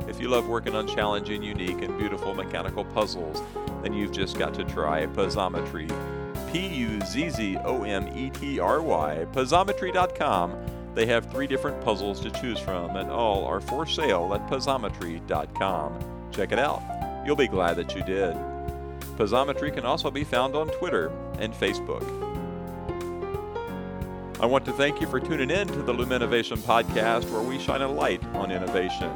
If 0.08 0.22
you 0.22 0.30
love 0.30 0.48
working 0.48 0.76
on 0.76 0.88
challenging, 0.88 1.44
unique, 1.44 1.82
and 1.82 1.98
beautiful 1.98 2.34
mechanical 2.34 2.86
puzzles, 2.86 3.42
then 3.84 3.94
you've 3.94 4.14
just 4.14 4.40
got 4.40 4.54
to 4.54 4.64
try 4.64 5.06
Puzzometry. 5.08 5.92
P 6.52 6.68
U 6.68 7.02
Z 7.02 7.30
Z 7.32 7.58
O 7.66 7.84
M 7.84 8.08
E 8.18 8.30
T 8.30 8.60
R 8.60 8.82
Y, 8.82 9.26
Puzzometry.com. 9.34 10.56
They 10.94 11.06
have 11.08 11.30
three 11.30 11.48
different 11.48 11.84
puzzles 11.84 12.22
to 12.22 12.32
choose 12.32 12.60
from, 12.60 12.96
and 12.96 13.12
all 13.12 13.44
are 13.46 13.60
for 13.60 13.86
sale 13.86 14.34
at 14.34 14.48
Puzzometry.com. 14.50 16.32
Check 16.32 16.54
it 16.54 16.60
out. 16.60 16.82
You'll 17.26 17.36
be 17.36 17.50
glad 17.50 17.76
that 17.76 17.94
you 17.94 18.04
did. 18.04 18.36
Puzzometry 19.18 19.74
can 19.74 19.86
also 19.86 20.10
be 20.10 20.24
found 20.24 20.56
on 20.56 20.68
Twitter 20.70 21.12
and 21.40 21.54
Facebook. 21.54 22.35
I 24.40 24.46
want 24.46 24.66
to 24.66 24.74
thank 24.74 25.00
you 25.02 25.08
for 25.08 25.20
tuning 25.20 25.50
in 25.50 25.68
to 25.70 25.82
the 25.82 25.94
Luminovation 25.94 26.58
podcast, 26.58 27.32
where 27.32 27.42
we 27.42 27.58
shine 27.58 27.82
a 27.82 27.88
light 27.88 28.24
on 28.34 28.52
innovation. 28.52 29.10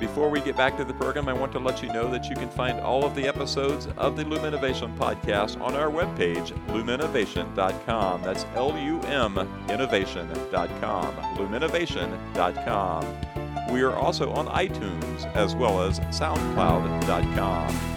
Before 0.00 0.28
we 0.28 0.40
get 0.40 0.56
back 0.56 0.76
to 0.76 0.84
the 0.84 0.94
program, 0.94 1.28
I 1.28 1.32
want 1.32 1.52
to 1.52 1.58
let 1.58 1.82
you 1.82 1.92
know 1.92 2.10
that 2.10 2.28
you 2.28 2.36
can 2.36 2.50
find 2.50 2.80
all 2.80 3.04
of 3.04 3.14
the 3.14 3.26
episodes 3.26 3.88
of 3.96 4.16
the 4.16 4.24
Luminovation 4.24 4.94
podcast 4.96 5.60
on 5.60 5.74
our 5.74 5.90
webpage, 5.90 6.52
luminovation.com. 6.68 8.22
That's 8.22 8.44
L 8.54 8.78
U 8.78 9.00
M 9.02 9.38
innovation.com. 9.70 11.14
Luminovation.com. 11.36 13.16
We 13.70 13.82
are 13.82 13.94
also 13.94 14.30
on 14.32 14.46
iTunes 14.48 15.34
as 15.34 15.54
well 15.56 15.82
as 15.82 16.00
SoundCloud.com. 16.00 17.95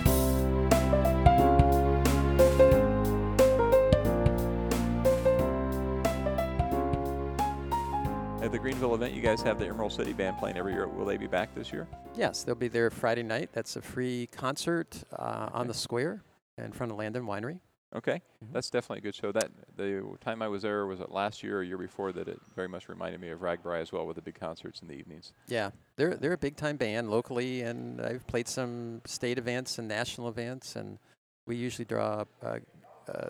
At 8.49 8.53
the 8.53 8.57
Greenville 8.57 8.95
event, 8.95 9.13
you 9.13 9.21
guys 9.21 9.43
have 9.43 9.59
the 9.59 9.67
Emerald 9.67 9.91
City 9.91 10.11
Band 10.11 10.39
playing 10.39 10.57
every 10.57 10.73
year. 10.73 10.87
Will 10.87 11.05
they 11.05 11.17
be 11.17 11.27
back 11.27 11.53
this 11.53 11.71
year? 11.71 11.87
Yes, 12.15 12.41
they'll 12.41 12.55
be 12.55 12.67
there 12.67 12.89
Friday 12.89 13.21
night. 13.21 13.51
That's 13.53 13.75
a 13.75 13.81
free 13.83 14.27
concert 14.31 15.03
uh, 15.15 15.49
on 15.53 15.67
the 15.67 15.73
square 15.75 16.23
in 16.57 16.71
front 16.71 16.91
of 16.91 16.97
Landon 16.97 17.25
Winery. 17.27 17.59
Okay, 17.95 18.23
Mhm. 18.43 18.51
that's 18.51 18.71
definitely 18.71 18.97
a 18.97 19.01
good 19.01 19.13
show. 19.13 19.31
That 19.31 19.51
the 19.77 20.17
time 20.19 20.41
I 20.41 20.47
was 20.47 20.63
there 20.63 20.87
was 20.87 20.99
it 20.99 21.11
last 21.11 21.43
year 21.43 21.59
or 21.59 21.63
year 21.63 21.77
before 21.77 22.11
that. 22.11 22.27
It 22.27 22.39
very 22.55 22.67
much 22.67 22.89
reminded 22.89 23.21
me 23.21 23.29
of 23.29 23.41
RAGBRAI 23.41 23.81
as 23.81 23.91
well, 23.91 24.07
with 24.07 24.15
the 24.15 24.21
big 24.23 24.33
concerts 24.39 24.81
in 24.81 24.87
the 24.87 24.95
evenings. 24.95 25.31
Yeah, 25.47 25.69
they're 25.95 26.15
they're 26.15 26.33
a 26.33 26.37
big 26.37 26.55
time 26.55 26.77
band 26.77 27.11
locally, 27.11 27.61
and 27.61 28.01
I've 28.01 28.25
played 28.25 28.47
some 28.47 29.01
state 29.05 29.37
events 29.37 29.77
and 29.77 29.87
national 29.87 30.27
events, 30.27 30.75
and 30.75 30.97
we 31.45 31.55
usually 31.55 31.85
draw. 31.85 32.25
Uh, 32.41 32.57
uh, 33.07 33.29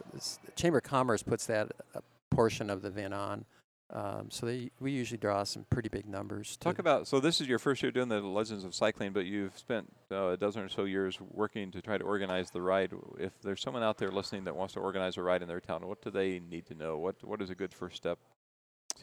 Chamber 0.55 0.77
of 0.77 0.85
Commerce 0.85 1.23
puts 1.23 1.45
that 1.47 1.73
uh, 1.93 1.99
portion 2.29 2.69
of 2.69 2.81
the 2.83 2.87
event 2.87 3.13
on, 3.13 3.43
um, 3.91 4.27
so 4.29 4.45
they 4.45 4.69
we 4.79 4.91
usually 4.91 5.17
draw 5.17 5.43
some 5.43 5.65
pretty 5.69 5.89
big 5.89 6.07
numbers. 6.07 6.57
Talk 6.57 6.77
about 6.77 7.07
so 7.07 7.19
this 7.19 7.41
is 7.41 7.47
your 7.47 7.57
first 7.57 7.81
year 7.81 7.91
doing 7.91 8.07
the 8.07 8.21
Legends 8.21 8.63
of 8.63 8.75
Cycling, 8.75 9.13
but 9.13 9.25
you've 9.25 9.57
spent 9.57 9.91
uh, 10.11 10.29
a 10.29 10.37
dozen 10.37 10.61
or 10.61 10.69
so 10.69 10.83
years 10.85 11.17
working 11.31 11.71
to 11.71 11.81
try 11.81 11.97
to 11.97 12.03
organize 12.03 12.51
the 12.51 12.61
ride. 12.61 12.93
If 13.17 13.33
there's 13.41 13.61
someone 13.61 13.81
out 13.81 13.97
there 13.97 14.11
listening 14.11 14.43
that 14.43 14.55
wants 14.55 14.75
to 14.75 14.79
organize 14.79 15.17
a 15.17 15.23
ride 15.23 15.41
in 15.41 15.47
their 15.47 15.59
town, 15.59 15.87
what 15.87 16.01
do 16.01 16.11
they 16.11 16.39
need 16.39 16.67
to 16.67 16.75
know? 16.75 16.97
What 16.97 17.15
what 17.23 17.41
is 17.41 17.49
a 17.49 17.55
good 17.55 17.73
first 17.73 17.95
step 17.95 18.19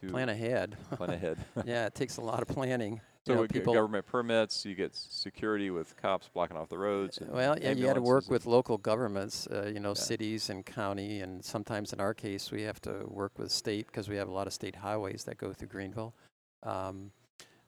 to 0.00 0.08
Plan 0.08 0.28
ahead. 0.28 0.76
plan 0.96 1.10
ahead. 1.10 1.38
yeah, 1.66 1.86
it 1.86 1.94
takes 1.94 2.16
a 2.16 2.20
lot 2.20 2.42
of 2.42 2.48
planning. 2.48 2.94
You 3.26 3.32
so 3.32 3.34
know, 3.34 3.40
get 3.42 3.52
people, 3.52 3.74
government 3.74 4.06
permits, 4.06 4.64
you 4.64 4.74
get 4.76 4.94
security 4.94 5.70
with 5.70 5.96
cops 5.96 6.28
blocking 6.32 6.56
off 6.56 6.68
the 6.68 6.78
roads. 6.78 7.18
and 7.18 7.30
Well, 7.32 7.58
yeah, 7.58 7.72
you 7.72 7.84
got 7.84 7.94
to 7.94 8.02
work 8.02 8.30
with 8.30 8.46
local 8.46 8.78
governments, 8.78 9.48
uh, 9.48 9.70
you 9.74 9.80
know, 9.80 9.90
Yeah. 9.90 9.94
cities 9.94 10.48
and 10.48 10.64
county, 10.64 11.20
and 11.22 11.44
sometimes 11.44 11.92
in 11.92 12.00
our 12.00 12.14
case, 12.14 12.52
we 12.52 12.62
have 12.62 12.80
to 12.82 13.04
work 13.08 13.36
with 13.38 13.50
state 13.50 13.88
because 13.88 14.08
we 14.08 14.14
have 14.16 14.28
a 14.28 14.32
lot 14.32 14.46
of 14.46 14.52
state 14.52 14.76
highways 14.76 15.24
that 15.24 15.38
go 15.38 15.52
through 15.52 15.68
Greenville. 15.68 16.14
Um, 16.62 17.10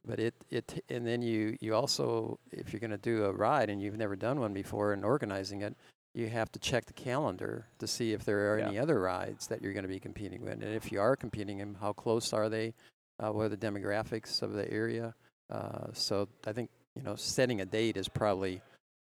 but 0.07 0.21
it, 0.21 0.35
it, 0.51 0.85
and 0.89 1.05
then 1.07 1.23
you, 1.23 1.57
you 1.61 1.75
also, 1.75 2.39
if 2.53 2.73
you're 2.73 2.81
going 2.81 2.93
to 2.93 2.97
do 2.97 3.25
a 3.25 3.33
ride 3.33 3.69
and 3.69 3.83
you've 3.83 3.99
never 3.99 4.15
done 4.17 4.39
one 4.39 4.53
before 4.55 4.93
and 4.93 5.05
organizing 5.05 5.63
it, 5.63 5.77
you 6.19 6.29
have 6.29 6.51
to 6.53 6.59
check 6.59 6.87
the 6.87 6.93
calendar 6.93 7.67
to 7.79 7.87
see 7.87 8.13
if 8.13 8.25
there 8.25 8.53
are 8.55 8.59
Yeah. 8.59 8.69
any 8.69 8.79
other 8.79 9.01
rides 9.01 9.47
that 9.49 9.63
you're 9.63 9.73
going 9.73 9.85
to 9.85 9.89
be 9.89 10.01
competing 10.01 10.43
with, 10.43 10.55
and 10.55 10.65
if 10.65 10.91
you 10.91 11.01
are 11.01 11.17
competing 11.17 11.61
in, 11.61 11.75
how 11.75 11.93
close 11.93 12.33
are 12.33 12.49
they? 12.49 12.75
Uh, 13.21 13.31
what 13.33 13.43
are 13.47 13.49
the 13.49 13.57
demographics 13.57 14.43
of 14.43 14.53
the 14.53 14.71
area? 14.71 15.15
Uh, 15.51 15.89
so 15.93 16.29
I 16.47 16.53
think 16.53 16.71
you 16.95 17.03
know, 17.03 17.15
setting 17.15 17.61
a 17.61 17.65
date 17.65 17.97
is 17.97 18.09
probably 18.09 18.61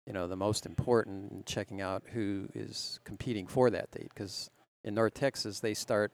you 0.08 0.14
know 0.14 0.28
the 0.28 0.36
most 0.36 0.66
important 0.66 1.32
in 1.32 1.44
checking 1.46 1.82
out 1.82 2.04
who 2.14 2.48
is 2.54 3.00
competing 3.04 3.48
for 3.48 3.70
that 3.70 3.90
date 3.92 4.10
because 4.14 4.50
in 4.84 4.94
north 4.94 5.14
texas 5.14 5.62
they 5.62 5.74
start 5.74 6.12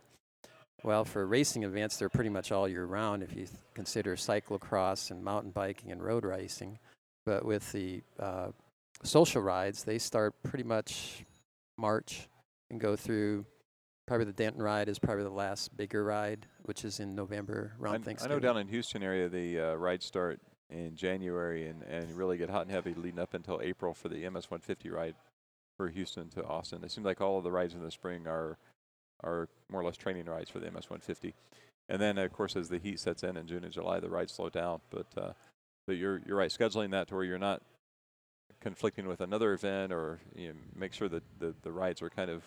well 0.84 1.04
for 1.04 1.26
racing 1.26 1.64
events 1.64 1.98
they're 1.98 2.08
pretty 2.10 2.30
much 2.30 2.52
all 2.52 2.68
year 2.68 2.86
round 2.86 3.24
if 3.24 3.32
you 3.32 3.46
th- 3.46 3.50
consider 3.74 4.16
cyclocross 4.16 5.10
and 5.10 5.24
mountain 5.24 5.50
biking 5.50 5.92
and 5.92 6.04
road 6.04 6.24
racing 6.24 6.78
but 7.26 7.44
with 7.44 7.72
the 7.72 8.02
uh, 8.20 8.50
social 9.04 9.41
rides 9.41 9.84
they 9.84 9.97
start 9.97 10.34
pretty 10.43 10.64
much 10.64 11.26
march 11.78 12.28
and 12.70 12.80
go 12.80 12.95
through 12.95 13.45
probably 14.06 14.26
the 14.26 14.34
denton 14.34 14.62
ride 14.62 14.89
is 14.89 15.00
probably 15.00 15.24
the 15.24 15.30
last 15.30 15.76
bigger 15.78 16.04
ride 16.04 16.45
which 16.64 16.84
is 16.84 17.00
in 17.00 17.16
november 17.16 17.74
around 17.80 17.95
I, 17.95 18.14
kn- 18.14 18.18
I 18.22 18.28
know 18.28 18.39
down 18.39 18.58
in 18.58 18.68
Houston 18.68 19.04
area 19.04 19.30
the 19.30 19.60
uh, 19.60 19.74
rides 19.76 20.06
start 20.06 20.41
in 20.70 20.95
January 20.95 21.68
and, 21.68 21.84
and 21.84 22.16
really 22.16 22.38
get 22.38 22.50
hot 22.50 22.64
and 22.64 22.72
heavy 22.72 22.93
leading 22.93 23.20
up 23.20 23.34
until 23.34 23.60
April 23.62 23.93
for 23.93 24.08
the 24.10 24.18
MS 24.30 24.50
150 24.50 24.89
ride 24.89 25.16
for 25.78 25.89
Houston 25.89 26.30
to 26.30 26.45
Austin. 26.45 26.84
It 26.84 26.91
seems 26.91 27.06
like 27.06 27.22
all 27.22 27.38
of 27.38 27.43
the 27.43 27.52
rides 27.52 27.74
in 27.74 27.84
the 27.84 27.91
spring 27.91 28.28
are 28.28 28.58
are 29.22 29.50
more 29.70 29.82
or 29.82 29.84
less 29.84 29.97
training 29.97 30.26
rides 30.26 30.50
for 30.50 30.60
the 30.60 30.66
MS 30.72 30.89
150. 30.89 31.34
And 31.89 32.02
then 32.02 32.18
of 32.18 32.32
course 32.32 32.56
as 32.56 32.70
the 32.70 32.78
heat 32.80 33.00
sets 33.00 33.24
in 33.24 33.36
in 33.36 33.47
June 33.47 33.64
and 33.64 33.74
July 33.74 34.00
the 34.00 34.10
rides 34.10 34.34
slow 34.34 34.50
down. 34.50 34.82
But 34.89 35.08
uh, 35.18 35.34
but 35.88 35.97
you're 35.97 36.22
you're 36.26 36.38
right 36.38 36.52
scheduling 36.52 36.91
that 36.91 37.08
to 37.08 37.16
where 37.16 37.24
you're 37.24 37.39
not 37.39 37.62
conflicting 38.60 39.07
with 39.07 39.22
another 39.22 39.53
event 39.53 39.91
or 39.91 40.20
you 40.36 40.49
know, 40.49 40.53
make 40.76 40.93
sure 40.93 41.10
that 41.10 41.24
the, 41.39 41.53
the 41.62 41.72
rides 41.72 42.01
are 42.01 42.10
kind 42.10 42.30
of 42.30 42.43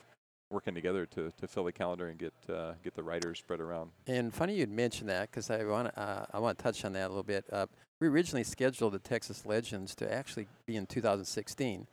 working 0.52 0.74
together 0.74 1.06
to, 1.06 1.32
to 1.40 1.48
fill 1.48 1.64
the 1.64 1.72
calendar 1.72 2.08
and 2.08 2.18
get 2.18 2.34
uh, 2.48 2.72
get 2.84 2.94
the 2.94 3.02
riders 3.02 3.38
spread 3.38 3.60
around. 3.60 3.90
And 4.06 4.32
funny 4.32 4.56
you'd 4.56 4.70
mention 4.70 5.06
that 5.08 5.30
because 5.30 5.50
I 5.50 5.64
want 5.64 5.88
to 5.88 6.00
uh, 6.00 6.26
I 6.32 6.38
want 6.38 6.58
to 6.58 6.62
touch 6.62 6.84
on 6.84 6.92
that 6.92 7.06
a 7.06 7.08
little 7.08 7.22
bit. 7.22 7.44
Uh, 7.50 7.66
we 8.00 8.08
originally 8.08 8.44
scheduled 8.44 8.92
the 8.92 8.98
Texas 8.98 9.46
Legends 9.46 9.94
to 9.96 10.12
actually 10.12 10.46
be 10.66 10.76
in 10.76 10.86
2016, 10.86 11.86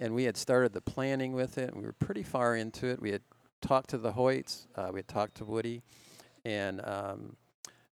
and 0.00 0.14
we 0.14 0.24
had 0.24 0.36
started 0.36 0.72
the 0.72 0.80
planning 0.80 1.32
with 1.32 1.58
it. 1.58 1.70
And 1.70 1.80
we 1.80 1.86
were 1.86 1.92
pretty 1.92 2.22
far 2.22 2.56
into 2.56 2.86
it. 2.86 3.00
We 3.00 3.12
had 3.12 3.22
talked 3.62 3.90
to 3.90 3.98
the 3.98 4.12
Hoyts, 4.12 4.66
uh, 4.74 4.88
we 4.92 4.98
had 4.98 5.08
talked 5.08 5.36
to 5.36 5.44
Woody, 5.44 5.82
and 6.44 6.84
um, 6.84 7.36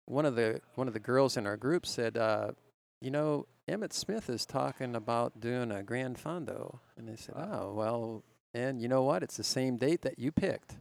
one 0.06 0.24
of 0.24 0.36
the 0.36 0.60
one 0.76 0.86
of 0.86 0.94
the 0.94 1.00
girls 1.00 1.36
in 1.36 1.46
our 1.46 1.56
group 1.56 1.86
said, 1.86 2.16
uh, 2.16 2.52
"You 3.00 3.10
know, 3.10 3.46
Emmitt 3.68 3.92
Smith 3.92 4.28
is 4.28 4.44
talking 4.46 4.94
about 4.94 5.40
doing 5.40 5.70
a 5.72 5.82
Gran 5.82 6.14
Fondo," 6.16 6.78
and 6.96 7.08
they 7.08 7.16
said, 7.16 7.34
Wow. 7.34 7.68
"Oh, 7.70 7.74
well." 7.74 8.24
And 8.56 8.80
you 8.80 8.86
know 8.86 9.02
what? 9.02 9.24
It's 9.24 9.36
the 9.36 9.42
same 9.42 9.76
date 9.76 10.02
that 10.02 10.16
you 10.16 10.30
picked. 10.30 10.76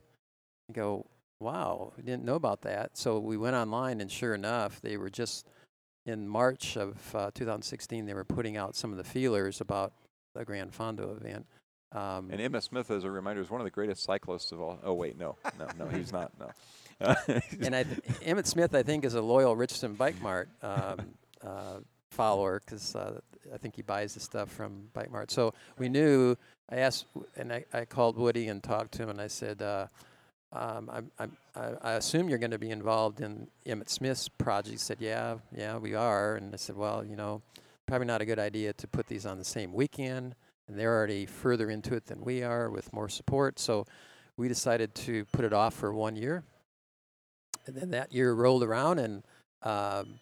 I 0.70 0.74
go, 0.74 1.08
wow, 1.40 1.92
we 1.98 2.04
didn't 2.04 2.24
know 2.24 2.36
about 2.36 2.62
that. 2.62 2.98
So 2.98 3.18
we 3.20 3.36
went 3.36 3.56
online, 3.56 4.00
and 4.02 4.12
sure 4.12 4.34
enough, 4.36 4.80
they 4.82 4.96
were 4.98 5.10
just 5.10 5.48
in 6.06 6.28
March 6.28 6.78
of 6.78 7.16
uh, 7.16 7.32
2016. 7.34 8.06
They 8.06 8.14
were 8.14 8.24
putting 8.24 8.58
out 8.58 8.76
some 8.76 8.92
of 8.92 8.98
the 8.98 9.04
feelers 9.04 9.60
about 9.62 9.94
the 10.36 10.46
Gran 10.46 10.70
Fondo 10.70 11.18
event. 11.18 11.46
Um, 11.92 12.30
And 12.32 12.40
Emmitt 12.40 12.64
Smith, 12.64 12.90
as 12.90 13.04
a 13.04 13.12
reminder, 13.12 13.42
is 13.42 13.50
one 13.50 13.62
of 13.62 13.66
the 13.66 13.72
greatest 13.72 14.04
cyclists 14.04 14.52
of 14.52 14.62
all. 14.62 14.80
Oh 14.84 14.94
wait, 14.94 15.18
no, 15.18 15.36
no, 15.60 15.68
no, 15.78 15.88
he's 15.88 16.12
not. 16.12 16.32
No. 16.40 16.50
and 17.62 17.76
I 17.76 17.84
th- 17.84 18.00
Emmitt 18.26 18.48
Smith, 18.48 18.74
I 18.74 18.84
think, 18.84 19.04
is 19.04 19.16
a 19.16 19.22
loyal 19.22 19.56
Richardson 19.56 19.94
Bike 19.94 20.22
Mart 20.22 20.50
um, 20.62 21.00
uh, 21.46 21.80
follower 22.14 22.62
because 22.64 22.96
uh, 22.96 23.20
I 23.54 23.58
think 23.58 23.76
he 23.76 23.82
buys 23.82 24.14
the 24.14 24.20
stuff 24.20 24.50
from 24.50 24.88
Bike 24.94 25.12
Mart. 25.12 25.32
So 25.32 25.54
we 25.78 25.90
knew. 25.90 26.36
I 26.70 26.78
asked, 26.78 27.08
and 27.36 27.52
I, 27.52 27.66
I 27.74 27.86
called 27.86 28.18
Woody 28.18 28.48
and 28.48 28.64
talked 28.64 28.94
to 28.94 29.04
him, 29.04 29.10
and 29.10 29.20
I 29.20 29.28
said, 29.28 29.62
uh, 29.62 29.88
um, 30.54 31.12
I'm, 31.20 31.32
I, 31.56 31.72
I 31.82 31.94
assume 31.94 32.30
you're 32.30 32.38
going 32.38 32.52
to 32.52 32.60
be 32.60 32.70
involved 32.70 33.22
in 33.22 33.48
Emmitt 33.66 33.90
Smith's 33.90 34.30
project. 34.30 34.72
He 34.72 34.78
said, 34.78 34.98
Yeah, 35.00 35.38
yeah, 35.56 35.78
we 35.78 35.96
are. 35.96 36.36
And 36.36 36.54
I 36.54 36.58
said, 36.58 36.76
Well, 36.76 37.04
you 37.04 37.16
know, 37.16 37.42
probably 37.88 38.08
not 38.08 38.22
a 38.22 38.26
good 38.26 38.40
idea 38.40 38.74
to 38.74 38.88
put 38.88 39.08
these 39.08 39.26
on 39.26 39.40
the 39.40 39.44
same 39.44 39.74
weekend. 39.74 40.36
And 40.68 40.80
they're 40.80 40.96
already 40.96 41.26
further 41.26 41.70
into 41.70 41.96
it 41.96 42.06
than 42.06 42.22
we 42.22 42.44
are 42.44 42.70
with 42.70 42.94
more 42.94 43.10
support. 43.10 43.60
So 43.60 43.86
we 44.38 44.48
decided 44.48 44.96
to 44.96 45.26
put 45.26 45.44
it 45.44 45.54
off 45.54 45.74
for 45.74 45.94
one 45.94 46.16
year. 46.16 46.44
And 47.66 47.76
then 47.76 47.92
that 47.92 48.14
year 48.14 48.34
rolled 48.34 48.64
around, 48.64 49.00
and 49.00 49.24
um, 49.62 50.20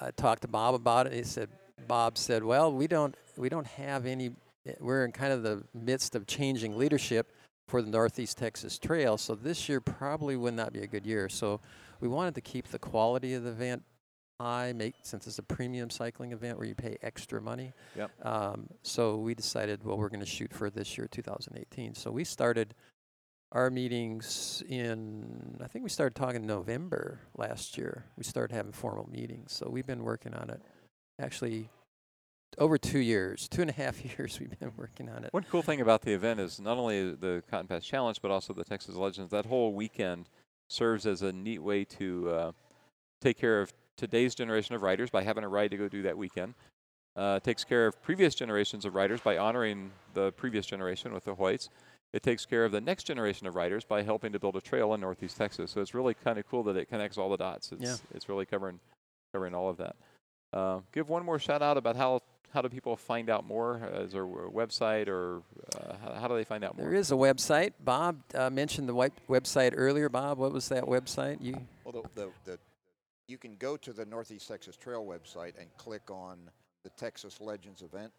I 0.00 0.10
talked 0.12 0.42
to 0.42 0.48
Bob 0.48 0.74
about 0.74 1.06
it. 1.06 1.12
He 1.12 1.22
said, 1.24 1.48
Bob 1.86 2.18
said, 2.18 2.42
"Well, 2.44 2.72
we 2.72 2.86
don't 2.86 3.14
we 3.36 3.48
don't 3.48 3.66
have 3.66 4.06
any. 4.06 4.30
eh, 4.66 4.72
We're 4.80 5.04
in 5.04 5.12
kind 5.12 5.32
of 5.32 5.42
the 5.42 5.64
midst 5.74 6.14
of 6.14 6.26
changing 6.26 6.76
leadership 6.76 7.32
for 7.66 7.82
the 7.82 7.90
Northeast 7.90 8.38
Texas 8.38 8.78
Trail, 8.78 9.18
so 9.18 9.34
this 9.34 9.68
year 9.68 9.80
probably 9.80 10.36
would 10.36 10.54
not 10.54 10.72
be 10.72 10.80
a 10.80 10.86
good 10.86 11.04
year. 11.04 11.28
So 11.28 11.60
we 12.00 12.08
wanted 12.08 12.34
to 12.36 12.40
keep 12.40 12.68
the 12.68 12.78
quality 12.78 13.34
of 13.34 13.42
the 13.44 13.50
event 13.50 13.82
high, 14.40 14.72
make 14.72 14.94
since 15.02 15.26
it's 15.26 15.38
a 15.38 15.42
premium 15.42 15.90
cycling 15.90 16.32
event 16.32 16.56
where 16.58 16.66
you 16.66 16.74
pay 16.74 16.96
extra 17.02 17.40
money. 17.42 17.72
Yep. 17.96 18.10
Um, 18.24 18.68
so 18.82 19.16
we 19.16 19.34
decided, 19.34 19.84
well, 19.84 19.98
we're 19.98 20.08
going 20.08 20.20
to 20.20 20.26
shoot 20.26 20.52
for 20.54 20.70
this 20.70 20.96
year, 20.96 21.08
2018. 21.10 21.94
So 21.94 22.10
we 22.10 22.24
started 22.24 22.74
our 23.52 23.70
meetings 23.70 24.62
in, 24.68 25.58
I 25.62 25.66
think 25.66 25.82
we 25.82 25.88
started 25.88 26.14
talking 26.14 26.42
in 26.42 26.46
November 26.46 27.20
last 27.36 27.78
year. 27.78 28.04
We 28.16 28.24
started 28.24 28.54
having 28.54 28.72
formal 28.72 29.08
meetings. 29.10 29.52
So 29.52 29.68
we've 29.70 29.86
been 29.86 30.04
working 30.04 30.34
on 30.34 30.50
it 30.50 30.60
actually 31.20 31.70
over 32.58 32.78
two 32.78 32.98
years, 32.98 33.48
two 33.48 33.62
and 33.62 33.70
a 33.70 33.74
half 33.74 34.04
years 34.18 34.38
we've 34.40 34.58
been 34.58 34.72
working 34.76 35.08
on 35.08 35.24
it. 35.24 35.32
One 35.32 35.44
cool 35.44 35.62
thing 35.62 35.80
about 35.80 36.02
the 36.02 36.12
event 36.12 36.40
is 36.40 36.60
not 36.60 36.78
only 36.78 37.14
the 37.14 37.42
Cotton 37.50 37.66
Patch 37.66 37.86
Challenge, 37.86 38.20
but 38.20 38.30
also 38.30 38.52
the 38.52 38.64
Texas 38.64 38.94
Legends. 38.94 39.30
That 39.30 39.46
whole 39.46 39.72
weekend 39.72 40.28
serves 40.68 41.06
as 41.06 41.22
a 41.22 41.32
neat 41.32 41.62
way 41.62 41.84
to 41.84 42.30
uh, 42.30 42.52
take 43.20 43.38
care 43.38 43.60
of 43.60 43.72
today's 43.96 44.34
generation 44.34 44.74
of 44.74 44.82
writers 44.82 45.10
by 45.10 45.22
having 45.22 45.44
a 45.44 45.48
ride 45.48 45.70
to 45.70 45.76
go 45.76 45.88
do 45.88 46.02
that 46.02 46.16
weekend. 46.16 46.54
Uh, 47.16 47.40
takes 47.40 47.64
care 47.64 47.86
of 47.86 48.00
previous 48.02 48.34
generations 48.34 48.84
of 48.84 48.94
writers 48.94 49.20
by 49.20 49.38
honoring 49.38 49.90
the 50.14 50.30
previous 50.32 50.66
generation 50.66 51.12
with 51.12 51.24
the 51.24 51.34
Hoyts. 51.34 51.68
It 52.12 52.22
takes 52.22 52.46
care 52.46 52.64
of 52.64 52.72
the 52.72 52.80
next 52.80 53.04
generation 53.04 53.46
of 53.46 53.54
riders 53.54 53.84
by 53.84 54.02
helping 54.02 54.32
to 54.32 54.38
build 54.38 54.56
a 54.56 54.60
trail 54.60 54.94
in 54.94 55.00
Northeast 55.00 55.36
Texas. 55.36 55.70
So 55.72 55.80
it's 55.80 55.94
really 55.94 56.14
kind 56.14 56.38
of 56.38 56.48
cool 56.48 56.62
that 56.64 56.76
it 56.76 56.88
connects 56.88 57.18
all 57.18 57.28
the 57.28 57.36
dots. 57.36 57.70
It's 57.72 57.82
Yeah. 57.82 57.96
it's 58.14 58.28
really 58.28 58.46
covering 58.46 58.80
covering 59.32 59.54
all 59.54 59.68
of 59.68 59.76
that. 59.76 59.96
Uh, 60.52 60.80
give 60.92 61.10
one 61.10 61.24
more 61.24 61.38
shout 61.38 61.60
out 61.60 61.76
about 61.76 61.96
how 61.96 62.20
how 62.54 62.62
do 62.62 62.70
people 62.70 62.96
find 62.96 63.28
out 63.28 63.46
more? 63.46 63.78
Uh, 63.84 64.00
is 64.04 64.12
there 64.12 64.24
a 64.24 64.50
website 64.50 65.06
or 65.06 65.42
uh, 65.76 65.96
how, 66.02 66.14
how 66.14 66.28
do 66.28 66.34
they 66.34 66.44
find 66.44 66.64
out 66.64 66.78
more? 66.78 66.86
There 66.88 66.98
is 66.98 67.12
a 67.12 67.14
website. 67.14 67.74
Bob 67.84 68.22
uh, 68.34 68.48
mentioned 68.48 68.88
the 68.88 68.94
web- 68.94 69.12
website 69.28 69.74
earlier. 69.76 70.08
Bob, 70.08 70.38
what 70.38 70.50
was 70.52 70.66
that 70.70 70.84
website? 70.84 71.42
You 71.42 71.60
Well, 71.84 72.02
the, 72.14 72.22
the, 72.22 72.30
the, 72.46 72.58
you 73.26 73.36
can 73.36 73.56
go 73.56 73.76
to 73.76 73.92
the 73.92 74.06
Northeast 74.06 74.48
Texas 74.48 74.76
Trail 74.78 75.04
website 75.04 75.60
and 75.60 75.68
click 75.76 76.10
on 76.10 76.38
the 76.84 76.90
Texas 76.90 77.40
Legends 77.40 77.82
event, 77.82 78.12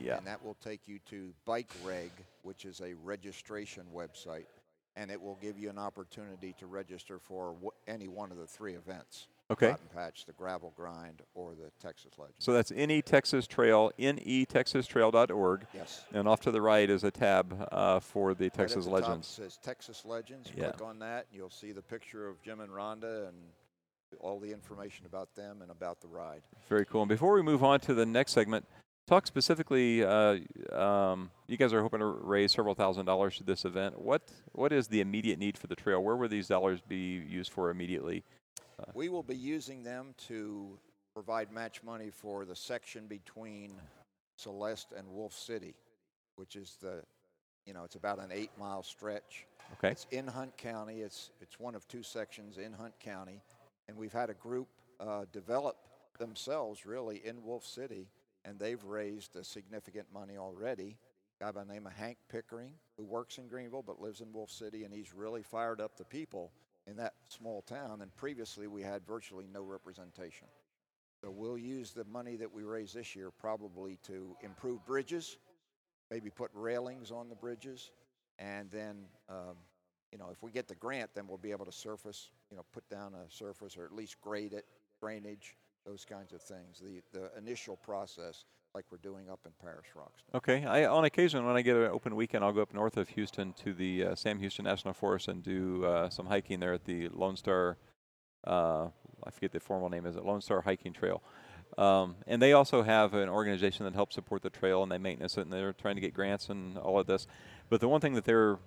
Yeah. 0.00 0.16
and 0.18 0.26
that 0.26 0.42
will 0.44 0.54
take 0.62 0.86
you 0.86 0.98
to 1.10 1.34
Bike 1.44 1.72
Reg, 1.84 2.10
which 2.42 2.64
is 2.64 2.80
a 2.80 2.94
registration 2.94 3.84
website, 3.94 4.46
and 4.94 5.10
it 5.10 5.20
will 5.20 5.36
give 5.36 5.58
you 5.58 5.68
an 5.70 5.78
opportunity 5.78 6.54
to 6.58 6.66
register 6.66 7.18
for 7.18 7.54
wh- 7.62 7.90
any 7.90 8.08
one 8.08 8.30
of 8.30 8.38
the 8.38 8.46
three 8.46 8.74
events. 8.74 9.28
Okay. 9.48 9.70
Cotton 9.70 9.86
Patch, 9.94 10.24
the 10.24 10.32
Gravel 10.32 10.72
Grind, 10.76 11.22
or 11.34 11.54
the 11.54 11.70
Texas 11.80 12.12
Legends. 12.18 12.36
So 12.44 12.52
that's 12.52 12.72
any 12.74 13.00
Texas 13.00 13.46
Trail, 13.46 13.92
netexastrail.org. 13.96 15.66
yes. 15.72 16.04
And 16.12 16.26
off 16.28 16.40
to 16.40 16.50
the 16.50 16.60
right 16.60 16.88
is 16.88 17.04
a 17.04 17.10
tab 17.12 17.68
uh, 17.70 18.00
for 18.00 18.34
the 18.34 18.44
Right 18.46 18.54
Texas 18.54 18.84
the 18.86 18.90
top 18.90 19.00
Legends. 19.02 19.26
says 19.28 19.56
Texas 19.62 20.04
Legends. 20.04 20.50
Yeah. 20.56 20.70
Click 20.72 20.82
on 20.82 20.98
that, 21.00 21.26
and 21.30 21.36
you'll 21.38 21.50
see 21.50 21.72
the 21.72 21.82
picture 21.82 22.26
of 22.28 22.42
Jim 22.42 22.60
and 22.60 22.70
Rhonda 22.72 23.28
and 23.28 23.36
all 24.20 24.40
the 24.40 24.52
information 24.52 25.06
about 25.06 25.34
them 25.34 25.62
and 25.62 25.70
about 25.70 26.00
the 26.00 26.08
ride. 26.08 26.42
Very 26.68 26.84
cool. 26.84 27.02
And 27.02 27.08
before 27.08 27.34
we 27.34 27.42
move 27.42 27.62
on 27.62 27.80
to 27.80 27.94
the 27.94 28.06
next 28.06 28.32
segment, 28.32 28.66
talk 29.06 29.26
specifically. 29.26 30.04
Uh, 30.04 30.38
um, 30.72 31.30
you 31.46 31.56
guys 31.56 31.72
are 31.72 31.82
hoping 31.82 32.00
to 32.00 32.06
raise 32.06 32.52
several 32.52 32.74
thousand 32.74 33.06
dollars 33.06 33.36
to 33.38 33.44
this 33.44 33.64
event. 33.64 34.00
What 34.00 34.22
What 34.52 34.72
is 34.72 34.88
the 34.88 35.00
immediate 35.00 35.38
need 35.38 35.56
for 35.58 35.66
the 35.66 35.76
trail? 35.76 36.02
Where 36.02 36.16
will 36.16 36.28
these 36.28 36.48
dollars 36.48 36.80
be 36.80 37.22
used 37.28 37.52
for 37.52 37.70
immediately? 37.70 38.24
We 38.94 39.08
will 39.08 39.22
be 39.22 39.36
using 39.36 39.82
them 39.82 40.14
to 40.28 40.78
provide 41.14 41.50
match 41.50 41.82
money 41.82 42.10
for 42.10 42.44
the 42.44 42.54
section 42.54 43.06
between 43.06 43.72
Celeste 44.36 44.92
and 44.94 45.08
Wolf 45.08 45.32
City, 45.32 45.74
which 46.34 46.56
is 46.56 46.76
the, 46.82 47.02
you 47.64 47.72
know, 47.72 47.84
it's 47.84 47.94
about 47.94 48.18
an 48.18 48.30
eight 48.30 48.50
mile 48.58 48.82
stretch. 48.82 49.46
Okay. 49.78 49.92
It's 49.92 50.06
in 50.10 50.26
Hunt 50.26 50.56
County. 50.58 51.00
It's 51.00 51.30
it's 51.40 51.58
one 51.58 51.74
of 51.74 51.88
two 51.88 52.02
sections 52.02 52.58
in 52.58 52.72
Hunt 52.72 52.92
County, 53.00 53.40
and 53.88 53.96
we've 53.96 54.12
had 54.12 54.30
a 54.30 54.34
group 54.34 54.68
uh, 55.00 55.24
develop 55.32 55.76
themselves 56.18 56.86
really 56.86 57.22
in 57.24 57.42
Wolf 57.42 57.64
City, 57.64 58.08
and 58.44 58.58
they've 58.58 58.82
raised 58.84 59.36
a 59.36 59.44
significant 59.44 60.06
money 60.12 60.36
already. 60.36 60.96
A 61.40 61.44
guy 61.44 61.50
by 61.52 61.64
the 61.64 61.72
name 61.72 61.86
of 61.86 61.92
Hank 61.92 62.16
Pickering, 62.30 62.72
who 62.96 63.04
works 63.04 63.38
in 63.38 63.48
Greenville 63.48 63.82
but 63.82 64.00
lives 64.00 64.20
in 64.20 64.32
Wolf 64.32 64.50
City, 64.50 64.84
and 64.84 64.92
he's 64.92 65.12
really 65.14 65.42
fired 65.42 65.80
up 65.80 65.96
the 65.96 66.04
people 66.04 66.52
in 66.86 66.96
that 66.96 67.14
small 67.28 67.62
town. 67.62 68.00
And 68.00 68.14
previously, 68.16 68.66
we 68.66 68.82
had 68.82 69.06
virtually 69.06 69.46
no 69.52 69.62
representation. 69.62 70.48
So 71.22 71.30
we'll 71.30 71.58
use 71.58 71.92
the 71.92 72.04
money 72.04 72.36
that 72.36 72.52
we 72.52 72.62
raise 72.62 72.92
this 72.92 73.16
year 73.16 73.30
probably 73.30 73.98
to 74.04 74.36
improve 74.42 74.84
bridges, 74.86 75.38
maybe 76.10 76.30
put 76.30 76.50
railings 76.54 77.10
on 77.10 77.28
the 77.28 77.34
bridges, 77.34 77.90
and 78.38 78.70
then, 78.70 79.06
um, 79.28 79.56
you 80.16 80.24
know, 80.24 80.30
if 80.32 80.42
we 80.42 80.50
get 80.50 80.66
the 80.66 80.74
grant, 80.74 81.10
then 81.14 81.26
we'll 81.28 81.36
be 81.36 81.50
able 81.50 81.66
to 81.66 81.72
surface, 81.72 82.30
you 82.50 82.56
know, 82.56 82.64
put 82.72 82.88
down 82.88 83.12
a 83.12 83.30
surface 83.30 83.76
or 83.76 83.84
at 83.84 83.92
least 83.92 84.18
grade 84.22 84.54
it, 84.54 84.64
drainage, 84.98 85.56
those 85.84 86.06
kinds 86.06 86.32
of 86.32 86.40
things. 86.40 86.80
The 86.82 87.02
the 87.12 87.30
initial 87.36 87.76
process, 87.76 88.46
like 88.74 88.86
we're 88.90 88.96
doing 88.96 89.28
up 89.28 89.40
in 89.44 89.52
Paris 89.60 89.84
Rocks. 89.94 90.22
now. 90.32 90.38
Okay. 90.38 90.64
I, 90.64 90.86
on 90.86 91.04
occasion, 91.04 91.44
when 91.44 91.54
I 91.54 91.60
get 91.60 91.76
an 91.76 91.90
open 91.90 92.16
weekend, 92.16 92.44
I'll 92.44 92.52
go 92.54 92.62
up 92.62 92.72
north 92.72 92.96
of 92.96 93.10
Houston 93.10 93.52
to 93.64 93.74
the 93.74 94.04
uh, 94.04 94.14
Sam 94.14 94.38
Houston 94.38 94.64
National 94.64 94.94
Forest 94.94 95.28
and 95.28 95.42
do 95.42 95.84
uh, 95.84 96.08
some 96.08 96.24
hiking 96.24 96.60
there 96.60 96.72
at 96.72 96.86
the 96.86 97.10
Lone 97.10 97.36
Star. 97.36 97.76
Uh, 98.46 98.88
I 99.22 99.30
forget 99.30 99.52
the 99.52 99.60
formal 99.60 99.90
name. 99.90 100.06
Is 100.06 100.16
it 100.16 100.24
Lone 100.24 100.40
Star 100.40 100.62
Hiking 100.62 100.94
Trail? 100.94 101.22
Um, 101.76 102.14
and 102.26 102.40
they 102.40 102.54
also 102.54 102.82
have 102.82 103.12
an 103.12 103.28
organization 103.28 103.84
that 103.84 103.94
helps 103.94 104.14
support 104.14 104.40
the 104.40 104.50
trail 104.50 104.82
and 104.82 104.90
they 104.90 104.98
maintenance 104.98 105.36
it, 105.36 105.42
and 105.42 105.52
they're 105.52 105.74
trying 105.74 105.96
to 105.96 106.00
get 106.00 106.14
grants 106.14 106.48
and 106.48 106.78
all 106.78 106.98
of 106.98 107.06
this. 107.06 107.26
But 107.68 107.80
the 107.80 107.88
one 107.88 108.00
thing 108.00 108.14
that 108.14 108.24
they're 108.24 108.58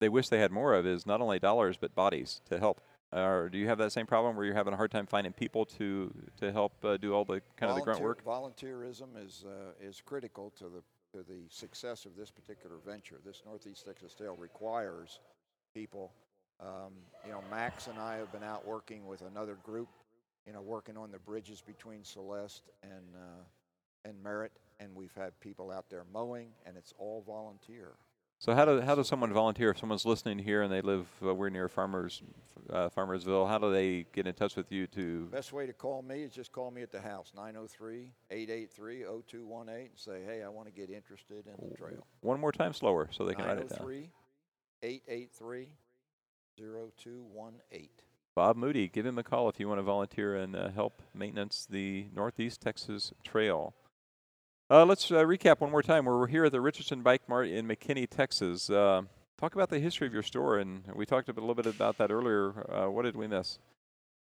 they 0.00 0.08
wish 0.08 0.28
they 0.28 0.38
had 0.38 0.52
more 0.52 0.74
of 0.74 0.86
is 0.86 1.06
not 1.06 1.20
only 1.20 1.38
dollars 1.38 1.76
but 1.76 1.94
bodies 1.94 2.40
to 2.48 2.58
help. 2.58 2.80
Or 3.10 3.48
do 3.48 3.56
you 3.56 3.68
have 3.68 3.78
that 3.78 3.92
same 3.92 4.06
problem 4.06 4.36
where 4.36 4.44
you're 4.44 4.54
having 4.54 4.74
a 4.74 4.76
hard 4.76 4.90
time 4.90 5.06
finding 5.06 5.32
people 5.32 5.64
to 5.64 6.12
to 6.38 6.52
help 6.52 6.84
uh, 6.84 6.98
do 6.98 7.14
all 7.14 7.24
the 7.24 7.40
kind 7.56 7.70
of 7.70 7.76
the 7.76 7.82
grunt 7.82 8.00
work? 8.00 8.22
Volunteerism 8.24 9.08
is 9.24 9.44
uh, 9.46 9.72
is 9.80 10.02
critical 10.04 10.50
to 10.58 10.64
the 10.64 10.82
to 11.12 11.24
the 11.26 11.40
success 11.48 12.04
of 12.04 12.16
this 12.16 12.30
particular 12.30 12.76
venture. 12.84 13.16
This 13.24 13.42
Northeast 13.46 13.86
Texas 13.86 14.14
Trail 14.14 14.36
requires 14.36 15.20
people. 15.72 16.12
Um, 16.60 16.92
you 17.24 17.32
know, 17.32 17.42
Max 17.50 17.86
and 17.86 17.98
I 17.98 18.16
have 18.16 18.30
been 18.30 18.42
out 18.42 18.66
working 18.66 19.06
with 19.06 19.22
another 19.22 19.54
group. 19.62 19.88
You 20.46 20.52
know, 20.52 20.60
working 20.60 20.96
on 20.96 21.10
the 21.10 21.18
bridges 21.18 21.62
between 21.62 22.04
Celeste 22.04 22.68
and 22.82 23.14
uh, 23.16 23.44
and 24.04 24.22
Merit, 24.22 24.52
and 24.80 24.94
we've 24.94 25.14
had 25.14 25.38
people 25.40 25.70
out 25.70 25.88
there 25.88 26.04
mowing, 26.12 26.48
and 26.66 26.76
it's 26.76 26.92
all 26.98 27.22
volunteer. 27.26 27.92
So 28.40 28.54
how 28.54 28.64
do 28.64 28.80
how 28.80 28.94
does 28.94 29.08
someone 29.08 29.32
volunteer 29.32 29.70
if 29.70 29.78
someone's 29.78 30.06
listening 30.06 30.38
here 30.38 30.62
and 30.62 30.72
they 30.72 30.80
live 30.80 31.08
uh, 31.24 31.34
we're 31.34 31.48
near 31.48 31.68
Farmers 31.68 32.22
uh, 32.70 32.88
Farmersville? 32.88 33.48
How 33.48 33.58
do 33.58 33.72
they 33.72 34.06
get 34.12 34.28
in 34.28 34.34
touch 34.34 34.54
with 34.54 34.70
you 34.70 34.86
to? 34.88 35.26
Best 35.26 35.52
way 35.52 35.66
to 35.66 35.72
call 35.72 36.02
me 36.02 36.22
is 36.22 36.32
just 36.32 36.52
call 36.52 36.70
me 36.70 36.82
at 36.82 36.92
the 36.92 37.00
house, 37.00 37.32
903-883-0218, 37.36 39.68
and 39.68 39.88
say, 39.96 40.22
hey, 40.24 40.44
I 40.44 40.48
want 40.48 40.68
to 40.68 40.72
get 40.72 40.88
interested 40.88 41.46
in 41.46 41.68
the 41.68 41.76
trail. 41.76 42.06
One 42.20 42.38
more 42.38 42.52
time 42.52 42.72
slower 42.72 43.08
so 43.10 43.24
they 43.24 43.34
can 43.34 43.44
write 43.44 43.58
it 43.58 43.70
down. 43.70 44.08
903-883-0218. 44.84 45.66
Bob 48.36 48.56
Moody, 48.56 48.86
give 48.86 49.04
him 49.04 49.18
a 49.18 49.24
call 49.24 49.48
if 49.48 49.58
you 49.58 49.66
want 49.66 49.78
to 49.78 49.82
volunteer 49.82 50.36
and 50.36 50.54
uh, 50.54 50.68
help 50.68 51.02
maintenance 51.12 51.66
the 51.68 52.06
Northeast 52.14 52.60
Texas 52.60 53.12
Trail. 53.24 53.74
Uh, 54.70 54.84
let's 54.84 55.10
uh, 55.10 55.14
recap 55.14 55.60
one 55.60 55.70
more 55.70 55.82
time. 55.82 56.04
We're 56.04 56.26
here 56.26 56.44
at 56.44 56.52
the 56.52 56.60
Richardson 56.60 57.00
Bike 57.00 57.22
Mart 57.26 57.48
in 57.48 57.66
McKinney, 57.66 58.06
Texas. 58.06 58.68
Uh, 58.68 59.00
talk 59.38 59.54
about 59.54 59.70
the 59.70 59.78
history 59.78 60.06
of 60.06 60.12
your 60.12 60.22
store, 60.22 60.58
and 60.58 60.82
we 60.94 61.06
talked 61.06 61.30
a 61.30 61.32
little 61.32 61.54
bit 61.54 61.64
about 61.64 61.96
that 61.96 62.10
earlier. 62.10 62.70
Uh, 62.70 62.90
what 62.90 63.06
did 63.06 63.16
we 63.16 63.26
miss? 63.26 63.58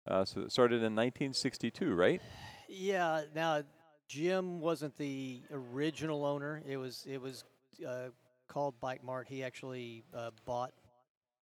Uh, 0.07 0.23
so 0.23 0.39
it 0.39 0.51
started 0.53 0.75
in 0.75 0.95
1962, 0.95 1.93
right? 1.93 2.21
Yeah. 2.69 3.23
Now, 3.35 3.63
Jim 4.07 4.61
wasn't 4.61 4.97
the 4.97 5.41
original 5.51 6.23
owner. 6.23 6.63
It 6.65 6.77
was 6.77 7.05
it 7.05 7.21
was 7.21 7.43
uh, 7.85 8.07
called 8.47 8.79
Bike 8.79 9.03
Mart. 9.03 9.27
He 9.27 9.43
actually 9.43 10.05
bought 10.45 10.71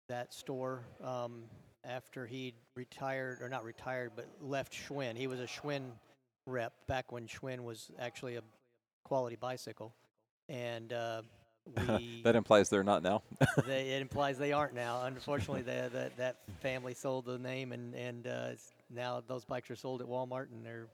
that 0.08 0.34
store 0.34 0.84
um, 1.00 1.44
after 1.84 2.26
he 2.26 2.54
retired, 2.74 3.40
or 3.40 3.48
not 3.48 3.62
retired, 3.62 4.10
but 4.16 4.26
left 4.40 4.72
Schwinn. 4.72 5.16
He 5.16 5.28
was 5.28 5.38
a 5.38 5.46
Schwinn 5.46 5.92
rep 6.44 6.72
back 6.88 7.12
when 7.12 7.28
Schwinn 7.28 7.60
was 7.60 7.92
actually 8.00 8.34
a 8.34 8.42
quality 9.10 9.34
bicycle, 9.34 9.92
and 10.48 10.92
uh, 10.92 11.22
we 11.98 12.20
that 12.22 12.36
implies 12.36 12.68
they're 12.68 12.84
not 12.84 13.02
now. 13.02 13.22
they, 13.66 13.90
it 13.90 14.02
implies 14.02 14.38
they 14.38 14.52
aren't 14.52 14.72
now. 14.72 15.02
Unfortunately, 15.02 15.62
the, 15.62 15.90
that 15.92 16.16
that 16.16 16.36
family 16.62 16.94
sold 16.94 17.24
the 17.24 17.36
name, 17.36 17.72
and 17.72 17.92
and 17.96 18.28
uh, 18.28 18.50
now 18.88 19.20
those 19.26 19.44
bikes 19.44 19.68
are 19.68 19.74
sold 19.74 20.00
at 20.00 20.06
Walmart, 20.06 20.52
and 20.52 20.64
they're 20.64 20.86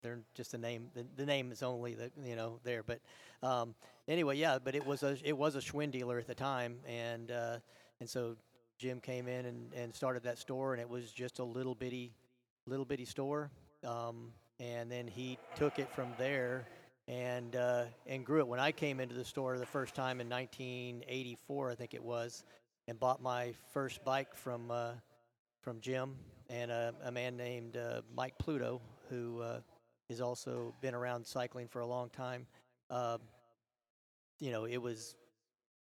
they're 0.00 0.20
just 0.36 0.54
a 0.54 0.58
name. 0.58 0.90
The, 0.94 1.04
the 1.16 1.26
name 1.26 1.50
is 1.50 1.64
only 1.64 1.94
the 1.94 2.12
you 2.24 2.36
know 2.36 2.60
there, 2.62 2.84
but 2.84 3.00
um, 3.42 3.74
anyway, 4.06 4.36
yeah. 4.36 4.58
But 4.62 4.76
it 4.76 4.86
was 4.86 5.02
a 5.02 5.18
it 5.24 5.36
was 5.36 5.56
a 5.56 5.60
Schwinn 5.60 5.90
dealer 5.90 6.20
at 6.20 6.28
the 6.28 6.36
time, 6.36 6.76
and 6.86 7.32
uh, 7.32 7.56
and 7.98 8.08
so 8.08 8.36
Jim 8.78 9.00
came 9.00 9.26
in 9.26 9.44
and, 9.44 9.72
and 9.74 9.92
started 9.92 10.22
that 10.22 10.38
store, 10.38 10.72
and 10.72 10.80
it 10.80 10.88
was 10.88 11.10
just 11.10 11.40
a 11.40 11.44
little 11.44 11.74
bitty 11.74 12.12
little 12.68 12.84
bitty 12.84 13.06
store, 13.06 13.50
um, 13.82 14.30
and 14.60 14.88
then 14.88 15.08
he 15.08 15.36
took 15.56 15.80
it 15.80 15.90
from 15.90 16.06
there 16.16 16.64
and 17.08 17.56
uh, 17.56 17.84
and 18.06 18.24
grew 18.24 18.40
it. 18.40 18.48
When 18.48 18.60
I 18.60 18.72
came 18.72 19.00
into 19.00 19.14
the 19.14 19.24
store 19.24 19.58
the 19.58 19.66
first 19.66 19.94
time 19.94 20.20
in 20.20 20.28
1984, 20.28 21.70
I 21.70 21.74
think 21.74 21.94
it 21.94 22.02
was, 22.02 22.44
and 22.88 22.98
bought 22.98 23.22
my 23.22 23.52
first 23.72 24.04
bike 24.04 24.34
from 24.34 24.70
uh, 24.70 24.92
from 25.62 25.80
Jim 25.80 26.16
and 26.48 26.70
a, 26.70 26.94
a 27.04 27.12
man 27.12 27.36
named 27.36 27.76
uh, 27.76 28.02
Mike 28.14 28.34
Pluto, 28.38 28.80
who 29.08 29.40
uh, 29.40 29.60
has 30.08 30.20
also 30.20 30.74
been 30.80 30.94
around 30.94 31.26
cycling 31.26 31.68
for 31.68 31.80
a 31.80 31.86
long 31.86 32.08
time. 32.10 32.46
Uh, 32.90 33.18
you 34.38 34.50
know, 34.50 34.64
it 34.64 34.76
was 34.76 35.16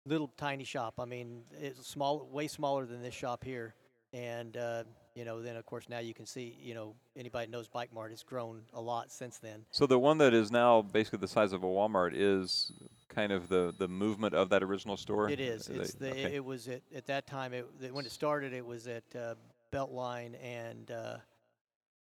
little 0.06 0.32
tiny 0.38 0.64
shop. 0.64 0.96
I 1.00 1.06
mean, 1.06 1.44
it's 1.60 1.88
small, 1.88 2.28
way 2.32 2.48
smaller 2.48 2.86
than 2.86 3.02
this 3.02 3.14
shop 3.14 3.44
here, 3.44 3.76
and 4.12 4.58
uh, 4.58 4.84
you 5.20 5.26
know, 5.26 5.42
then 5.42 5.58
of 5.58 5.66
course 5.66 5.90
now 5.90 6.00
you 6.00 6.14
can 6.14 6.26
see, 6.26 6.56
you 6.64 6.74
know, 6.74 6.96
anybody 7.18 7.52
knows 7.52 7.68
Bike 7.68 7.94
Mart 7.94 8.12
has 8.12 8.24
grown 8.24 8.62
a 8.74 8.80
lot 8.80 9.12
since 9.12 9.38
then. 9.38 9.66
So 9.70 9.86
the 9.86 10.00
one 10.00 10.18
that 10.20 10.34
is 10.34 10.50
now 10.50 10.82
basically 10.82 11.20
the 11.20 11.28
size 11.28 11.52
of 11.52 11.62
a 11.62 11.68
Walmart 11.68 12.12
is 12.16 12.72
kind 13.10 13.34
of 13.34 13.50
the, 13.50 13.74
the 13.78 13.90
movement 13.90 14.34
of 14.34 14.48
that 14.52 14.64
original 14.64 14.96
store. 14.96 15.30
It 15.30 15.42
is. 15.42 15.66
They- 15.66 15.76
It's 15.76 15.94
the. 15.94 16.12
okay. 16.12 16.36
It 16.36 16.46
was 16.46 16.70
at 16.70 16.82
at 16.96 17.06
that 17.08 17.28
time. 17.28 17.54
It 17.54 17.66
th- 17.82 17.92
when 17.92 18.06
it 18.06 18.14
started, 18.14 18.54
it 18.54 18.66
was 18.66 18.88
at 18.88 19.04
uh, 19.14 19.36
Beltline 19.74 20.36
and 20.42 20.90
uh, 20.90 21.18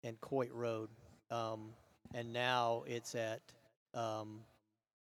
and 0.03 0.19
Coit 0.19 0.51
Road, 0.51 0.89
um, 1.31 1.69
and 2.13 2.33
now 2.33 2.83
it's 2.85 3.15
at 3.15 3.39
um, 3.93 4.41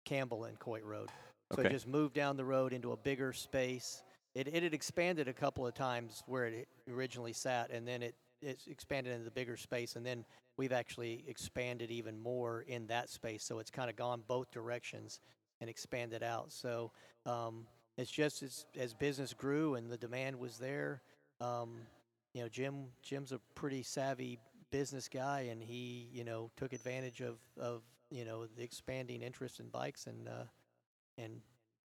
Campbell 0.04 0.44
and 0.44 0.56
Coit 0.60 0.84
Road. 0.84 1.08
So 1.52 1.58
Okay. 1.62 1.68
it 1.68 1.72
just 1.72 1.88
moved 1.88 2.14
down 2.14 2.36
the 2.36 2.44
road 2.44 2.72
into 2.72 2.92
a 2.92 2.96
bigger 2.96 3.32
space. 3.32 4.02
It 4.38 4.46
it 4.46 4.62
had 4.62 4.72
expanded 4.72 5.26
a 5.26 5.32
couple 5.32 5.66
of 5.66 5.74
times 5.74 6.22
where 6.26 6.46
it 6.46 6.68
originally 6.88 7.32
sat, 7.32 7.72
and 7.72 7.86
then 7.88 8.04
it 8.04 8.14
it's 8.40 8.68
expanded 8.68 9.12
into 9.12 9.24
the 9.24 9.32
bigger 9.32 9.56
space, 9.56 9.96
and 9.96 10.06
then 10.06 10.24
we've 10.56 10.70
actually 10.70 11.24
expanded 11.26 11.90
even 11.90 12.16
more 12.16 12.64
in 12.68 12.86
that 12.86 13.10
space. 13.10 13.42
So 13.42 13.58
it's 13.58 13.70
kind 13.70 13.90
of 13.90 13.96
gone 13.96 14.22
both 14.28 14.52
directions 14.52 15.18
and 15.60 15.68
expanded 15.68 16.22
out. 16.22 16.52
So 16.52 16.92
um, 17.26 17.66
it's 17.96 18.12
just 18.12 18.44
as, 18.44 18.66
as 18.78 18.94
business 18.94 19.34
grew 19.34 19.74
and 19.74 19.90
the 19.90 19.96
demand 19.96 20.38
was 20.38 20.56
there. 20.56 21.02
Um, 21.40 21.80
you 22.32 22.42
know, 22.42 22.48
Jim 22.48 22.84
Jim's 23.02 23.32
a 23.32 23.40
pretty 23.56 23.82
savvy 23.82 24.38
business 24.70 25.08
guy, 25.08 25.48
and 25.50 25.60
he 25.60 26.10
you 26.12 26.22
know 26.22 26.52
took 26.56 26.72
advantage 26.72 27.22
of 27.22 27.38
of 27.60 27.82
you 28.08 28.24
know 28.24 28.46
the 28.46 28.62
expanding 28.62 29.20
interest 29.20 29.58
in 29.58 29.66
bikes 29.66 30.06
and 30.06 30.28
uh, 30.28 30.44
and 31.16 31.40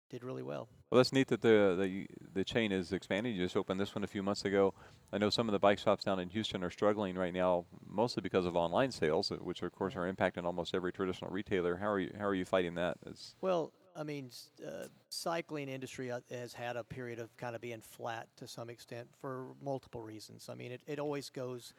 did 0.09 0.23
really 0.23 0.43
well. 0.43 0.67
Well, 0.89 0.97
that's 0.97 1.11
neat 1.11 1.27
that 1.27 1.41
the, 1.41 1.75
the 1.77 2.07
the 2.33 2.43
chain 2.43 2.71
is 2.71 2.93
expanding. 2.93 3.35
You 3.35 3.43
just 3.43 3.57
opened 3.57 3.79
this 3.79 3.93
one 3.93 4.03
a 4.03 4.07
few 4.07 4.23
months 4.23 4.45
ago. 4.45 4.73
I 5.11 5.17
know 5.17 5.29
some 5.29 5.47
of 5.47 5.53
the 5.53 5.59
bike 5.59 5.79
shops 5.79 6.03
down 6.03 6.19
in 6.19 6.29
Houston 6.29 6.63
are 6.63 6.69
struggling 6.69 7.15
right 7.15 7.33
now, 7.33 7.65
mostly 7.85 8.21
because 8.21 8.45
of 8.45 8.55
online 8.55 8.91
sales, 8.91 9.31
uh, 9.31 9.35
which 9.35 9.61
of 9.61 9.71
course 9.73 9.95
are 9.95 10.11
impacting 10.11 10.45
almost 10.45 10.73
every 10.73 10.91
traditional 10.91 11.31
retailer. 11.31 11.77
How 11.77 11.91
are 11.91 11.99
you 11.99 12.11
How 12.17 12.25
are 12.25 12.35
you 12.35 12.45
fighting 12.45 12.75
that? 12.75 12.97
It's, 13.05 13.35
Well, 13.41 13.73
I 13.95 14.03
mean, 14.03 14.29
uh, 14.65 14.87
cycling 15.09 15.69
industry 15.69 16.11
uh, 16.11 16.19
has 16.29 16.53
had 16.53 16.77
a 16.77 16.83
period 16.83 17.19
of 17.19 17.35
kind 17.35 17.55
of 17.55 17.61
being 17.61 17.81
flat 17.81 18.27
to 18.37 18.47
some 18.47 18.69
extent 18.69 19.09
for 19.19 19.47
multiple 19.61 20.01
reasons. 20.01 20.49
I 20.49 20.55
mean, 20.55 20.71
it, 20.71 20.81
it 20.87 20.99
always 20.99 21.29
goes 21.29 21.73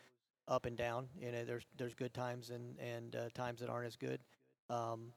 up 0.48 0.66
and 0.66 0.76
down. 0.76 1.08
You 1.18 1.32
know, 1.32 1.44
there's 1.44 1.64
there's 1.76 1.94
good 1.94 2.12
times 2.12 2.50
and 2.50 2.78
and 2.78 3.16
uh, 3.16 3.28
times 3.34 3.60
that 3.60 3.70
aren't 3.70 3.86
as 3.86 3.96
good. 3.96 4.20
Um, 4.68 5.12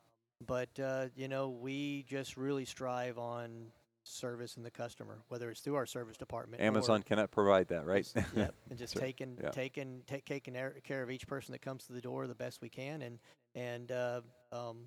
but 0.46 0.70
uh, 0.80 1.08
you 1.16 1.28
know, 1.28 1.50
we 1.50 2.04
just 2.08 2.38
really 2.38 2.66
strive 2.66 3.18
on 3.18 3.68
service 4.04 4.58
and 4.58 4.66
the 4.66 4.72
customer, 4.72 5.20
whether 5.28 5.50
it's 5.52 5.62
through 5.62 5.76
our 5.76 5.86
service 5.86 6.18
department. 6.18 6.62
Amazon 6.62 7.04
cannot 7.04 7.30
provide 7.32 7.68
that, 7.68 7.86
right? 7.86 8.04
just- 8.04 8.16
yep, 8.36 8.54
and 8.70 8.80
just 8.80 8.94
Sure. 8.94 9.02
taking 9.02 9.38
Yeah. 9.42 9.50
taking 9.52 10.02
take, 10.08 10.26
taking 10.26 10.56
care 10.84 11.04
of 11.04 11.12
each 11.12 11.28
person 11.28 11.52
that 11.52 11.62
comes 11.62 11.86
to 11.86 11.94
the 11.94 12.02
door 12.02 12.28
the 12.28 12.36
best 12.36 12.62
we 12.62 12.70
can, 12.70 13.02
and 13.02 13.20
and 13.56 13.92
uh, 13.92 14.22
um, 14.52 14.86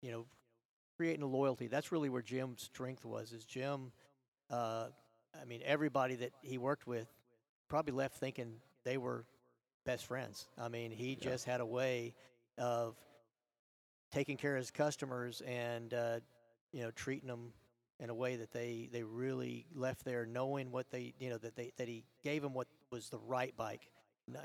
you 0.00 0.10
know, 0.10 0.26
creating 0.96 1.22
a 1.22 1.26
loyalty. 1.26 1.66
That's 1.66 1.92
really 1.92 2.08
where 2.08 2.22
Jim's 2.22 2.62
strength 2.62 3.04
was. 3.04 3.32
Is 3.32 3.44
Jim? 3.44 3.92
Uh, 4.50 4.88
I 5.40 5.44
mean, 5.46 5.60
everybody 5.64 6.16
that 6.16 6.32
he 6.42 6.58
worked 6.58 6.86
with 6.86 7.08
probably 7.68 7.92
left 7.94 8.16
thinking 8.18 8.56
they 8.84 8.98
were 8.98 9.24
best 9.86 10.06
friends. 10.06 10.46
I 10.58 10.68
mean, 10.68 10.90
he 10.90 11.16
just 11.16 11.44
had 11.44 11.60
a 11.60 11.66
way 11.66 12.14
of 12.58 12.96
taking 14.12 14.36
care 14.36 14.54
of 14.54 14.60
his 14.60 14.70
customers 14.70 15.42
and 15.46 15.94
uh, 15.94 16.20
you 16.72 16.82
know 16.82 16.90
treating 16.92 17.28
them 17.28 17.52
in 17.98 18.10
a 18.10 18.14
way 18.14 18.36
that 18.36 18.52
they 18.52 18.88
they 18.92 19.02
really 19.02 19.66
left 19.74 20.04
there 20.04 20.26
knowing 20.26 20.70
what 20.70 20.90
they 20.90 21.14
you 21.18 21.30
know 21.30 21.38
that 21.38 21.56
they 21.56 21.72
that 21.78 21.88
he 21.88 22.04
gave 22.22 22.42
them 22.42 22.52
what 22.52 22.66
was 22.90 23.08
the 23.08 23.18
right 23.18 23.56
bike. 23.56 23.88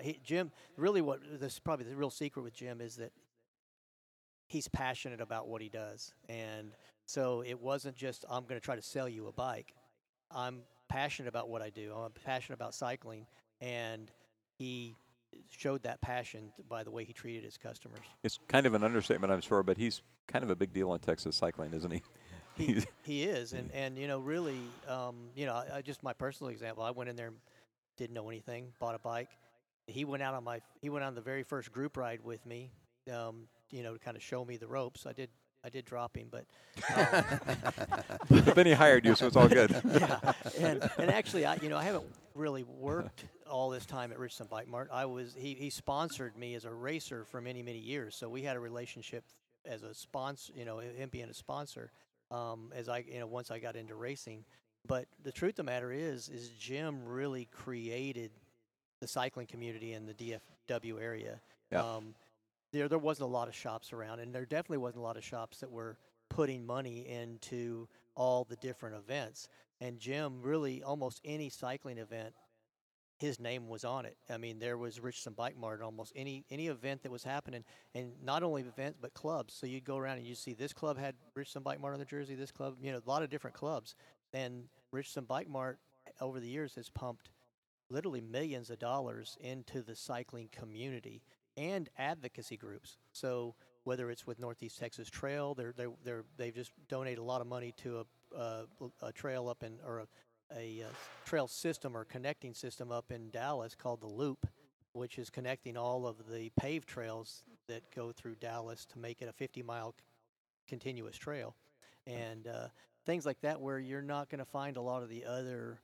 He, 0.01 0.19
Jim, 0.23 0.51
really, 0.75 1.01
what 1.01 1.19
this 1.39 1.53
is 1.53 1.59
probably 1.59 1.85
the 1.85 1.95
real 1.95 2.09
secret 2.09 2.41
with 2.41 2.53
Jim 2.53 2.81
is 2.81 2.95
that 2.95 3.11
he's 4.47 4.67
passionate 4.67 5.21
about 5.21 5.47
what 5.47 5.61
he 5.61 5.69
does, 5.69 6.13
and 6.29 6.71
so 7.05 7.43
it 7.45 7.59
wasn't 7.59 7.95
just 7.95 8.25
I'm 8.29 8.43
going 8.43 8.59
to 8.59 8.65
try 8.65 8.75
to 8.75 8.81
sell 8.81 9.07
you 9.07 9.27
a 9.27 9.31
bike. 9.31 9.73
I'm 10.31 10.61
passionate 10.89 11.29
about 11.29 11.49
what 11.49 11.61
I 11.61 11.69
do. 11.69 11.93
I'm 11.93 12.11
passionate 12.25 12.55
about 12.55 12.73
cycling, 12.73 13.27
and 13.61 14.11
he 14.57 14.95
showed 15.49 15.83
that 15.83 16.01
passion 16.01 16.51
by 16.69 16.83
the 16.83 16.91
way 16.91 17.03
he 17.03 17.13
treated 17.13 17.43
his 17.43 17.57
customers. 17.57 17.99
It's 18.23 18.39
kind 18.47 18.65
of 18.65 18.73
an 18.73 18.83
understatement, 18.83 19.31
I'm 19.31 19.41
sure, 19.41 19.63
but 19.63 19.77
he's 19.77 20.01
kind 20.27 20.43
of 20.43 20.49
a 20.49 20.55
big 20.55 20.73
deal 20.73 20.93
in 20.93 20.99
Texas 20.99 21.35
cycling, 21.35 21.73
isn't 21.73 21.91
he? 21.91 22.01
He, 22.55 22.83
he 23.03 23.23
is, 23.23 23.53
and, 23.53 23.69
and 23.73 23.97
you 23.97 24.07
know, 24.07 24.19
really, 24.19 24.59
um, 24.87 25.15
you 25.35 25.45
know, 25.45 25.53
I, 25.53 25.77
I 25.77 25.81
just 25.81 26.03
my 26.03 26.13
personal 26.13 26.51
example. 26.51 26.83
I 26.83 26.91
went 26.91 27.09
in 27.09 27.15
there, 27.15 27.31
didn't 27.97 28.13
know 28.13 28.29
anything, 28.29 28.73
bought 28.79 28.95
a 28.95 28.99
bike. 28.99 29.29
He 29.87 30.05
went 30.05 30.21
out 30.21 30.33
on 30.33 30.43
my 30.43 30.59
he 30.81 30.89
went 30.89 31.05
on 31.05 31.15
the 31.15 31.21
very 31.21 31.43
first 31.43 31.71
group 31.71 31.97
ride 31.97 32.21
with 32.23 32.45
me, 32.45 32.71
um, 33.11 33.47
you 33.71 33.83
know, 33.83 33.93
to 33.93 33.99
kind 33.99 34.17
of 34.17 34.23
show 34.23 34.43
me 34.43 34.57
the 34.57 34.67
ropes. 34.67 35.05
I 35.05 35.13
did 35.13 35.29
I 35.63 35.69
did 35.69 35.85
drop 35.85 36.17
him, 36.17 36.29
but 36.31 36.45
um, 36.95 37.23
but 38.45 38.55
then 38.55 38.65
he 38.65 38.73
hired 38.73 39.05
you, 39.05 39.15
so 39.15 39.27
it's 39.27 39.35
all 39.35 39.47
good. 39.47 39.71
yeah, 39.85 40.33
and 40.59 40.89
and 40.97 41.11
actually, 41.11 41.45
I 41.45 41.55
you 41.55 41.69
know 41.69 41.77
I 41.77 41.83
haven't 41.83 42.05
really 42.35 42.63
worked 42.63 43.25
all 43.49 43.69
this 43.69 43.85
time 43.85 44.11
at 44.11 44.19
Richardson 44.19 44.47
Bike 44.49 44.67
Mart. 44.67 44.89
I 44.91 45.05
was 45.05 45.35
he 45.37 45.53
he 45.53 45.69
sponsored 45.69 46.37
me 46.37 46.55
as 46.55 46.65
a 46.65 46.73
racer 46.73 47.25
for 47.25 47.41
many 47.41 47.61
many 47.61 47.79
years, 47.79 48.15
so 48.15 48.29
we 48.29 48.41
had 48.41 48.55
a 48.55 48.59
relationship 48.59 49.23
as 49.65 49.83
a 49.83 49.93
sponsor. 49.93 50.53
You 50.55 50.65
know, 50.65 50.79
him 50.79 51.09
being 51.09 51.29
a 51.29 51.33
sponsor. 51.33 51.91
Um, 52.29 52.73
as 52.75 52.89
I 52.89 53.05
you 53.07 53.19
know 53.19 53.27
once 53.27 53.51
I 53.51 53.59
got 53.59 53.75
into 53.75 53.95
racing, 53.95 54.43
but 54.85 55.05
the 55.23 55.31
truth 55.31 55.51
of 55.51 55.57
the 55.57 55.63
matter 55.63 55.91
is 55.91 56.29
is 56.29 56.49
Jim 56.59 57.05
really 57.05 57.45
created 57.51 58.31
the 58.99 59.07
cycling 59.07 59.47
community 59.47 59.93
in 59.93 60.05
the 60.05 60.13
DFW 60.13 61.01
area. 61.01 61.39
Yeah. 61.71 61.83
Um, 61.83 62.15
there 62.73 62.87
there 62.87 62.97
wasn't 62.97 63.29
a 63.29 63.31
lot 63.31 63.47
of 63.47 63.55
shops 63.55 63.93
around, 63.93 64.19
and 64.19 64.33
there 64.33 64.45
definitely 64.45 64.79
wasn't 64.79 64.99
a 64.99 65.03
lot 65.03 65.17
of 65.17 65.23
shops 65.23 65.59
that 65.59 65.71
were 65.71 65.97
putting 66.29 66.65
money 66.65 67.07
into 67.07 67.87
all 68.15 68.43
the 68.43 68.55
different 68.57 68.95
events. 68.95 69.47
And 69.79 69.99
Jim 69.99 70.41
really 70.41 70.83
almost 70.83 71.21
any 71.23 71.49
cycling 71.49 71.97
event, 71.97 72.33
his 73.17 73.39
name 73.39 73.67
was 73.67 73.83
on 73.83 74.05
it. 74.05 74.15
I 74.29 74.37
mean, 74.37 74.59
there 74.59 74.77
was 74.77 74.99
Richardson 74.99 75.33
Bike 75.33 75.57
Mart, 75.57 75.81
almost 75.81 76.13
any 76.15 76.45
any 76.49 76.67
event 76.67 77.03
that 77.03 77.11
was 77.11 77.23
happening, 77.23 77.63
and 77.95 78.11
not 78.23 78.43
only 78.43 78.61
events 78.61 78.97
but 79.01 79.13
clubs. 79.13 79.53
So 79.53 79.65
you'd 79.65 79.85
go 79.85 79.97
around 79.97 80.17
and 80.17 80.27
you 80.27 80.35
see 80.35 80.53
this 80.53 80.73
club 80.73 80.97
had 80.97 81.15
Richardson 81.35 81.63
Bike 81.63 81.81
Mart 81.81 81.93
on 81.93 81.99
the 81.99 82.05
jersey, 82.05 82.35
this 82.35 82.51
club, 82.51 82.75
you 82.81 82.91
know, 82.91 82.99
a 83.05 83.09
lot 83.09 83.23
of 83.23 83.29
different 83.29 83.55
clubs. 83.55 83.95
And 84.33 84.65
Richardson 84.91 85.25
Bike 85.25 85.49
Mart 85.49 85.79
over 86.21 86.39
the 86.39 86.47
years 86.47 86.75
has 86.75 86.89
pumped 86.89 87.29
literally 87.89 88.21
millions 88.21 88.69
of 88.69 88.79
dollars 88.79 89.37
into 89.39 89.81
the 89.81 89.95
cycling 89.95 90.49
community 90.51 91.21
and 91.55 91.89
advocacy 91.97 92.57
groups. 92.57 92.97
So 93.13 93.55
whether 93.83 94.11
it's 94.11 94.27
with 94.27 94.39
Northeast 94.39 94.77
Texas 94.77 95.09
Trail, 95.09 95.55
they're 95.55 95.73
they 95.75 95.87
they're 96.03 96.25
they've 96.37 96.53
just 96.53 96.71
donated 96.87 97.19
a 97.19 97.23
lot 97.23 97.41
of 97.41 97.47
money 97.47 97.73
to 97.77 97.99
a 97.99 98.05
uh, 98.37 98.63
a 99.01 99.11
trail 99.11 99.47
up 99.47 99.63
in 99.63 99.79
or 99.85 99.99
a, 99.99 100.07
a 100.55 100.83
uh, 100.83 100.89
trail 101.25 101.47
system 101.47 101.95
or 101.95 102.05
connecting 102.05 102.53
system 102.53 102.91
up 102.91 103.11
in 103.11 103.29
Dallas 103.29 103.75
called 103.75 104.01
the 104.01 104.07
Loop, 104.07 104.47
which 104.93 105.17
is 105.17 105.29
connecting 105.29 105.77
all 105.77 106.07
of 106.07 106.17
the 106.31 106.51
paved 106.59 106.87
trails 106.87 107.43
that 107.67 107.83
go 107.95 108.11
through 108.11 108.35
Dallas 108.35 108.85
to 108.85 108.99
make 108.99 109.21
it 109.21 109.27
a 109.27 109.33
50 109.33 109.61
mile 109.63 109.95
continuous 110.67 111.17
trail, 111.17 111.55
and 112.05 112.47
uh, 112.47 112.67
things 113.05 113.25
like 113.25 113.39
that 113.41 113.59
where 113.61 113.79
you're 113.79 114.01
not 114.01 114.29
going 114.29 114.39
to 114.39 114.45
find 114.45 114.77
a 114.77 114.81
lot 114.81 115.03
of 115.03 115.09
the 115.09 115.25
other 115.25 115.79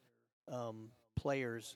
um, 0.52 0.90
players 1.16 1.76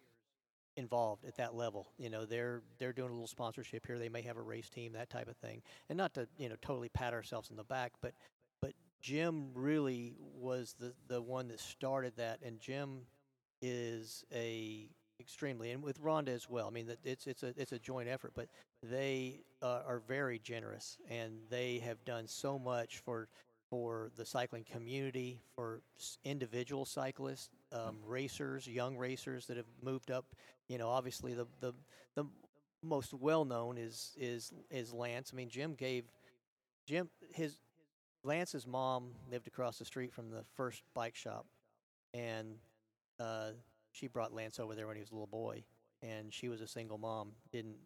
involved 0.75 1.25
at 1.25 1.35
that 1.37 1.55
level. 1.55 1.87
You 1.97 2.09
know, 2.09 2.25
they're 2.25 2.61
they're 2.77 2.93
doing 2.93 3.09
a 3.09 3.13
little 3.13 3.27
sponsorship 3.27 3.85
here. 3.85 3.97
They 3.97 4.09
may 4.09 4.21
have 4.21 4.37
a 4.37 4.41
race 4.41 4.69
team, 4.69 4.93
that 4.93 5.09
type 5.09 5.27
of 5.27 5.35
thing. 5.37 5.61
And 5.89 5.97
not 5.97 6.13
to 6.13 6.27
you 6.37 6.49
know 6.49 6.55
totally 6.61 6.89
pat 6.89 7.13
ourselves 7.13 7.49
in 7.49 7.57
the 7.57 7.63
back, 7.63 7.93
but 8.01 8.13
Jim 9.01 9.49
really 9.53 10.15
was 10.19 10.75
the 10.79 10.93
the 11.07 11.21
one 11.21 11.47
that 11.49 11.59
started 11.59 12.13
that. 12.17 12.39
And 12.43 12.59
Jim 12.59 13.01
is 13.61 14.23
a 14.33 14.89
extremely 15.19 15.71
and 15.71 15.83
with 15.83 16.01
Rhonda 16.01 16.29
as 16.29 16.49
well. 16.49 16.67
I 16.67 16.71
mean, 16.71 16.91
it's 17.03 17.27
it's 17.27 17.43
a 17.43 17.53
it's 17.57 17.71
a 17.71 17.79
joint 17.79 18.07
effort, 18.09 18.33
but 18.35 18.47
they 18.83 19.41
uh, 19.61 19.81
are 19.85 20.01
very 20.07 20.39
generous 20.39 20.97
and 21.09 21.39
they 21.49 21.79
have 21.79 22.03
done 22.05 22.27
so 22.27 22.59
much 22.59 22.99
for 22.99 23.27
for 23.69 24.11
the 24.15 24.25
cycling 24.25 24.63
community, 24.63 25.41
for 25.53 25.81
individual 26.23 26.85
cyclists, 26.85 27.49
um, 27.73 27.97
racers, 28.05 28.65
young 28.65 28.95
racers 28.95 29.45
that 29.47 29.57
have 29.57 29.65
moved 29.81 30.09
up. 30.09 30.25
You 30.69 30.77
know, 30.77 30.89
obviously 30.89 31.33
the 31.33 31.47
the 31.59 31.73
the 32.15 32.25
most 32.83 33.13
well 33.13 33.45
known 33.45 33.77
is 33.77 34.13
is 34.17 34.53
is 34.69 34.93
Lance. 34.93 35.31
I 35.33 35.35
mean, 35.35 35.49
Jim 35.49 35.73
gave 35.75 36.05
Jim 36.85 37.09
his 37.33 37.57
Lance's 38.27 38.67
mom 38.67 39.11
lived 39.31 39.47
across 39.47 39.79
the 39.79 39.85
street 39.85 40.13
from 40.13 40.29
the 40.29 40.43
first 40.55 40.83
bike 40.93 41.15
shop, 41.15 41.45
and 42.13 42.55
uh, 43.19 43.51
she 43.91 44.07
brought 44.07 44.33
Lance 44.33 44.59
over 44.59 44.75
there 44.75 44.85
when 44.85 44.95
he 44.97 45.01
was 45.01 45.11
a 45.11 45.13
little 45.13 45.25
boy, 45.25 45.63
and 46.03 46.31
she 46.33 46.49
was 46.49 46.61
a 46.61 46.67
single 46.67 46.97
mom, 46.97 47.31
didn't 47.51 47.77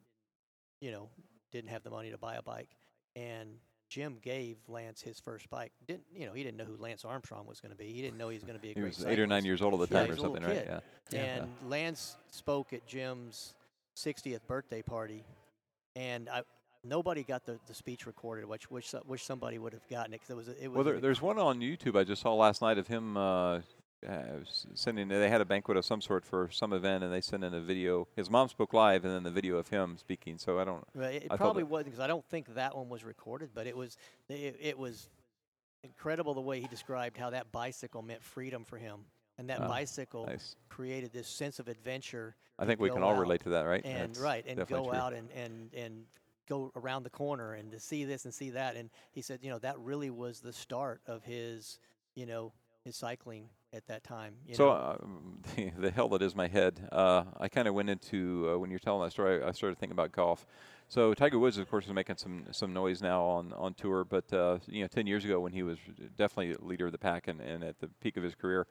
you 0.82 0.92
know 0.92 1.08
didn't 1.52 1.70
have 1.70 1.84
the 1.84 1.90
money 1.90 2.10
to 2.10 2.18
buy 2.18 2.36
a 2.36 2.42
bike, 2.42 2.76
and 3.16 3.50
Jim 3.90 4.18
gave 4.22 4.58
Lance 4.68 5.02
his 5.02 5.20
first 5.20 5.50
bike. 5.50 5.72
Didn't 5.88 6.06
you 6.14 6.26
know? 6.26 6.34
He 6.34 6.44
didn't 6.44 6.58
know 6.58 6.66
who 6.66 6.76
Lance 6.78 7.06
Armstrong 7.06 7.46
was 7.46 7.60
going 7.60 7.72
to 7.72 7.78
be. 7.78 7.94
He 7.94 8.02
didn't 8.02 8.18
know 8.18 8.30
he 8.30 8.36
was 8.36 8.44
going 8.44 8.58
to 8.58 8.62
be 8.62 8.72
a 8.72 8.74
He 8.76 8.80
great 8.82 8.98
was 8.98 9.06
eight 9.06 9.20
or 9.20 9.28
nine 9.28 9.46
years 9.46 9.62
old 9.62 9.80
at 9.80 9.90
the 9.90 9.96
Yeah, 9.96 10.02
time 10.02 10.06
he 10.06 10.10
or 10.10 10.14
was 10.14 10.20
a 10.20 10.22
little 10.24 10.36
something, 10.38 10.58
right? 10.58 10.66
kid. 10.66 10.82
Yeah. 11.12 11.20
And 11.36 11.70
Lance 11.70 12.16
spoke 12.32 12.74
at 12.74 12.88
Jim's 12.88 13.54
60th 13.98 14.48
birthday 14.48 14.82
party, 14.82 15.24
and 15.96 16.30
I 16.30 16.42
nobody 16.84 17.24
got 17.24 17.46
the, 17.46 17.60
the 17.68 17.74
speech 17.74 18.06
recorded, 18.06 18.46
which 18.46 18.70
wish 18.72 18.94
wish 19.06 19.24
somebody 19.24 19.60
would 19.60 19.74
have 19.74 19.88
gotten 19.90 20.14
it 20.14 20.22
because 20.22 20.30
it 20.30 20.36
was 20.36 20.48
it 20.50 20.68
was. 20.68 20.76
Well, 20.76 20.84
there, 20.84 21.00
there's 21.00 21.22
one 21.22 21.38
on 21.38 21.60
YouTube 21.60 21.98
I 21.98 22.04
just 22.04 22.22
saw 22.22 22.34
last 22.34 22.62
night 22.62 22.78
of 22.78 22.88
him 22.88 23.18
uh, 23.18 23.60
uh, 24.08 24.22
sending. 24.74 25.08
They 25.08 25.30
had 25.30 25.42
a 25.42 25.46
banquet 25.46 25.78
of 25.78 25.86
some 25.86 26.02
sort 26.02 26.26
for 26.26 26.50
some 26.52 26.74
event, 26.74 27.04
and 27.04 27.14
they 27.14 27.22
sent 27.22 27.44
in 27.44 27.54
a 27.54 27.62
video. 27.62 28.08
His 28.16 28.30
mom 28.30 28.50
spoke 28.50 28.74
live, 28.74 29.06
and 29.06 29.14
then 29.14 29.24
the 29.24 29.32
video 29.32 29.58
of 29.58 29.68
him 29.70 29.98
speaking. 29.98 30.38
So 30.38 30.60
I 30.60 30.66
don't. 30.66 30.84
Well, 30.96 31.10
it 31.10 31.28
I 31.30 31.38
probably 31.38 31.64
wasn't 31.64 31.88
because 31.88 32.00
I 32.00 32.08
don't 32.08 32.26
think 32.26 32.54
that 32.56 32.76
one 32.76 32.90
was 32.90 33.04
recorded, 33.04 33.50
but 33.54 33.68
it 33.68 33.76
was 33.76 33.98
it, 34.30 34.58
it 34.60 34.78
was 34.78 35.10
incredible 35.84 36.34
the 36.34 36.42
way 36.42 36.60
he 36.60 36.68
described 36.68 37.18
how 37.18 37.32
that 37.32 37.52
bicycle 37.52 38.02
meant 38.02 38.24
freedom 38.24 38.64
for 38.66 38.78
him, 38.78 39.02
and 39.38 39.50
that 39.50 39.62
Ah, 39.62 39.68
bicycle 39.68 40.26
Nice. 40.28 40.56
created 40.70 41.12
this 41.12 41.28
sense 41.28 41.60
of 41.60 41.68
adventure. 41.68 42.36
I 42.60 42.66
think 42.66 42.80
we 42.80 42.92
can 42.92 43.02
all 43.02 43.16
relate 43.16 43.42
to 43.42 43.50
that, 43.50 43.64
right? 43.64 43.84
and 43.84 44.10
That's 44.10 44.20
right 44.20 44.46
and 44.48 44.68
go 44.68 44.86
true. 44.86 44.94
out 44.94 45.14
and 45.14 45.30
and 45.32 45.74
and 45.74 46.06
go 46.52 46.72
around 46.76 47.04
the 47.04 47.10
corner 47.10 47.54
and 47.54 47.72
to 47.72 47.80
see 47.80 48.04
this 48.04 48.26
and 48.26 48.34
see 48.34 48.50
that 48.52 48.76
and 48.76 48.90
he 49.12 49.22
said 49.22 49.40
you 49.42 49.50
know 49.50 49.60
that 49.60 49.80
really 49.80 50.10
was 50.10 50.42
the 50.42 50.54
start 50.54 51.02
of 51.08 51.24
his 51.24 51.80
you 52.16 52.26
know 52.26 52.52
his 52.84 52.96
cycling 52.96 53.50
at 53.74 53.86
that 53.88 54.04
time 54.04 54.36
you 54.46 54.58
So 54.58 54.66
know. 54.66 54.72
uh, 54.72 54.98
the, 55.56 55.72
the 55.80 55.92
hell 55.92 56.10
that 56.10 56.22
is 56.22 56.36
my 56.36 56.48
head. 56.48 56.88
Uh, 56.92 57.24
I 57.40 57.48
kind 57.48 57.68
of 57.68 57.74
went 57.74 57.90
into 57.90 58.50
uh, 58.54 58.60
when 58.60 58.70
you're 58.70 58.80
telling 58.80 59.04
that 59.04 59.12
story. 59.12 59.44
I 59.44 59.52
started 59.52 59.78
thinking 59.80 59.94
about 59.94 60.12
golf. 60.12 60.46
So 60.90 61.14
Tiger 61.14 61.40
Woods, 61.40 61.58
of 61.58 61.70
course, 61.70 61.86
is 61.86 61.94
making 61.94 62.18
some 62.18 62.46
some 62.52 62.74
noise 62.74 63.02
now 63.02 63.24
on 63.24 63.54
on 63.54 63.74
tour. 63.74 64.04
But 64.04 64.32
uh, 64.34 64.60
you 64.68 64.82
know, 64.82 64.88
ten 64.88 65.08
years 65.08 65.24
ago 65.24 65.40
when 65.40 65.54
he 65.54 65.64
was 65.64 65.78
definitely 66.18 66.56
leader 66.60 66.88
of 66.88 66.92
the 66.92 66.98
pack 66.98 67.28
and, 67.30 67.40
and 67.40 67.64
at 67.64 67.80
the 67.80 67.88
peak 68.02 68.18
of 68.18 68.24
his 68.24 68.36
career, 68.36 68.68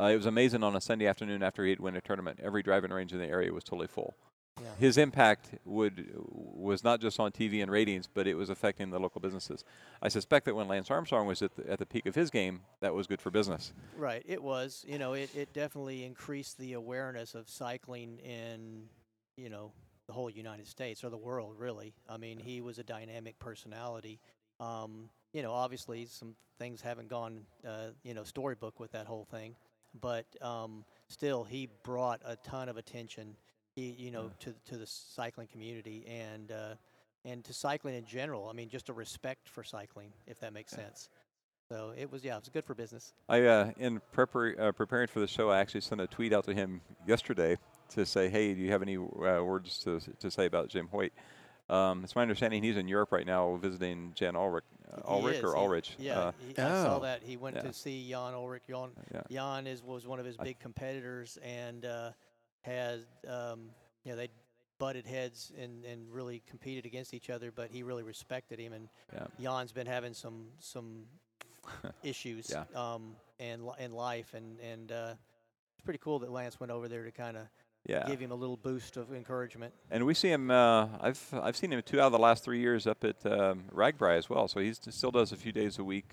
uh, 0.00 0.04
it 0.06 0.16
was 0.16 0.26
amazing 0.26 0.64
on 0.64 0.74
a 0.74 0.80
Sunday 0.80 1.06
afternoon 1.06 1.42
after 1.42 1.64
he'd 1.64 1.80
win 1.80 1.96
a 1.96 2.00
tournament. 2.00 2.40
Every 2.42 2.62
driving 2.62 2.90
range 2.90 3.12
in 3.12 3.18
the 3.18 3.26
area 3.28 3.52
was 3.52 3.64
totally 3.64 3.86
full. 3.88 4.16
Yeah. 4.60 4.68
His 4.78 4.98
impact 4.98 5.50
would 5.64 6.12
was 6.16 6.84
not 6.84 7.00
just 7.00 7.18
on 7.18 7.32
TV 7.32 7.62
and 7.62 7.70
ratings, 7.70 8.06
but 8.06 8.26
it 8.26 8.34
was 8.34 8.50
affecting 8.50 8.90
the 8.90 9.00
local 9.00 9.20
businesses. 9.20 9.64
I 10.00 10.08
suspect 10.08 10.44
that 10.46 10.54
when 10.54 10.68
Lance 10.68 10.90
Armstrong 10.90 11.26
was 11.26 11.42
at 11.42 11.56
the, 11.56 11.68
at 11.70 11.78
the 11.78 11.86
peak 11.86 12.06
of 12.06 12.14
his 12.14 12.30
game, 12.30 12.60
that 12.80 12.94
was 12.94 13.06
good 13.06 13.20
for 13.20 13.30
business. 13.30 13.72
right 13.96 14.22
it 14.26 14.42
was 14.42 14.84
you 14.86 14.98
know 14.98 15.12
it, 15.14 15.34
it 15.34 15.52
definitely 15.52 16.04
increased 16.04 16.58
the 16.58 16.74
awareness 16.74 17.34
of 17.34 17.48
cycling 17.48 18.18
in 18.18 18.84
you 19.36 19.48
know 19.48 19.72
the 20.06 20.12
whole 20.12 20.28
united 20.30 20.66
states 20.66 21.02
or 21.04 21.10
the 21.10 21.16
world 21.16 21.54
really 21.58 21.94
i 22.08 22.16
mean 22.16 22.38
he 22.38 22.60
was 22.60 22.78
a 22.78 22.84
dynamic 22.84 23.38
personality 23.38 24.20
um, 24.60 25.08
you 25.32 25.42
know 25.42 25.52
obviously 25.52 26.06
some 26.06 26.34
things 26.58 26.80
haven't 26.80 27.08
gone 27.08 27.40
uh, 27.66 27.88
you 28.02 28.14
know 28.14 28.24
storybook 28.24 28.78
with 28.80 28.92
that 28.92 29.06
whole 29.06 29.24
thing 29.24 29.54
but 30.00 30.26
um, 30.42 30.84
still 31.08 31.44
he 31.44 31.68
brought 31.84 32.20
a 32.24 32.36
ton 32.36 32.68
of 32.68 32.76
attention 32.76 33.36
y- 33.76 33.94
you 33.96 34.10
know 34.10 34.30
to 34.40 34.54
to 34.66 34.76
the 34.76 34.86
cycling 34.86 35.46
community 35.48 36.04
and 36.08 36.52
uh, 36.52 36.74
and 37.24 37.44
to 37.44 37.52
cycling 37.52 37.94
in 37.94 38.04
general 38.04 38.48
i 38.48 38.52
mean 38.52 38.68
just 38.68 38.88
a 38.88 38.92
respect 38.92 39.48
for 39.48 39.62
cycling 39.64 40.12
if 40.26 40.38
that 40.40 40.52
makes 40.52 40.72
sense 40.72 41.08
so 41.70 41.92
it 41.96 42.10
was 42.10 42.22
yeah 42.24 42.36
it 42.36 42.40
was 42.40 42.48
good 42.50 42.64
for 42.64 42.74
business 42.74 43.12
I, 43.28 43.42
uh, 43.42 43.70
in 43.78 44.00
prepar- 44.14 44.58
uh, 44.60 44.72
preparing 44.72 45.08
for 45.08 45.20
the 45.20 45.26
show, 45.26 45.50
I 45.50 45.58
actually 45.60 45.80
sent 45.80 46.00
a 46.00 46.06
tweet 46.06 46.32
out 46.32 46.44
to 46.44 46.52
him 46.54 46.82
yesterday 47.06 47.56
to 47.90 48.04
say, 48.04 48.28
hey, 48.28 48.52
do 48.54 48.60
you 48.60 48.70
have 48.70 48.82
any 48.82 48.96
uh, 48.96 49.42
words 49.42 49.78
to 49.84 49.98
to 50.20 50.30
say 50.30 50.44
about 50.46 50.68
Jim 50.68 50.88
Hoyt? 50.92 51.12
Um, 51.70 52.04
it's 52.04 52.14
my 52.14 52.20
understanding 52.22 52.62
he's 52.62 52.76
in 52.76 52.86
Europe 52.86 53.12
right 53.12 53.26
now 53.26 53.56
visiting 53.56 54.12
Jan 54.14 54.34
Ullrich, 54.34 54.60
uh, 54.92 54.96
He 54.96 55.02
Ullrich 55.22 55.42
or 55.42 55.46
is, 55.48 55.54
he- 55.54 55.58
Ullrich. 55.60 55.90
Yeah, 55.98 56.18
Uh, 56.18 56.32
he, 56.46 56.58
I 56.58 56.68
saw 56.84 56.96
Oh. 56.98 57.00
that. 57.00 57.22
He 57.22 57.38
went 57.38 57.56
Yeah. 57.56 57.62
to 57.62 57.72
see 57.72 58.10
Jan 58.10 58.34
Ullrich. 58.34 58.66
Jan, 58.68 58.90
yeah. 59.14 59.22
Jan 59.30 59.66
is 59.66 59.82
was 59.82 60.06
one 60.06 60.20
of 60.20 60.26
his 60.26 60.36
I- 60.38 60.44
big 60.44 60.58
competitors 60.58 61.38
and 61.42 61.86
uh, 61.86 62.10
had 62.64 63.00
um, 63.28 63.70
you 64.04 64.10
know 64.12 64.16
they 64.16 64.28
butted 64.78 65.06
heads 65.06 65.52
and, 65.60 65.84
and 65.84 66.12
really 66.12 66.42
competed 66.50 66.84
against 66.84 67.14
each 67.14 67.30
other, 67.30 67.52
but 67.52 67.70
he 67.70 67.82
really 67.82 68.02
respected 68.02 68.58
him. 68.58 68.72
And 68.72 68.88
Yeah. 69.12 69.26
Jan's 69.40 69.72
been 69.72 69.86
having 69.86 70.14
some 70.14 70.46
some 70.58 71.04
issues 72.02 72.50
Yeah. 72.50 72.64
um, 72.74 73.16
and 73.38 73.62
in 73.78 73.92
life, 73.92 74.34
and 74.34 74.58
and 74.60 74.90
uh, 74.92 75.14
it's 75.76 75.84
pretty 75.84 76.00
cool 76.02 76.18
that 76.20 76.30
Lance 76.30 76.58
went 76.60 76.72
over 76.72 76.88
there 76.88 77.04
to 77.04 77.10
kind 77.12 77.36
of 77.36 77.46
Yeah. 77.86 78.06
give 78.06 78.18
him 78.20 78.30
a 78.32 78.34
little 78.34 78.56
boost 78.56 78.96
of 78.96 79.12
encouragement. 79.12 79.72
And 79.90 80.04
we 80.06 80.14
see 80.14 80.28
him. 80.30 80.50
Uh, 80.50 80.88
I've 81.00 81.22
I've 81.32 81.56
seen 81.56 81.72
him 81.72 81.82
two 81.82 82.00
out 82.00 82.06
of 82.06 82.12
the 82.12 82.18
last 82.18 82.44
three 82.44 82.60
years 82.60 82.86
up 82.86 83.04
at 83.04 83.24
um, 83.26 83.64
RAGBRAI 83.72 84.18
as 84.18 84.28
well. 84.28 84.48
So 84.48 84.60
he 84.60 84.72
still 84.74 85.10
does 85.10 85.32
a 85.32 85.36
few 85.36 85.52
days 85.52 85.78
a 85.78 85.84
week, 85.84 86.10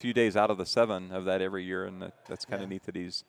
few 0.00 0.12
days 0.14 0.36
out 0.36 0.50
of 0.50 0.58
the 0.58 0.66
seven 0.66 1.12
of 1.12 1.24
that 1.26 1.42
every 1.42 1.64
year, 1.64 1.84
and 1.84 2.00
that, 2.02 2.14
that's 2.26 2.44
kind 2.44 2.62
of 2.62 2.68
Yeah. 2.68 2.74
neat 2.74 2.84
that 2.84 2.96
he's 2.96 3.24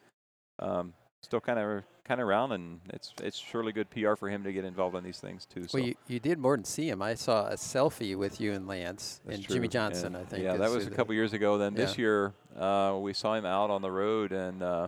um, 0.60 0.94
still 1.22 1.40
kind 1.40 1.60
of 1.60 1.84
kind 2.10 2.20
of 2.20 2.28
around, 2.28 2.52
and 2.52 2.80
it's 2.90 3.14
it's 3.22 3.38
surely 3.38 3.72
good 3.72 3.90
PR 3.92 4.16
for 4.16 4.30
him 4.30 4.44
to 4.44 4.52
get 4.52 4.66
involved 4.66 4.96
in 4.96 5.04
these 5.04 5.20
things 5.20 5.46
too. 5.46 5.68
So 5.68 5.78
Well, 5.78 5.88
you, 5.88 5.96
you 6.08 6.20
did 6.20 6.40
more 6.40 6.56
than 6.56 6.66
see 6.66 6.90
him. 6.90 7.02
I 7.02 7.14
saw 7.14 7.48
a 7.48 7.54
selfie 7.54 8.16
with 8.18 8.42
you 8.42 8.54
and 8.54 8.68
Lance 8.68 9.22
that's 9.24 9.38
and 9.38 9.46
true. 9.46 9.56
Jimmy 9.56 9.68
Johnson. 9.68 10.16
And 10.16 10.18
I 10.18 10.24
think. 10.24 10.44
Yeah, 10.44 10.58
that 10.58 10.72
was 10.72 10.88
a 10.88 10.90
couple 10.90 11.14
years 11.14 11.34
ago. 11.34 11.58
Then 11.58 11.74
this 11.74 11.98
year 11.98 12.34
uh, 12.58 12.98
we 13.00 13.14
saw 13.14 13.36
him 13.36 13.46
out 13.46 13.70
on 13.70 13.82
the 13.82 13.92
road, 13.92 14.32
and 14.32 14.64
uh, 14.64 14.88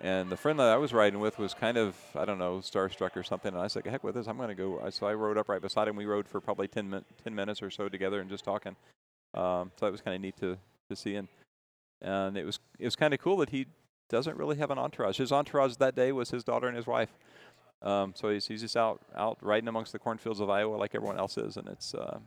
and 0.00 0.30
the 0.30 0.36
friend 0.36 0.58
that 0.58 0.68
I 0.68 0.76
was 0.76 0.92
riding 0.92 1.20
with 1.20 1.38
was 1.38 1.54
kind 1.54 1.76
of 1.76 1.96
I 2.16 2.24
don't 2.24 2.38
know 2.38 2.58
starstruck 2.58 3.16
or 3.16 3.22
something. 3.22 3.54
And 3.54 3.62
I 3.62 3.68
said, 3.68 3.86
"Heck 3.86 4.02
with 4.02 4.16
this, 4.16 4.26
I'm 4.26 4.36
going 4.36 4.48
to 4.48 4.54
go." 4.54 4.80
So 4.90 5.06
I 5.06 5.14
rode 5.14 5.38
up 5.38 5.48
right 5.48 5.62
beside 5.62 5.86
him. 5.88 5.96
We 5.96 6.06
rode 6.06 6.26
for 6.26 6.40
probably 6.40 6.66
10, 6.66 6.90
min- 6.90 7.04
10 7.22 7.34
minutes 7.34 7.62
or 7.62 7.70
so 7.70 7.88
together 7.88 8.20
and 8.20 8.28
just 8.28 8.44
talking. 8.44 8.76
Um, 9.34 9.70
so 9.76 9.86
that 9.86 9.92
was 9.92 10.00
kind 10.00 10.14
of 10.14 10.20
neat 10.20 10.36
to 10.38 10.58
to 10.88 10.96
see, 10.96 11.14
and 11.14 11.28
and 12.02 12.36
it 12.36 12.44
was 12.44 12.58
it 12.78 12.84
was 12.84 12.96
kind 12.96 13.14
of 13.14 13.20
cool 13.20 13.36
that 13.36 13.50
he 13.50 13.66
doesn't 14.10 14.36
really 14.36 14.56
have 14.56 14.70
an 14.70 14.78
entourage. 14.78 15.18
His 15.18 15.32
entourage 15.32 15.76
that 15.76 15.94
day 15.94 16.12
was 16.12 16.30
his 16.30 16.44
daughter 16.44 16.66
and 16.68 16.76
his 16.76 16.86
wife. 16.86 17.10
Um, 17.82 18.12
so 18.16 18.30
he's, 18.30 18.46
he's 18.46 18.62
just 18.62 18.76
out 18.76 19.00
out 19.16 19.38
riding 19.42 19.68
amongst 19.68 19.92
the 19.92 19.98
cornfields 19.98 20.40
of 20.40 20.48
Iowa 20.48 20.76
like 20.76 20.94
everyone 20.94 21.18
else 21.18 21.36
is, 21.36 21.56
and 21.56 21.68
it's 21.68 21.94
uh, 21.94 22.18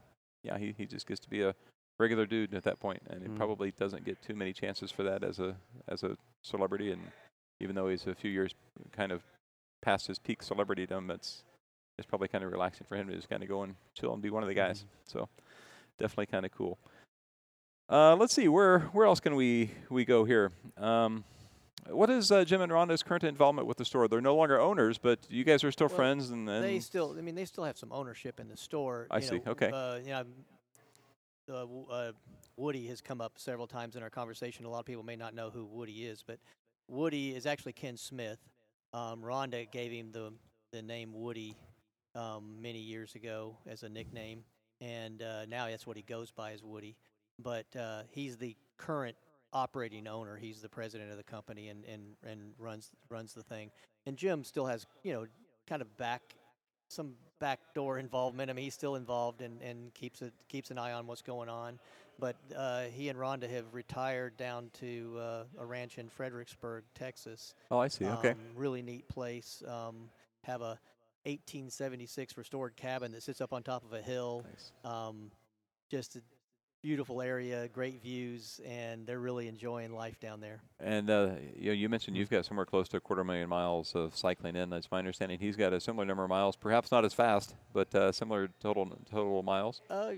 yeah 0.44 0.58
he, 0.58 0.74
he 0.78 0.86
just 0.86 1.08
gets 1.08 1.20
to 1.22 1.30
be 1.30 1.42
a 1.42 1.56
regular 2.00 2.26
dude 2.28 2.54
at 2.54 2.64
that 2.64 2.80
point, 2.80 3.02
and 3.10 3.24
he 3.24 3.28
Mm. 3.30 3.38
probably 3.38 3.72
doesn't 3.72 4.06
get 4.06 4.22
too 4.22 4.36
many 4.36 4.54
chances 4.54 4.92
for 4.92 5.04
that 5.04 5.24
as 5.24 5.40
a 5.40 5.56
as 5.88 6.04
a 6.04 6.16
celebrity. 6.44 6.92
And 6.92 7.02
even 7.60 7.76
though 7.76 7.88
he's 7.90 8.06
a 8.06 8.14
few 8.14 8.30
years 8.30 8.54
kind 8.92 9.12
of 9.12 9.24
past 9.82 10.06
his 10.08 10.20
peak 10.20 10.44
celebritydom, 10.44 11.10
it's 11.10 11.44
it's 11.98 12.06
probably 12.06 12.28
kind 12.28 12.44
of 12.44 12.52
relaxing 12.52 12.86
for 12.88 12.96
him 12.96 13.08
to 13.08 13.16
just 13.16 13.30
kind 13.30 13.42
of 13.42 13.50
go 13.50 13.64
and 13.64 13.76
chill 13.96 14.14
and 14.14 14.22
be 14.22 14.30
one 14.30 14.44
of 14.44 14.50
the 14.50 14.54
guys. 14.56 14.86
So 15.06 15.28
definitely 15.98 16.28
kind 16.28 16.46
of 16.46 16.52
cool. 16.52 16.78
Uh, 17.90 18.16
let's 18.16 18.34
see 18.36 18.48
where 18.48 18.80
where 18.92 19.08
else 19.08 19.20
can 19.20 19.36
we 19.36 19.72
we 19.90 20.06
go 20.06 20.24
here. 20.24 20.52
Um, 20.78 21.24
what 21.90 22.10
is 22.10 22.32
uh, 22.32 22.44
Jim 22.46 22.62
and 22.62 22.72
Rhonda's 22.72 23.04
current 23.04 23.24
involvement 23.24 23.68
with 23.68 23.78
the 23.78 23.86
store? 23.86 24.08
They're 24.08 24.22
no 24.22 24.36
longer 24.36 24.60
owners, 24.60 24.98
but 24.98 25.20
you 25.30 25.44
guys 25.44 25.64
are 25.64 25.72
still 25.72 25.88
Well, 25.88 25.96
friends, 25.96 26.30
and, 26.30 26.50
and 26.50 26.64
they 26.64 26.80
still, 26.80 27.16
I 27.18 27.22
mean, 27.22 27.36
they 27.36 27.46
still 27.46 27.64
have 27.64 27.78
some 27.78 27.92
ownership 27.92 28.40
in 28.40 28.48
the 28.48 28.58
store. 28.58 29.08
I 29.10 29.18
you 29.18 29.22
see, 29.24 29.36
know, 29.38 29.52
okay. 29.52 29.72
Uh, 29.72 29.96
you 29.96 30.10
know, 30.10 30.26
uh, 31.50 31.94
uh, 31.94 32.12
Woody 32.58 32.88
has 32.88 33.02
come 33.02 33.22
up 33.22 33.34
several 33.38 33.68
times 33.68 33.96
in 33.96 34.04
our 34.04 34.10
conversation. 34.10 34.66
A 34.66 34.70
lot 34.70 34.80
of 34.80 34.86
people 34.86 35.04
may 35.04 35.16
not 35.16 35.34
know 35.34 35.50
who 35.50 35.66
Woody 35.66 36.06
is, 36.06 36.24
but 36.26 36.40
Woody 36.88 37.36
is 37.36 37.46
actually 37.46 37.74
Ken 37.74 37.98
Smith. 37.98 38.40
Um, 38.94 39.22
Rhonda 39.22 39.70
gave 39.72 39.92
him 39.92 40.12
the 40.12 40.34
the 40.74 40.82
name 40.82 41.14
Woody 41.14 41.56
um, 42.16 42.62
many 42.62 42.80
years 42.80 43.16
ago 43.16 43.58
as 43.66 43.84
a 43.84 43.90
nickname, 43.90 44.44
and 44.82 45.22
uh, 45.22 45.46
now 45.46 45.68
that's 45.68 45.88
what 45.88 45.96
he 45.96 46.04
goes 46.04 46.32
by 46.32 46.52
as 46.52 46.64
Woody. 46.64 46.96
But 47.40 47.68
uh, 47.80 48.04
he's 48.10 48.38
the 48.38 48.56
current 48.78 49.16
operating 49.54 50.08
owner. 50.08 50.36
He's 50.38 50.62
the 50.62 50.70
president 50.70 51.12
of 51.12 51.18
the 51.18 51.24
company 51.24 51.70
and, 51.70 51.84
and, 51.86 52.02
and 52.26 52.54
runs 52.60 52.92
runs 53.10 53.34
the 53.34 53.44
thing. 53.44 53.72
And 54.06 54.18
Jim 54.18 54.44
still 54.44 54.66
has 54.66 54.86
you 55.04 55.14
know 55.14 55.26
kind 55.68 55.82
of 55.82 55.98
back 55.98 56.22
some 56.90 57.14
backdoor 57.40 58.00
involvement. 58.06 58.50
I 58.50 58.54
mean, 58.54 58.64
he's 58.64 58.74
still 58.74 58.96
involved 58.96 59.42
and, 59.42 59.62
and 59.62 59.94
keeps 59.94 60.22
it 60.22 60.34
keeps 60.48 60.72
an 60.72 60.78
eye 60.78 60.94
on 60.94 61.08
what's 61.08 61.22
going 61.22 61.50
on. 61.50 61.80
But 62.20 62.36
uh, 62.56 62.86
he 62.86 63.10
and 63.10 63.20
Rhonda 63.20 63.48
have 63.48 63.66
retired 63.74 64.38
down 64.38 64.72
to 64.80 65.18
uh, 65.20 65.44
a 65.60 65.66
ranch 65.66 66.00
in 66.00 66.10
Fredericksburg, 66.10 66.84
Texas. 66.96 67.54
oh, 67.70 67.78
I 67.78 67.90
see. 67.90 68.06
Okay, 68.06 68.32
Um, 68.32 68.38
really 68.56 68.82
neat 68.82 69.08
place. 69.08 69.62
Um, 69.68 70.10
have 70.44 70.62
a 70.62 70.80
1876 71.26 72.36
restored 72.38 72.76
cabin 72.76 73.12
that 73.12 73.22
sits 73.22 73.40
up 73.40 73.54
on 73.54 73.62
top 73.62 73.84
of 73.84 73.94
a 73.94 74.02
hill. 74.02 74.44
nice. 74.50 74.72
Um, 74.84 75.30
just 75.92 76.16
a 76.16 76.22
beautiful 76.88 77.22
area, 77.22 77.68
great 77.68 78.02
views, 78.02 78.62
and 78.66 79.06
they're 79.06 79.20
really 79.20 79.50
enjoying 79.50 79.92
life 79.92 80.18
down 80.22 80.40
there. 80.40 80.62
And 80.80 81.10
uh, 81.10 81.32
you 81.54 81.66
know, 81.66 81.74
you 81.74 81.90
mentioned 81.90 82.16
you've 82.16 82.30
got 82.30 82.46
somewhere 82.46 82.66
close 82.66 82.88
to 82.90 82.98
a 82.98 83.02
quarter 83.02 83.26
million 83.26 83.50
miles 83.50 83.94
of 83.94 84.16
cycling 84.16 84.56
in. 84.56 84.70
That's 84.70 84.90
my 84.90 85.00
understanding. 85.00 85.38
He's 85.38 85.58
got 85.58 85.74
a 85.74 85.82
similar 85.82 86.06
number 86.06 86.24
of 86.24 86.30
miles, 86.30 86.56
perhaps 86.56 86.90
not 86.90 87.04
as 87.04 87.14
fast, 87.14 87.56
but 87.74 87.94
uh, 87.94 88.14
similar 88.14 88.48
total 88.62 88.90
total 89.12 89.44
miles. 89.44 89.82
Uh, 89.90 90.14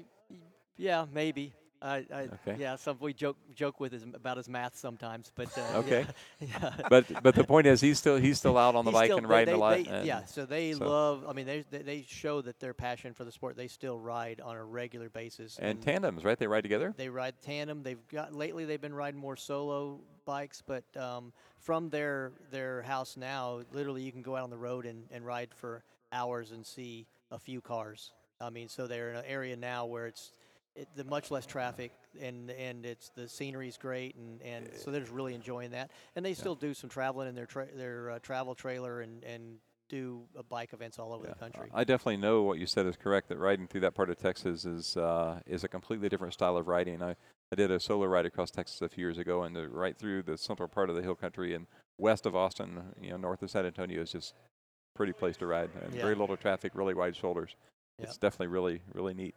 yeah, 0.77 1.05
maybe. 1.11 1.53
I, 1.81 2.05
I 2.13 2.27
Okay. 2.47 2.57
yeah, 2.59 2.75
some 2.75 2.97
we 2.99 3.13
joke 3.13 3.37
joke 3.55 3.79
with 3.79 3.93
his, 3.93 4.03
about 4.03 4.35
his 4.37 4.49
math 4.49 4.75
sometimes, 4.77 5.31
but 5.33 5.47
uh, 5.57 5.77
Okay. 5.79 6.05
yeah, 6.41 6.47
yeah. 6.61 6.87
But 6.89 7.05
but 7.23 7.35
the 7.35 7.43
point 7.45 7.67
is, 7.67 7.79
he's 7.79 7.97
still 7.97 8.17
he's 8.17 8.37
still 8.37 8.57
out 8.57 8.75
on 8.75 8.83
the 8.83 8.91
He's 8.91 8.99
bike 8.99 9.07
still- 9.07 9.17
and 9.19 9.29
riding 9.29 9.53
they- 9.53 9.57
a 9.57 9.57
lot. 9.57 9.77
they- 9.77 9.85
and 9.89 10.05
yeah, 10.05 10.25
so 10.25 10.45
they 10.45 10.73
so- 10.73 10.85
love. 10.89 11.25
I 11.27 11.33
mean, 11.33 11.45
they, 11.45 11.63
they 11.71 11.77
they 11.83 12.05
show 12.07 12.41
that 12.41 12.59
their 12.59 12.73
passion 12.73 13.13
for 13.13 13.23
the 13.23 13.31
sport. 13.31 13.55
They 13.55 13.67
still 13.69 13.97
ride 13.97 14.41
on 14.41 14.57
a 14.57 14.63
regular 14.63 15.09
basis. 15.09 15.57
and 15.57 15.81
tandems, 15.81 16.25
right? 16.25 16.37
They 16.37 16.47
ride 16.47 16.63
together. 16.63 16.93
They 16.97 17.07
ride 17.09 17.35
tandem. 17.41 17.83
They've 17.83 18.05
got 18.09 18.33
lately. 18.33 18.65
They've 18.65 18.81
been 18.81 18.93
riding 18.93 19.19
more 19.19 19.37
solo 19.37 20.01
bikes, 20.25 20.61
but 20.65 20.83
um, 20.97 21.31
from 21.59 21.89
their 21.89 22.33
their 22.51 22.81
house 22.81 23.15
now, 23.15 23.61
literally, 23.71 24.01
you 24.03 24.11
can 24.11 24.21
go 24.21 24.35
out 24.35 24.43
on 24.43 24.49
the 24.49 24.57
road 24.57 24.85
and, 24.85 25.05
and 25.11 25.25
ride 25.25 25.49
for 25.55 25.83
hours 26.11 26.51
and 26.51 26.65
see 26.65 27.07
a 27.31 27.39
few 27.39 27.61
cars. 27.61 28.11
I 28.41 28.49
mean, 28.49 28.67
so 28.69 28.87
they're 28.87 29.11
in 29.11 29.15
an 29.17 29.25
area 29.27 29.55
now 29.55 29.85
where 29.85 30.07
it's 30.07 30.31
it, 30.79 30.87
the 30.95 31.03
much 31.03 31.29
less 31.31 31.45
traffic 31.45 31.91
and 32.19 32.49
and 32.51 32.85
it's 32.85 33.09
the 33.09 33.27
scenery's 33.27 33.77
great 33.77 34.15
and, 34.15 34.41
and 34.41 34.69
so 34.75 34.91
they're 34.91 35.01
just 35.01 35.13
really 35.13 35.35
enjoying 35.35 35.71
that. 35.71 35.91
And 36.15 36.25
they 36.25 36.33
still 36.33 36.55
do 36.55 36.73
some 36.73 36.89
traveling 36.89 37.27
in 37.27 37.35
their 37.35 37.45
tra- 37.45 37.73
their 37.75 38.11
uh, 38.11 38.19
travel 38.19 38.55
trailer 38.55 39.01
and 39.01 39.23
and 39.23 39.57
do 39.89 40.21
uh, 40.37 40.43
bike 40.49 40.71
events 40.73 40.99
all 40.99 41.11
over 41.13 41.25
Yeah. 41.25 41.33
the 41.33 41.39
country. 41.39 41.69
I 41.73 41.83
definitely 41.83 42.17
know 42.17 42.43
what 42.43 42.59
you 42.59 42.67
said 42.67 42.85
is 42.85 42.95
correct. 42.95 43.27
That 43.29 43.37
riding 43.37 43.67
through 43.67 43.81
that 43.81 43.95
part 43.95 44.09
of 44.09 44.17
Texas 44.17 44.65
is 44.65 44.95
uh, 44.97 45.39
is 45.45 45.63
a 45.63 45.67
completely 45.67 46.09
different 46.09 46.33
style 46.33 46.57
of 46.57 46.67
riding. 46.67 47.01
I, 47.01 47.15
I 47.51 47.55
did 47.55 47.71
a 47.71 47.79
solo 47.79 48.05
ride 48.05 48.25
across 48.27 48.51
Texas 48.51 48.81
a 48.81 48.89
few 48.89 49.03
years 49.03 49.17
ago, 49.17 49.43
and 49.43 49.55
the, 49.55 49.67
right 49.67 49.97
through 49.97 50.23
the 50.23 50.37
central 50.37 50.69
part 50.69 50.89
of 50.89 50.95
the 50.95 51.01
hill 51.01 51.15
country 51.15 51.55
and 51.55 51.65
west 51.97 52.25
of 52.27 52.35
Austin, 52.35 52.79
you 53.01 53.09
know, 53.09 53.17
north 53.17 53.41
of 53.41 53.49
San 53.49 53.65
Antonio 53.65 54.01
is 54.01 54.11
just 54.11 54.33
a 54.33 54.97
pretty 54.97 55.11
place 55.13 55.35
to 55.37 55.47
ride, 55.47 55.71
and 55.83 55.93
Yeah. 55.95 56.01
very 56.03 56.15
little 56.15 56.37
traffic, 56.37 56.73
really 56.75 56.93
wide 56.93 57.15
shoulders. 57.15 57.55
It's 58.01 58.17
definitely 58.17 58.47
really 58.47 58.81
really 58.93 59.13
neat. 59.13 59.35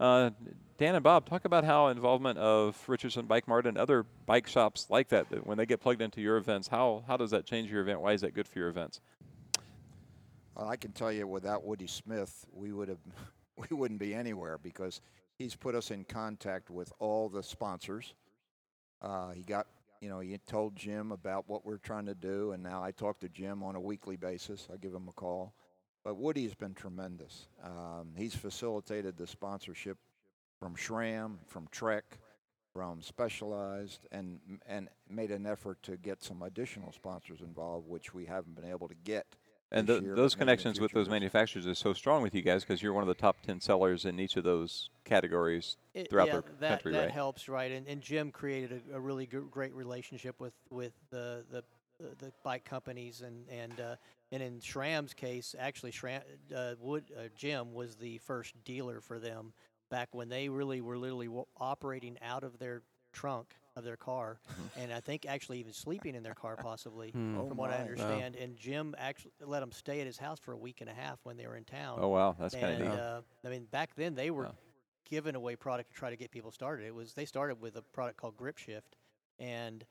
Uh, 0.00 0.30
Dan 0.78 0.96
and 0.96 1.04
Bob, 1.04 1.28
talk 1.28 1.44
about 1.44 1.64
how 1.64 1.88
involvement 1.88 2.38
of 2.38 2.76
Richardson 2.88 3.26
Bike 3.26 3.46
Mart 3.46 3.66
and 3.66 3.78
other 3.78 4.04
bike 4.26 4.48
shops 4.48 4.88
like 4.90 5.08
that, 5.10 5.30
that 5.30 5.46
when 5.46 5.58
they 5.58 5.66
get 5.66 5.80
plugged 5.80 6.02
into 6.02 6.20
your 6.20 6.38
events, 6.38 6.66
how 6.66 7.04
how 7.06 7.16
does 7.16 7.30
that 7.30 7.44
change 7.46 7.70
your 7.70 7.82
event? 7.82 8.00
Why 8.00 8.12
is 8.12 8.22
that 8.22 8.34
good 8.34 8.48
for 8.48 8.58
your 8.58 8.68
events? 8.68 9.00
Well, 10.56 10.68
I 10.68 10.76
can 10.76 10.92
tell 10.92 11.10
you, 11.10 11.26
without 11.26 11.64
Woody 11.64 11.86
Smith, 11.86 12.44
we 12.52 12.72
would 12.72 12.88
have, 12.88 12.98
we 13.56 13.74
wouldn't 13.74 14.00
be 14.00 14.14
anywhere 14.14 14.58
because 14.58 15.00
he's 15.38 15.54
put 15.54 15.74
us 15.74 15.90
in 15.90 16.04
contact 16.04 16.70
with 16.70 16.92
all 16.98 17.28
the 17.28 17.42
sponsors. 17.42 18.14
Uh, 19.00 19.30
he 19.30 19.42
got, 19.42 19.66
you 20.00 20.08
know, 20.08 20.20
he 20.20 20.36
told 20.46 20.76
Jim 20.76 21.12
about 21.12 21.48
what 21.48 21.64
we're 21.64 21.78
trying 21.78 22.06
to 22.06 22.14
do, 22.14 22.52
and 22.52 22.62
now 22.62 22.82
I 22.82 22.90
talk 22.92 23.20
to 23.20 23.28
Jim 23.28 23.62
on 23.62 23.76
a 23.76 23.80
weekly 23.80 24.16
basis. 24.16 24.68
I 24.72 24.76
give 24.76 24.94
him 24.94 25.08
a 25.08 25.12
call, 25.12 25.54
but 26.04 26.16
Woody's 26.16 26.54
been 26.54 26.74
tremendous. 26.74 27.48
Um, 27.62 28.10
he's 28.16 28.34
facilitated 28.34 29.16
the 29.16 29.26
sponsorship 29.26 29.98
from 30.58 30.76
SRAM, 30.76 31.38
from 31.46 31.68
Trek, 31.70 32.18
from 32.72 33.02
Specialized, 33.02 34.06
and 34.10 34.40
and 34.66 34.88
made 35.08 35.30
an 35.30 35.46
effort 35.46 35.82
to 35.82 35.96
get 35.96 36.22
some 36.22 36.42
additional 36.42 36.92
sponsors 36.92 37.40
involved, 37.40 37.88
which 37.88 38.14
we 38.14 38.26
haven't 38.26 38.54
been 38.54 38.70
able 38.70 38.88
to 38.88 38.94
get. 39.04 39.26
And 39.70 39.86
this 39.86 39.94
th- 39.96 40.02
year, 40.02 40.14
those 40.14 40.34
but 40.34 40.40
maybe 40.40 40.52
in 40.52 40.56
connections 40.56 40.80
with 40.80 40.92
those 40.92 41.08
manufacturers 41.08 41.66
are 41.66 41.74
so 41.74 41.94
strong 41.94 42.22
with 42.22 42.34
you 42.34 42.42
guys 42.42 42.62
because 42.62 42.82
you're 42.82 42.92
one 42.92 43.02
of 43.02 43.08
the 43.08 43.14
top 43.14 43.40
10 43.40 43.58
sellers 43.60 44.04
in 44.04 44.20
each 44.20 44.36
of 44.36 44.44
those 44.44 44.90
categories. 45.04 45.78
It- 45.94 46.10
throughout 46.10 46.28
yeah, 46.28 46.36
the 46.36 46.44
that, 46.60 46.68
country, 46.68 46.92
that 46.92 46.98
right? 47.04 47.10
helps, 47.10 47.48
right? 47.48 47.72
And, 47.72 47.86
and 47.88 48.02
Jim 48.02 48.30
created 48.30 48.82
a, 48.92 48.96
a 48.96 49.00
really 49.00 49.26
gr- 49.26 49.40
great 49.40 49.74
relationship 49.74 50.40
with 50.40 50.52
with 50.70 50.92
the 51.10 51.44
the, 51.50 51.64
the, 51.98 52.26
the 52.26 52.32
bike 52.44 52.64
companies, 52.64 53.22
and 53.22 53.48
and 53.48 53.80
uh, 53.80 53.96
and 54.32 54.42
in 54.42 54.60
SRAM's 54.60 55.14
case, 55.14 55.54
actually, 55.58 55.92
SRAM 55.92 56.22
uh, 56.54 56.74
Wood 56.80 57.12
uh, 57.16 57.28
Jim 57.36 57.74
was 57.74 57.96
the 57.96 58.18
first 58.18 58.54
dealer 58.64 59.00
for 59.00 59.20
them 59.20 59.52
back 59.90 60.08
when 60.14 60.28
they 60.28 60.48
really 60.48 60.80
were 60.80 60.98
literally 60.98 61.26
w- 61.26 61.46
operating 61.58 62.18
out 62.22 62.42
of 62.44 62.58
their 62.58 62.82
trunk 63.12 63.54
of 63.76 63.84
their 63.84 63.96
car, 63.96 64.40
and 64.76 64.92
I 64.92 65.00
think 65.00 65.26
actually 65.26 65.60
even 65.60 65.72
sleeping 65.72 66.14
in 66.14 66.22
their 66.22 66.34
car 66.34 66.56
possibly, 66.56 67.10
Hmm. 67.10 67.38
Oh 67.38 67.48
from 67.48 67.58
what 67.58 67.70
I 67.70 67.74
my. 67.74 67.80
understand. 67.80 68.36
And 68.36 68.56
Jim 68.56 68.94
actually 68.98 69.32
let 69.44 69.60
them 69.60 69.72
stay 69.72 70.00
at 70.00 70.06
his 70.06 70.18
house 70.18 70.38
for 70.40 70.52
a 70.52 70.58
week 70.58 70.80
and 70.80 70.90
a 70.90 70.94
half 70.94 71.20
when 71.24 71.36
they 71.36 71.46
were 71.46 71.56
in 71.56 71.64
town. 71.64 71.98
Oh 72.00 72.08
wow, 72.08 72.34
that's 72.38 72.54
kind 72.54 72.74
of 72.82 72.88
neat. 72.88 72.98
uh, 72.98 73.20
I 73.44 73.48
mean, 73.50 73.66
back 73.70 73.94
then 73.96 74.14
they 74.14 74.30
were 74.30 74.44
Yeah. 74.44 74.50
giving 75.08 75.34
away 75.34 75.56
product 75.56 75.90
to 75.90 75.94
try 75.94 76.10
to 76.10 76.16
get 76.16 76.30
people 76.30 76.50
started. 76.50 76.86
It 76.86 76.94
was 76.94 77.12
they 77.14 77.26
started 77.26 77.60
with 77.60 77.76
a 77.76 77.82
product 77.82 78.16
called 78.18 78.36
Grip 78.36 78.56
Shift, 78.58 78.96
and 79.38 79.84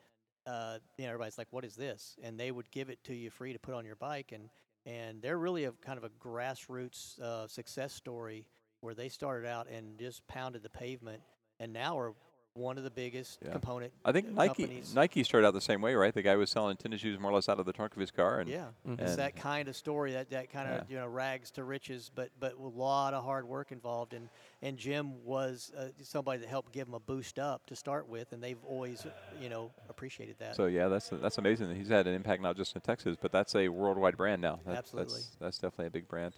uh, 0.45 0.79
you 0.97 1.05
know 1.05 1.11
everybody's 1.11 1.37
like, 1.37 1.47
"What 1.51 1.65
is 1.65 1.75
this?" 1.75 2.17
And 2.23 2.39
they 2.39 2.51
would 2.51 2.69
give 2.71 2.89
it 2.89 3.03
to 3.05 3.13
you 3.13 3.29
free 3.29 3.53
to 3.53 3.59
put 3.59 3.73
on 3.73 3.85
your 3.85 3.95
bike, 3.95 4.31
and 4.31 4.49
and 4.85 5.21
they're 5.21 5.37
really 5.37 5.65
a 5.65 5.71
kind 5.71 5.97
of 5.97 6.03
a 6.03 6.09
grassroots 6.09 7.19
uh, 7.19 7.47
success 7.47 7.93
story 7.93 8.47
where 8.81 8.95
they 8.95 9.09
started 9.09 9.47
out 9.47 9.67
and 9.69 9.99
just 9.99 10.25
pounded 10.27 10.63
the 10.63 10.69
pavement, 10.69 11.21
and 11.59 11.71
now 11.71 11.97
are 11.97 12.13
one 12.53 12.77
of 12.77 12.83
the 12.83 12.91
biggest 12.91 13.39
Yeah. 13.43 13.51
component. 13.51 13.93
I 14.03 14.11
think 14.11 14.27
uh, 14.27 14.31
Nike 14.31 14.63
companies. 14.63 14.93
Nike 14.93 15.23
started 15.23 15.47
out 15.47 15.53
the 15.53 15.61
same 15.61 15.81
way, 15.81 15.95
right? 15.95 16.13
The 16.13 16.21
guy 16.21 16.35
was 16.35 16.49
selling 16.49 16.75
tennis 16.77 17.01
shoes 17.01 17.17
more 17.19 17.31
or 17.31 17.35
less 17.35 17.47
out 17.47 17.59
of 17.59 17.65
the 17.65 17.73
trunk 17.73 17.93
of 17.93 17.99
his 17.99 18.11
car, 18.11 18.39
and 18.39 18.49
Yeah, 18.49 18.67
Mhm. 18.85 18.99
it's 18.99 19.11
And- 19.11 19.19
that 19.19 19.35
kind 19.35 19.67
of 19.69 19.75
story 19.75 20.11
that 20.13 20.29
that 20.31 20.49
kind 20.49 20.69
of 20.69 20.89
you 20.89 20.97
know 20.97 21.07
rags 21.07 21.51
to 21.51 21.63
riches, 21.63 22.11
but 22.13 22.29
but 22.39 22.53
a 22.53 22.61
lot 22.61 23.13
of 23.13 23.23
hard 23.23 23.47
work 23.47 23.71
involved. 23.71 24.13
And 24.13 24.29
and 24.61 24.77
Jim 24.77 25.23
was 25.23 25.71
uh, 25.77 25.89
somebody 26.03 26.39
that 26.41 26.49
helped 26.49 26.71
give 26.71 26.87
him 26.87 26.93
a 26.93 26.99
boost 26.99 27.39
up 27.39 27.65
to 27.67 27.75
start 27.75 28.07
with, 28.07 28.31
and 28.33 28.43
they've 28.43 28.63
always 28.65 29.05
you 29.39 29.49
know 29.49 29.71
appreciated 29.89 30.37
that. 30.39 30.55
So 30.55 30.65
yeah, 30.65 30.87
that's 30.89 31.09
that's 31.09 31.37
amazing. 31.37 31.73
He's 31.75 31.87
had 31.89 32.05
an 32.07 32.13
impact 32.13 32.41
not 32.41 32.57
just 32.57 32.75
in 32.75 32.81
Texas, 32.81 33.15
but 33.19 33.31
that's 33.31 33.55
a 33.55 33.69
worldwide 33.69 34.17
brand 34.17 34.41
now. 34.41 34.59
That, 34.65 34.77
Absolutely. 34.77 35.13
That's, 35.15 35.35
that's 35.39 35.57
definitely 35.57 35.87
a 35.87 35.91
big 35.91 36.07
brand. 36.07 36.33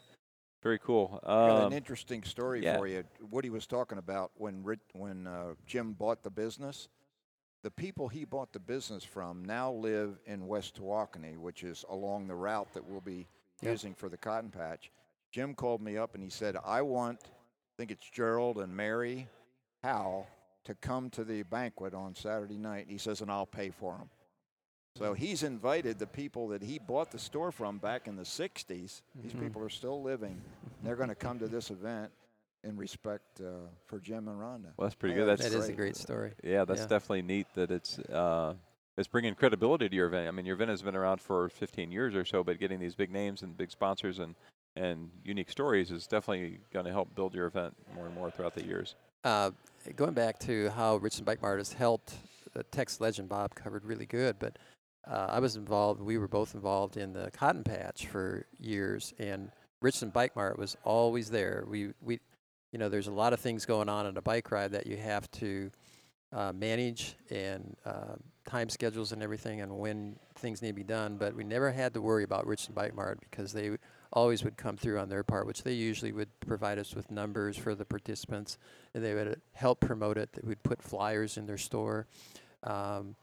Very 0.64 0.80
cool. 0.80 1.20
I 1.24 1.28
got 1.28 1.62
Um, 1.66 1.68
an 1.68 1.78
interesting 1.78 2.24
story 2.24 2.64
yeah. 2.64 2.78
for 2.78 2.88
you. 2.88 3.04
What 3.30 3.44
he 3.44 3.50
was 3.50 3.68
talking 3.68 3.98
about 3.98 4.32
when 4.36 4.64
when 4.94 5.28
uh, 5.28 5.56
Jim 5.66 5.92
bought 5.94 6.24
the 6.24 6.30
business, 6.32 6.88
the 7.64 7.72
people 7.72 8.08
he 8.08 8.24
bought 8.24 8.54
the 8.54 8.60
business 8.60 9.04
from 9.04 9.44
now 9.44 9.74
live 9.74 10.18
in 10.26 10.48
West 10.48 10.76
Tawakoni, 10.76 11.38
which 11.38 11.64
is 11.66 11.84
along 11.90 12.28
the 12.28 12.36
route 12.36 12.74
that 12.74 12.86
we'll 12.86 13.02
be 13.02 13.28
Yep. 13.62 13.72
using 13.72 13.94
for 13.94 14.10
the 14.10 14.18
cotton 14.18 14.50
patch. 14.50 14.92
Jim 15.32 15.54
called 15.56 15.82
me 15.82 15.98
up 15.98 16.16
and 16.16 16.24
he 16.24 16.30
said, 16.30 16.58
"I 16.66 16.82
want, 16.82 17.20
I 17.26 17.74
think 17.78 17.92
it's 17.92 18.10
Gerald 18.10 18.58
and 18.58 18.76
Mary 18.76 19.28
Howell 19.84 20.28
to 20.66 20.76
come 20.76 21.10
to 21.12 21.24
the 21.24 21.44
banquet 21.44 21.94
on 21.94 22.16
Saturday 22.16 22.58
night." 22.58 22.88
He 22.90 22.98
says, 22.98 23.22
"and 23.22 23.30
I'll 23.32 23.46
pay 23.46 23.70
for 23.70 23.98
them." 23.98 24.10
So 24.96 25.14
he's 25.14 25.42
invited 25.42 25.98
the 25.98 26.06
people 26.08 26.48
that 26.50 26.62
he 26.62 26.78
bought 26.78 27.12
the 27.12 27.18
store 27.18 27.52
from 27.52 27.80
back 27.80 28.08
in 28.08 28.16
the 28.16 28.26
60s. 28.26 29.02
These 29.16 29.34
Mhm. 29.34 29.40
people 29.40 29.64
are 29.64 29.70
still 29.70 30.02
living. 30.04 30.40
They're 30.84 30.96
going 30.96 31.10
to 31.10 31.16
come 31.16 31.40
to 31.40 31.48
this 31.48 31.72
event 31.72 32.12
in 32.64 32.78
respect 32.78 33.42
uh, 33.42 33.68
for 33.88 34.00
Jim 34.00 34.28
and 34.28 34.40
Rhonda. 34.40 34.72
well, 34.78 34.86
that's 34.88 34.96
pretty 34.96 35.16
good. 35.16 35.26
that's 35.26 35.42
That's 35.42 35.54
That 35.54 35.60
is 35.60 35.66
a 35.66 35.68
great. 35.70 35.78
great 35.78 35.96
story. 35.98 36.34
yeah, 36.44 36.64
that's 36.64 36.82
yeah. 36.82 36.88
definitely 36.88 37.24
neat 37.24 37.48
that 37.56 37.72
it's 37.72 37.98
uh, 38.00 38.54
it's 38.96 39.08
bringing 39.08 39.34
credibility 39.34 39.90
to 39.90 39.96
your 39.96 40.06
event. 40.06 40.28
I 40.28 40.32
mean, 40.32 40.46
your 40.46 40.54
event 40.56 40.70
has 40.70 40.84
been 40.84 40.96
around 40.96 41.20
for 41.20 41.50
15 41.50 41.92
years 41.92 42.14
or 42.14 42.24
so, 42.24 42.44
but 42.44 42.60
getting 42.60 42.80
these 42.80 42.94
big 42.94 43.10
names 43.12 43.42
and 43.42 43.58
big 43.58 43.72
sponsors 43.72 44.20
and 44.20 44.36
and 44.76 45.12
unique 45.24 45.50
stories 45.52 45.92
is 45.92 46.08
definitely 46.08 46.60
going 46.72 46.86
to 46.86 46.92
help 46.92 47.14
build 47.16 47.34
your 47.36 47.46
event 47.48 47.76
more 47.96 48.06
and 48.08 48.16
more 48.16 48.32
throughout 48.32 48.54
the 48.56 48.64
years. 48.66 48.96
Uh, 49.24 49.52
going 49.96 50.14
back 50.14 50.40
to 50.40 50.70
how 50.72 50.96
Richardson 50.98 51.26
Bike 51.26 51.42
Mart 51.44 51.60
has 51.60 51.74
helped, 51.74 52.16
the 52.54 52.64
Tex 52.64 53.00
Legend 53.00 53.30
Bob 53.30 53.54
covered 53.54 53.86
really 53.86 54.08
good, 54.08 54.38
but 54.40 54.58
uh, 55.06 55.28
I 55.30 55.40
was 55.40 55.56
involved, 55.56 56.02
we 56.02 56.18
were 56.18 56.28
both 56.28 56.56
involved 56.56 56.98
in 56.98 57.14
the 57.14 57.30
Cotton 57.32 57.64
Patch 57.64 58.08
for 58.08 58.46
years, 58.60 59.14
and 59.20 59.52
Richardson 59.82 60.10
Bike 60.10 60.36
Mart 60.36 60.58
was 60.58 60.78
always 60.84 61.30
there. 61.30 61.66
We, 61.68 61.94
we, 62.02 62.20
you 62.72 62.80
know, 62.80 62.90
there's 62.90 63.08
a 63.08 63.12
lot 63.12 63.34
of 63.34 63.40
things 63.40 63.66
going 63.66 63.90
on 63.90 64.06
in 64.06 64.18
a 64.18 64.22
bike 64.22 64.52
ride 64.52 64.72
that 64.72 64.88
you 64.88 64.98
have 64.98 65.30
to 65.32 65.72
uh, 66.32 66.52
manage 66.54 67.16
and 67.30 67.76
uh, 67.86 68.16
time 68.48 68.70
schedules 68.70 69.12
and 69.12 69.22
everything 69.22 69.62
and 69.62 69.78
when 69.78 70.18
things 70.36 70.62
need 70.62 70.70
to 70.70 70.74
be 70.74 70.84
done, 70.84 71.18
but 71.18 71.36
we 71.36 71.44
never 71.44 71.72
had 71.72 71.94
to 71.94 72.02
worry 72.02 72.24
about 72.24 72.48
Richardson 72.48 72.74
Bike 72.74 72.96
Mart 72.96 73.20
because 73.20 73.54
they 73.54 73.78
always 74.12 74.44
would 74.44 74.58
come 74.58 74.78
through 74.78 75.00
on 75.00 75.10
their 75.10 75.24
part, 75.24 75.46
which 75.46 75.64
they 75.64 75.74
usually 75.74 76.12
would 76.12 76.30
provide 76.40 76.78
us 76.78 76.96
with 76.96 77.12
numbers 77.12 77.58
for 77.58 77.76
the 77.76 77.86
participants, 77.86 78.58
and 78.94 79.04
they 79.04 79.14
would 79.14 79.42
help 79.54 79.80
promote 79.80 80.18
it. 80.18 80.32
They 80.34 80.48
would 80.48 80.64
put 80.64 80.82
flyers 80.82 81.38
in 81.38 81.46
their 81.46 81.58
store, 81.58 82.08
um, 82.64 83.16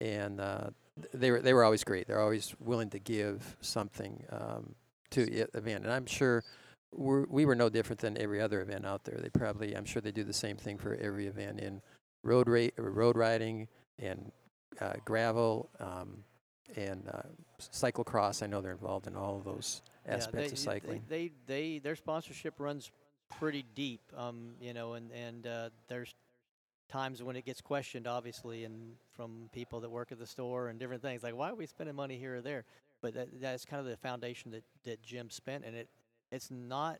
and 0.00 0.40
uh, 0.40 0.70
they 1.12 1.30
were 1.30 1.40
they 1.40 1.54
were 1.54 1.64
always 1.64 1.84
great. 1.84 2.06
They're 2.06 2.20
always 2.20 2.54
willing 2.58 2.90
to 2.90 2.98
give 2.98 3.56
something 3.60 4.24
um, 4.30 4.74
to 5.10 5.26
the 5.26 5.48
event, 5.56 5.84
and 5.84 5.92
I'm 5.92 6.06
sure. 6.06 6.44
We're, 6.96 7.24
we 7.24 7.44
were 7.44 7.56
no 7.56 7.68
different 7.68 8.00
than 8.00 8.16
every 8.18 8.40
other 8.40 8.60
event 8.60 8.86
out 8.86 9.02
there. 9.02 9.18
They 9.20 9.28
probably, 9.28 9.76
I'm 9.76 9.84
sure, 9.84 10.00
they 10.00 10.12
do 10.12 10.22
the 10.22 10.32
same 10.32 10.56
thing 10.56 10.78
for 10.78 10.94
every 10.94 11.26
event 11.26 11.58
in 11.58 11.82
road 12.22 12.48
ra- 12.48 12.68
road 12.78 13.16
riding 13.16 13.66
and 13.98 14.30
uh, 14.80 14.92
gravel 15.04 15.70
um, 15.80 16.24
and 16.76 17.08
uh, 17.12 17.22
cyclocross. 17.60 18.44
I 18.44 18.46
know 18.46 18.60
they're 18.60 18.72
involved 18.72 19.06
in 19.06 19.16
all 19.16 19.36
of 19.36 19.44
those 19.44 19.82
Yeah, 20.06 20.14
aspects 20.14 20.50
they, 20.50 20.52
of 20.52 20.58
cycling. 20.58 21.02
They, 21.08 21.32
they, 21.46 21.72
they 21.72 21.78
their 21.80 21.96
sponsorship 21.96 22.54
runs 22.58 22.90
pretty 23.40 23.64
deep. 23.74 24.00
Um, 24.16 24.54
you 24.60 24.72
know, 24.72 24.94
and 24.94 25.10
and 25.12 25.46
uh, 25.46 25.70
there's 25.88 26.14
times 26.88 27.22
when 27.22 27.36
it 27.36 27.44
gets 27.44 27.60
questioned, 27.60 28.06
obviously, 28.06 28.64
and 28.64 28.94
from 29.14 29.48
people 29.52 29.80
that 29.80 29.90
work 29.90 30.12
at 30.12 30.18
the 30.18 30.26
store 30.26 30.68
and 30.68 30.78
different 30.78 31.02
things 31.02 31.22
like, 31.22 31.36
why 31.36 31.50
are 31.50 31.54
we 31.54 31.66
spending 31.66 31.94
money 31.94 32.18
here 32.18 32.36
or 32.36 32.40
there? 32.40 32.64
But 33.00 33.14
that, 33.14 33.40
that's 33.40 33.64
kind 33.64 33.80
of 33.80 33.86
the 33.86 33.96
foundation 33.96 34.50
that 34.52 34.64
that 34.84 35.02
Jim 35.02 35.30
spent, 35.30 35.64
and 35.64 35.76
it 35.76 35.88
it's 36.30 36.50
not 36.50 36.98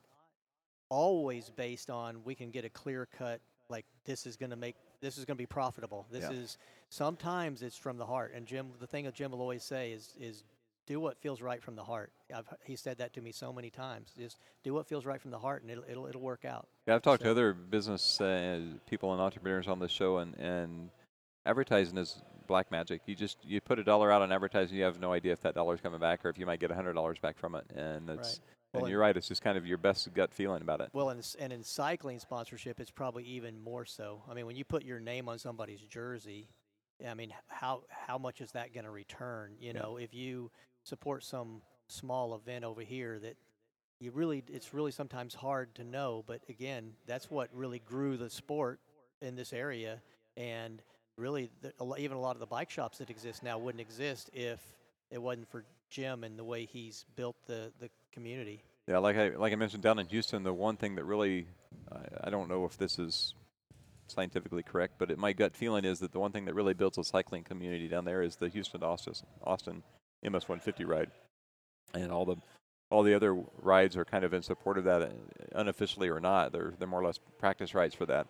always 0.88 1.50
based 1.50 1.90
on 1.90 2.22
we 2.24 2.34
can 2.34 2.50
get 2.50 2.64
a 2.64 2.68
clear 2.68 3.08
cut 3.18 3.40
like 3.68 3.86
this 4.04 4.26
is 4.26 4.36
going 4.36 4.50
to 4.50 4.56
make 4.56 4.76
this 5.00 5.18
is 5.18 5.24
going 5.24 5.36
to 5.36 5.42
be 5.42 5.46
profitable. 5.46 6.06
This 6.10 6.24
Yeah. 6.24 6.32
is 6.32 6.58
sometimes 6.88 7.62
it's 7.62 7.76
from 7.76 7.96
the 7.96 8.06
heart. 8.06 8.32
And 8.34 8.46
Jim, 8.46 8.72
the 8.78 8.86
thing 8.86 9.04
that 9.06 9.14
Jim 9.14 9.30
will 9.30 9.40
always 9.40 9.64
say 9.64 9.92
is 9.92 10.14
is 10.18 10.44
do 10.86 11.00
what 11.00 11.16
feels 11.18 11.40
right 11.40 11.62
from 11.62 11.76
the 11.76 11.82
heart. 11.82 12.12
I've, 12.34 12.46
he 12.64 12.76
said 12.76 12.98
that 12.98 13.14
to 13.14 13.22
me 13.22 13.32
so 13.32 13.52
many 13.52 13.70
times. 13.70 14.12
Just 14.18 14.38
do 14.62 14.74
what 14.74 14.86
feels 14.86 15.06
right 15.06 15.20
from 15.20 15.30
the 15.30 15.38
heart, 15.38 15.62
and 15.62 15.70
it'll 15.70 15.84
it'll, 15.88 16.06
it'll 16.06 16.20
work 16.20 16.44
out. 16.44 16.68
Yeah, 16.86 16.96
I've 16.96 17.02
talked 17.02 17.22
to 17.22 17.30
other 17.30 17.54
business 17.54 18.20
uh, 18.20 18.60
people 18.86 19.12
and 19.12 19.20
entrepreneurs 19.20 19.66
on 19.66 19.78
the 19.78 19.88
show, 19.88 20.18
and, 20.18 20.34
and 20.34 20.90
advertising 21.47 21.99
is 21.99 22.22
black 22.47 22.70
magic. 22.70 23.03
You 23.07 23.14
just 23.14 23.38
you 23.45 23.61
put 23.61 23.78
a 23.78 23.84
dollar 23.84 24.11
out 24.11 24.22
on 24.22 24.32
advertising, 24.32 24.76
you 24.76 24.84
have 24.84 25.01
no 25.01 25.12
idea 25.12 25.32
if 25.32 25.40
that 25.42 25.55
dollar's 25.55 25.80
coming 25.80 26.01
back 26.01 26.24
or 26.24 26.28
if 26.28 26.38
you 26.38 26.47
might 26.47 26.61
get 26.61 26.70
a 26.70 26.74
hundred 26.74 26.95
dollars 26.95 27.18
back 27.18 27.38
from 27.38 27.55
it. 27.55 27.64
And 27.74 28.11
it's 28.11 28.28
Right. 28.28 28.38
and 28.74 28.82
Well, 28.82 28.90
you're 28.90 29.01
right. 29.01 29.16
It's 29.16 29.28
just 29.28 29.42
kind 29.42 29.57
of 29.57 29.66
your 29.66 29.78
best 29.78 30.12
gut 30.14 30.32
feeling 30.32 30.62
about 30.62 30.80
it. 30.80 30.90
Well, 30.92 31.11
and, 31.11 31.26
and 31.38 31.53
in 31.53 31.62
cycling 31.62 32.18
sponsorship, 32.18 32.80
it's 32.80 32.90
probably 32.90 33.24
even 33.24 33.59
more 33.59 33.84
so. 33.84 34.22
I 34.28 34.34
mean, 34.34 34.47
when 34.47 34.57
you 34.57 34.64
put 34.64 34.84
your 34.84 35.01
name 35.01 35.28
on 35.28 35.38
somebody's 35.38 35.80
jersey, 35.80 36.49
I 37.07 37.14
mean, 37.14 37.32
how 37.49 37.82
how 37.88 38.18
much 38.18 38.40
is 38.40 38.53
that 38.53 38.72
going 38.72 38.84
to 38.84 38.90
return? 38.90 39.57
You 39.59 39.72
Yeah. 39.72 39.80
know, 39.80 39.97
if 39.97 40.14
you 40.14 40.51
support 40.82 41.24
some 41.24 41.62
small 41.88 42.34
event 42.34 42.64
over 42.64 42.82
here 42.82 43.18
that 43.20 43.36
you 44.01 44.11
really, 44.11 44.42
it's 44.49 44.74
really 44.74 44.90
sometimes 44.90 45.34
hard 45.34 45.74
to 45.76 45.84
know. 45.84 46.24
But 46.26 46.42
again, 46.49 46.92
that's 47.07 47.30
what 47.30 47.49
really 47.53 47.78
grew 47.78 48.16
the 48.16 48.30
sport 48.30 48.80
in 49.22 49.36
this 49.36 49.53
area, 49.53 50.03
and 50.36 50.82
really, 51.16 51.50
the, 51.62 51.72
even 51.98 52.16
a 52.16 52.20
lot 52.20 52.36
of 52.36 52.40
the 52.40 52.46
bike 52.46 52.70
shops 52.70 52.98
that 52.98 53.10
exist 53.10 53.42
now 53.42 53.58
wouldn't 53.58 53.80
exist 53.80 54.30
if 54.32 54.60
it 55.10 55.18
wasn't 55.20 55.48
for 55.50 55.64
Jim 55.90 56.24
and 56.24 56.38
the 56.38 56.44
way 56.44 56.64
he's 56.64 57.04
built 57.16 57.36
the 57.46 57.72
the 57.80 57.88
community. 58.12 58.62
Yeah, 58.88 58.98
like 58.98 59.16
I 59.16 59.28
like 59.30 59.52
I 59.52 59.56
mentioned 59.56 59.82
down 59.82 59.98
in 59.98 60.06
Houston, 60.08 60.42
the 60.42 60.52
one 60.52 60.76
thing 60.76 60.96
that 60.96 61.04
really 61.04 61.46
I, 61.90 62.26
I 62.28 62.30
don't 62.30 62.48
know 62.48 62.64
if 62.64 62.76
this 62.76 62.98
is 62.98 63.34
scientifically 64.06 64.62
correct, 64.62 64.94
but 64.98 65.10
it, 65.10 65.18
my 65.18 65.32
gut 65.32 65.56
feeling 65.56 65.84
is 65.84 66.00
that 66.00 66.12
the 66.12 66.18
one 66.20 66.32
thing 66.32 66.44
that 66.46 66.54
really 66.54 66.74
builds 66.74 66.98
a 66.98 67.04
cycling 67.04 67.44
community 67.44 67.88
down 67.88 68.04
there 68.04 68.22
is 68.22 68.36
the 68.36 68.48
Houston 68.48 68.82
Austin 68.82 69.14
Austin 69.44 69.82
MS 70.22 70.48
150 70.48 70.84
ride, 70.84 71.10
and 71.94 72.10
all 72.10 72.24
the 72.24 72.36
all 72.90 73.02
the 73.02 73.14
other 73.14 73.34
rides 73.62 73.96
are 73.96 74.04
kind 74.04 74.24
of 74.24 74.34
in 74.34 74.42
support 74.42 74.78
of 74.78 74.84
that, 74.84 75.02
uh, 75.02 75.08
unofficially 75.52 76.08
or 76.08 76.20
not. 76.20 76.52
They're 76.52 76.74
they're 76.78 76.88
more 76.88 77.00
or 77.00 77.06
less 77.06 77.18
practice 77.38 77.74
rides 77.74 77.94
for 77.94 78.06
that. 78.06 78.26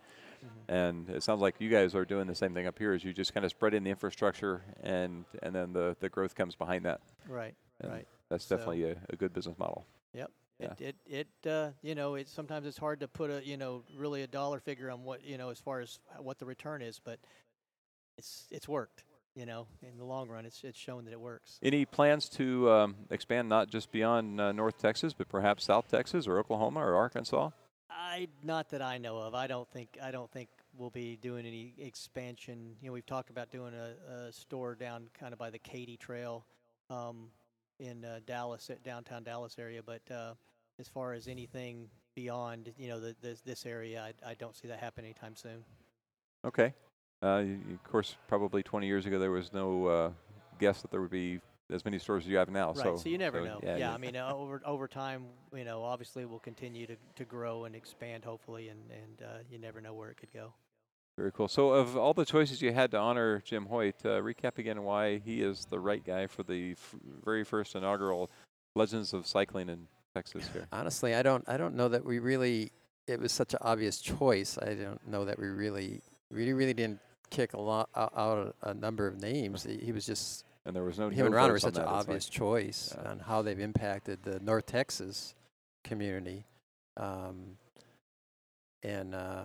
And 0.68 1.08
it 1.10 1.22
sounds 1.22 1.40
like 1.40 1.56
you 1.60 1.68
guys 1.70 1.94
are 1.94 2.04
doing 2.04 2.26
the 2.26 2.34
same 2.34 2.54
thing 2.54 2.66
up 2.66 2.78
here. 2.78 2.94
Is 2.94 3.04
you 3.04 3.12
just 3.12 3.34
kind 3.34 3.44
of 3.44 3.50
spread 3.50 3.74
in 3.74 3.84
the 3.84 3.90
infrastructure, 3.90 4.62
and 4.82 5.24
and 5.42 5.54
then 5.54 5.72
the 5.72 5.96
the 6.00 6.08
growth 6.08 6.34
comes 6.34 6.54
behind 6.56 6.84
that. 6.86 7.00
Right. 7.28 7.54
And 7.80 7.92
Right. 7.92 8.08
That's 8.30 8.44
So- 8.44 8.56
definitely 8.56 8.84
a, 8.84 8.96
a 9.10 9.16
good 9.16 9.32
business 9.32 9.58
model. 9.58 9.84
Yep. 10.14 10.30
Yeah. 10.60 10.72
It 10.78 10.96
it 11.06 11.28
it 11.42 11.50
uh, 11.50 11.70
you 11.82 11.94
know 11.94 12.14
it's 12.14 12.30
sometimes 12.32 12.66
it's 12.66 12.78
hard 12.78 13.00
to 13.00 13.08
put 13.08 13.30
a 13.30 13.44
you 13.44 13.56
know 13.56 13.82
really 13.96 14.22
a 14.22 14.26
dollar 14.26 14.60
figure 14.60 14.90
on 14.90 15.02
what 15.04 15.24
you 15.24 15.36
know 15.36 15.50
as 15.50 15.58
far 15.58 15.80
as 15.80 15.98
what 16.18 16.38
the 16.38 16.46
return 16.46 16.80
is, 16.82 17.00
but 17.04 17.18
it's 18.16 18.46
it's 18.50 18.68
worked. 18.68 19.04
You 19.36 19.46
know, 19.46 19.66
in 19.82 19.98
the 19.98 20.04
long 20.04 20.28
run, 20.28 20.46
it's 20.46 20.62
it's 20.62 20.78
shown 20.78 21.04
that 21.06 21.12
it 21.12 21.20
works. 21.20 21.58
Any 21.60 21.84
plans 21.84 22.28
to 22.30 22.70
um, 22.70 22.94
expand 23.10 23.48
not 23.48 23.68
just 23.68 23.90
beyond 23.90 24.40
uh, 24.40 24.52
North 24.52 24.78
Texas, 24.78 25.12
but 25.12 25.28
perhaps 25.28 25.64
South 25.64 25.88
Texas 25.90 26.28
or 26.28 26.38
Oklahoma 26.38 26.78
or 26.78 26.94
Arkansas? 26.94 27.50
I 28.14 28.28
not 28.44 28.68
that 28.70 28.80
I 28.80 28.98
know 28.98 29.18
of. 29.18 29.34
I 29.34 29.48
don't 29.48 29.68
think 29.68 29.98
I 30.00 30.12
don't 30.12 30.30
think 30.30 30.48
we'll 30.78 30.90
be 30.90 31.16
doing 31.16 31.46
any 31.46 31.74
expansion. 31.78 32.76
You 32.80 32.88
know, 32.88 32.92
we've 32.92 33.06
talked 33.06 33.30
about 33.30 33.50
doing 33.50 33.74
a, 33.74 34.28
a 34.28 34.32
store 34.32 34.76
down 34.76 35.08
kind 35.18 35.32
of 35.32 35.38
by 35.38 35.50
the 35.50 35.58
Katy 35.58 35.96
Trail 35.96 36.44
um, 36.90 37.30
in 37.80 38.04
uh, 38.04 38.20
Dallas, 38.24 38.70
downtown 38.84 39.24
Dallas 39.24 39.56
area. 39.58 39.82
But 39.84 40.02
uh, 40.14 40.34
as 40.78 40.86
far 40.86 41.12
as 41.12 41.26
anything 41.26 41.88
beyond, 42.14 42.72
you 42.78 42.88
know, 42.88 43.00
the, 43.00 43.16
this 43.20 43.40
this 43.40 43.66
area, 43.66 44.00
I, 44.00 44.30
I 44.30 44.34
don't 44.34 44.54
see 44.54 44.68
that 44.68 44.78
happening 44.78 45.06
anytime 45.06 45.34
soon. 45.34 45.64
Okay. 46.44 46.72
Uh, 47.20 47.42
of 47.72 47.82
course, 47.90 48.16
probably 48.28 48.62
20 48.62 48.86
years 48.86 49.06
ago, 49.06 49.18
there 49.18 49.30
was 49.30 49.52
no 49.52 49.86
uh, 49.86 50.10
guess 50.60 50.82
that 50.82 50.90
there 50.92 51.00
would 51.00 51.10
be 51.10 51.40
as 51.74 51.84
many 51.84 51.98
stores 51.98 52.24
as 52.24 52.28
you 52.30 52.36
have 52.36 52.48
now. 52.48 52.68
Right. 52.68 52.76
So, 52.84 52.96
So, 52.96 53.08
you 53.08 53.18
never 53.18 53.40
so, 53.40 53.44
know. 53.44 53.60
Yeah, 53.62 53.76
Yeah. 53.76 53.88
you- 53.90 53.94
I 53.94 53.98
mean, 53.98 54.16
uh, 54.16 54.32
over 54.32 54.62
over 54.64 54.88
time, 54.88 55.26
you 55.54 55.64
know, 55.64 55.82
obviously 55.82 56.24
we'll 56.24 56.38
continue 56.38 56.86
to, 56.86 56.96
to 57.16 57.24
grow 57.24 57.64
and 57.64 57.74
expand, 57.74 58.24
hopefully, 58.24 58.68
and 58.68 58.80
and 58.90 59.22
uh, 59.22 59.38
you 59.50 59.58
never 59.58 59.80
know 59.80 59.92
where 59.92 60.10
it 60.10 60.16
could 60.16 60.32
go. 60.32 60.54
very 61.16 61.30
cool. 61.32 61.46
So, 61.48 61.70
of 61.70 61.96
all 61.96 62.12
the 62.14 62.24
choices 62.24 62.60
you 62.62 62.72
had 62.72 62.90
to 62.92 62.98
honor 62.98 63.40
Jim 63.44 63.66
Hoyt, 63.66 64.04
uh, 64.04 64.20
recap 64.20 64.58
again 64.58 64.82
why 64.82 65.18
he 65.18 65.42
is 65.42 65.64
the 65.66 65.78
right 65.78 66.04
guy 66.04 66.26
for 66.26 66.42
the 66.42 66.72
f- 66.72 66.96
very 67.24 67.44
first 67.44 67.74
inaugural 67.76 68.30
Legends 68.74 69.12
of 69.12 69.24
Cycling 69.26 69.68
in 69.68 69.86
Texas 70.14 70.48
here. 70.52 70.66
Honestly, 70.72 71.14
I 71.14 71.22
don't. 71.22 71.44
I 71.48 71.56
don't 71.56 71.74
know 71.76 71.88
that 71.88 72.04
we 72.04 72.18
really. 72.18 72.72
It 73.06 73.20
was 73.20 73.30
such 73.32 73.52
an 73.52 73.58
obvious 73.62 74.00
choice. 74.00 74.58
I 74.58 74.74
don't 74.74 75.06
know 75.06 75.24
that 75.26 75.38
we 75.38 75.46
really, 75.48 76.00
really, 76.30 76.52
really 76.54 76.74
didn't 76.74 77.00
kick 77.30 77.52
a 77.52 77.60
lot 77.60 77.90
out, 77.94 78.12
out 78.16 78.54
a, 78.62 78.70
a 78.70 78.74
number 78.74 79.06
of 79.06 79.20
names. 79.20 79.62
He, 79.64 79.76
he 79.78 79.92
was 79.92 80.06
just 80.06 80.44
And 80.66 80.74
there 80.74 80.84
was 80.84 80.98
no 80.98 81.10
him 81.10 81.26
and 81.26 81.34
Ron 81.34 81.50
were 81.52 81.58
such 81.58 81.74
an. 81.76 81.82
It's 81.82 81.86
like- 81.90 82.00
obvious 82.00 82.28
choice 82.28 82.94
Yeah. 82.96 83.10
on 83.10 83.18
how 83.20 83.42
they've 83.42 83.58
impacted 83.60 84.22
the 84.22 84.40
North 84.40 84.66
Texas 84.66 85.34
community, 85.84 86.46
um, 86.96 87.58
and 88.82 89.14
uh, 89.14 89.44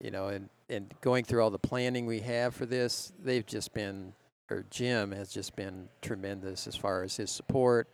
you 0.00 0.10
know, 0.10 0.28
and 0.28 0.48
and 0.68 0.92
going 1.00 1.24
through 1.24 1.42
all 1.42 1.50
the 1.50 1.58
planning 1.58 2.06
we 2.06 2.20
have 2.20 2.54
for 2.54 2.66
this, 2.66 3.12
they've 3.22 3.46
just 3.46 3.72
been, 3.72 4.14
or 4.50 4.64
Jim 4.70 5.12
has 5.12 5.30
just 5.30 5.54
been 5.54 5.88
tremendous 6.02 6.66
as 6.66 6.74
far 6.76 7.02
as 7.02 7.16
his 7.16 7.30
support, 7.30 7.88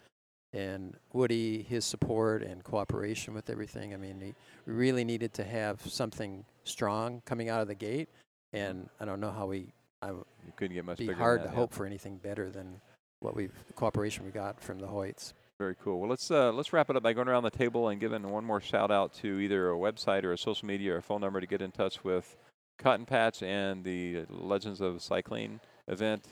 and 0.53 0.97
Woody 1.13 1.63
his 1.63 1.85
support 1.85 2.43
and 2.43 2.63
cooperation 2.65 3.35
with 3.35 3.51
everything. 3.51 3.93
I 3.95 3.97
mean, 3.97 4.21
we 4.21 4.73
really 4.73 5.05
needed 5.05 5.35
to 5.35 5.45
have 5.45 5.81
something 5.87 6.45
strong 6.65 7.21
coming 7.25 7.49
out 7.49 7.61
of 7.61 7.69
the 7.69 7.75
gate, 7.75 8.09
and 8.53 8.89
I 9.01 9.05
don't 9.07 9.21
know 9.21 9.33
how 9.33 9.47
we. 9.47 9.73
I, 10.03 10.07
w- 10.09 10.25
you 10.45 10.53
couldn't 10.57 10.75
get 10.75 10.85
much 10.85 10.99
be 10.99 11.07
bigger 11.07 11.19
hard 11.19 11.41
than 11.41 11.49
to 11.49 11.53
yeah. 11.55 11.59
hope 11.61 11.73
for 11.73 11.87
anything 11.87 12.19
better 12.19 12.51
than 12.51 12.81
what 13.21 13.35
we've 13.37 13.53
the 13.69 13.73
cooperation 13.73 14.25
we 14.25 14.31
got 14.33 14.61
from 14.61 14.79
the 14.79 14.87
Hoyts. 14.87 15.33
Very 15.59 15.77
cool. 15.83 16.01
Well, 16.01 16.11
let's 16.11 16.31
uh, 16.31 16.51
let's 16.53 16.73
wrap 16.73 16.89
it 16.91 16.97
up 16.97 17.03
by 17.05 17.13
going 17.13 17.29
around 17.29 17.45
the 17.45 17.51
table 17.51 17.89
and 17.89 18.01
giving 18.01 18.29
one 18.29 18.45
more 18.45 18.61
shout 18.61 18.91
out 18.91 19.13
to 19.15 19.39
either 19.39 19.71
a 19.71 19.77
website 19.77 20.25
or 20.25 20.33
a 20.33 20.39
social 20.39 20.67
media 20.67 20.95
or 20.95 20.97
a 20.97 21.03
phone 21.03 21.21
number 21.21 21.41
to 21.41 21.47
get 21.47 21.63
in 21.63 21.71
touch 21.71 22.03
with 22.03 22.37
Cotton 22.79 23.07
Patch 23.07 23.43
and 23.43 23.85
the 23.85 24.25
Legends 24.29 24.81
of 24.81 25.01
Cycling 25.03 25.61
event. 25.87 26.25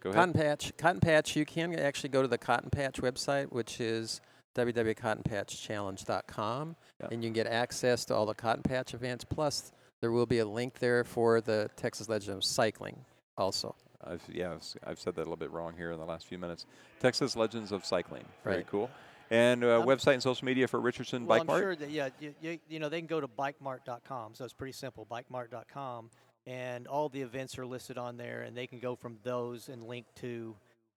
Go 0.00 0.10
ahead. 0.10 0.18
Cotton 0.18 0.34
Patch, 0.34 0.72
Cotton 0.76 1.00
Patch. 1.00 1.36
You 1.36 1.46
can 1.46 1.78
actually 1.78 2.10
go 2.10 2.20
to 2.22 2.28
the 2.28 2.38
Cotton 2.38 2.70
Patch 2.70 3.00
website, 3.00 3.50
which 3.50 3.80
is 3.80 4.20
www.cottonpatchchallenge.com, 4.56 6.76
Yeah. 7.00 7.08
and 7.10 7.22
you 7.22 7.28
can 7.28 7.34
get 7.34 7.46
access 7.46 8.04
to 8.06 8.14
all 8.14 8.26
the 8.26 8.34
Cotton 8.34 8.62
Patch 8.62 8.94
events. 8.94 9.24
Plus, 9.24 9.72
there 10.00 10.10
will 10.12 10.26
be 10.26 10.38
a 10.38 10.46
link 10.46 10.78
there 10.78 11.04
for 11.04 11.40
the 11.40 11.70
Texas 11.76 12.08
Legend 12.08 12.36
of 12.38 12.44
Cycling, 12.44 13.04
also. 13.36 13.74
I've, 14.02 14.22
yeah, 14.32 14.52
I've, 14.52 14.58
s- 14.58 14.76
I've 14.86 14.98
said 14.98 15.14
that 15.16 15.20
a 15.20 15.24
little 15.24 15.36
bit 15.36 15.50
wrong 15.50 15.74
here 15.76 15.92
in 15.92 15.98
the 15.98 16.06
last 16.06 16.26
few 16.26 16.38
minutes. 16.38 16.64
Texas 17.00 17.36
Legends 17.36 17.70
of 17.70 17.84
Cycling. 17.84 18.24
Very 18.44 18.56
Right. 18.58 18.66
cool. 18.66 18.90
And 19.32 19.62
uh, 19.62 19.82
website 19.84 20.14
and 20.14 20.22
social 20.22 20.44
media 20.44 20.66
for 20.66 20.80
Richardson 20.80 21.24
well, 21.24 21.36
Bike 21.38 21.40
I'm 21.42 21.46
Mart. 21.46 21.60
sure 21.62 21.76
that 21.76 21.90
yeah, 21.90 22.08
you, 22.18 22.34
you, 22.40 22.58
you 22.68 22.78
know 22.80 22.88
they 22.88 22.98
can 22.98 23.06
go 23.06 23.20
to 23.20 23.28
bikemart.com, 23.28 24.34
so 24.34 24.44
it's 24.44 24.54
pretty 24.54 24.72
simple. 24.72 25.06
Bikemart.com, 25.08 26.10
and 26.46 26.88
all 26.88 27.08
the 27.08 27.22
events 27.22 27.56
are 27.56 27.64
listed 27.66 27.96
on 27.96 28.16
there, 28.16 28.40
and 28.42 28.56
they 28.56 28.66
can 28.66 28.80
go 28.80 28.96
from 28.96 29.18
those 29.22 29.68
and 29.68 29.84
link 29.84 30.06
to 30.16 30.56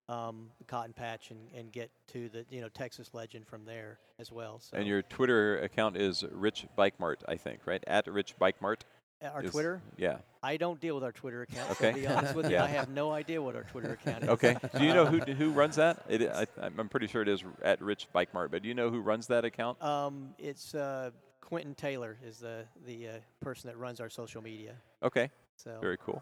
um, 0.09 0.49
the 0.57 0.63
Cotton 0.63 0.93
Patch 0.93 1.29
and, 1.29 1.41
and 1.55 1.71
get 1.71 1.91
to 2.07 2.27
the 2.29 2.43
you 2.49 2.59
know 2.61 2.69
Texas 2.69 3.13
Legend 3.13 3.45
from 3.45 3.65
there 3.65 3.99
as 4.17 4.31
well. 4.31 4.59
So 4.59 4.77
And 4.77 4.87
your 4.87 5.03
Twitter 5.03 5.59
account 5.59 5.95
is 5.95 6.23
Rich 6.31 6.65
Bike 6.75 6.99
Mart, 6.99 7.21
I 7.27 7.35
think, 7.35 7.59
right? 7.67 7.83
At 7.85 8.07
Rich 8.07 8.39
Bike 8.39 8.59
Mart. 8.63 8.83
Uh, 9.23 9.27
our 9.29 9.43
is- 9.43 9.51
Twitter, 9.51 9.81
Yeah. 9.97 10.17
I 10.41 10.57
don't 10.57 10.79
deal 10.81 10.95
with 10.95 11.03
our 11.05 11.11
Twitter 11.13 11.43
account. 11.43 11.71
Okay. 11.71 11.93
To 11.93 11.99
be 11.99 12.07
honest 12.07 12.35
with 12.35 12.45
you, 12.49 12.53
Yeah. 12.53 12.63
I 12.65 12.67
have 12.67 12.89
no 12.89 13.11
idea 13.11 13.41
what 13.41 13.55
our 13.55 13.63
Twitter 13.63 13.93
account 13.93 14.23
is. 14.23 14.29
Okay. 14.29 14.57
do 14.77 14.83
you 14.83 14.93
know 14.93 15.05
who 15.05 15.19
who 15.33 15.51
runs 15.51 15.77
that? 15.77 16.03
It, 16.09 16.29
I, 16.29 16.45
I'm 16.61 16.89
pretty 16.89 17.07
sure 17.07 17.21
it 17.21 17.29
is 17.29 17.43
at 17.61 17.81
Rich 17.81 18.07
Bike 18.11 18.33
Mart, 18.33 18.51
but 18.51 18.61
do 18.61 18.67
you 18.67 18.73
know 18.73 18.89
who 18.89 18.99
runs 18.99 19.27
that 19.27 19.45
account? 19.45 19.81
Um, 19.81 20.33
it's 20.37 20.75
uh, 20.75 21.11
Quentin 21.39 21.75
Taylor 21.75 22.17
is 22.25 22.39
the 22.39 22.65
the 22.85 23.07
uh, 23.07 23.11
person 23.39 23.69
that 23.69 23.77
runs 23.77 23.99
our 24.01 24.09
social 24.09 24.41
media. 24.41 24.73
Okay. 25.01 25.29
So 25.55 25.77
Very 25.79 25.97
cool. 25.97 26.21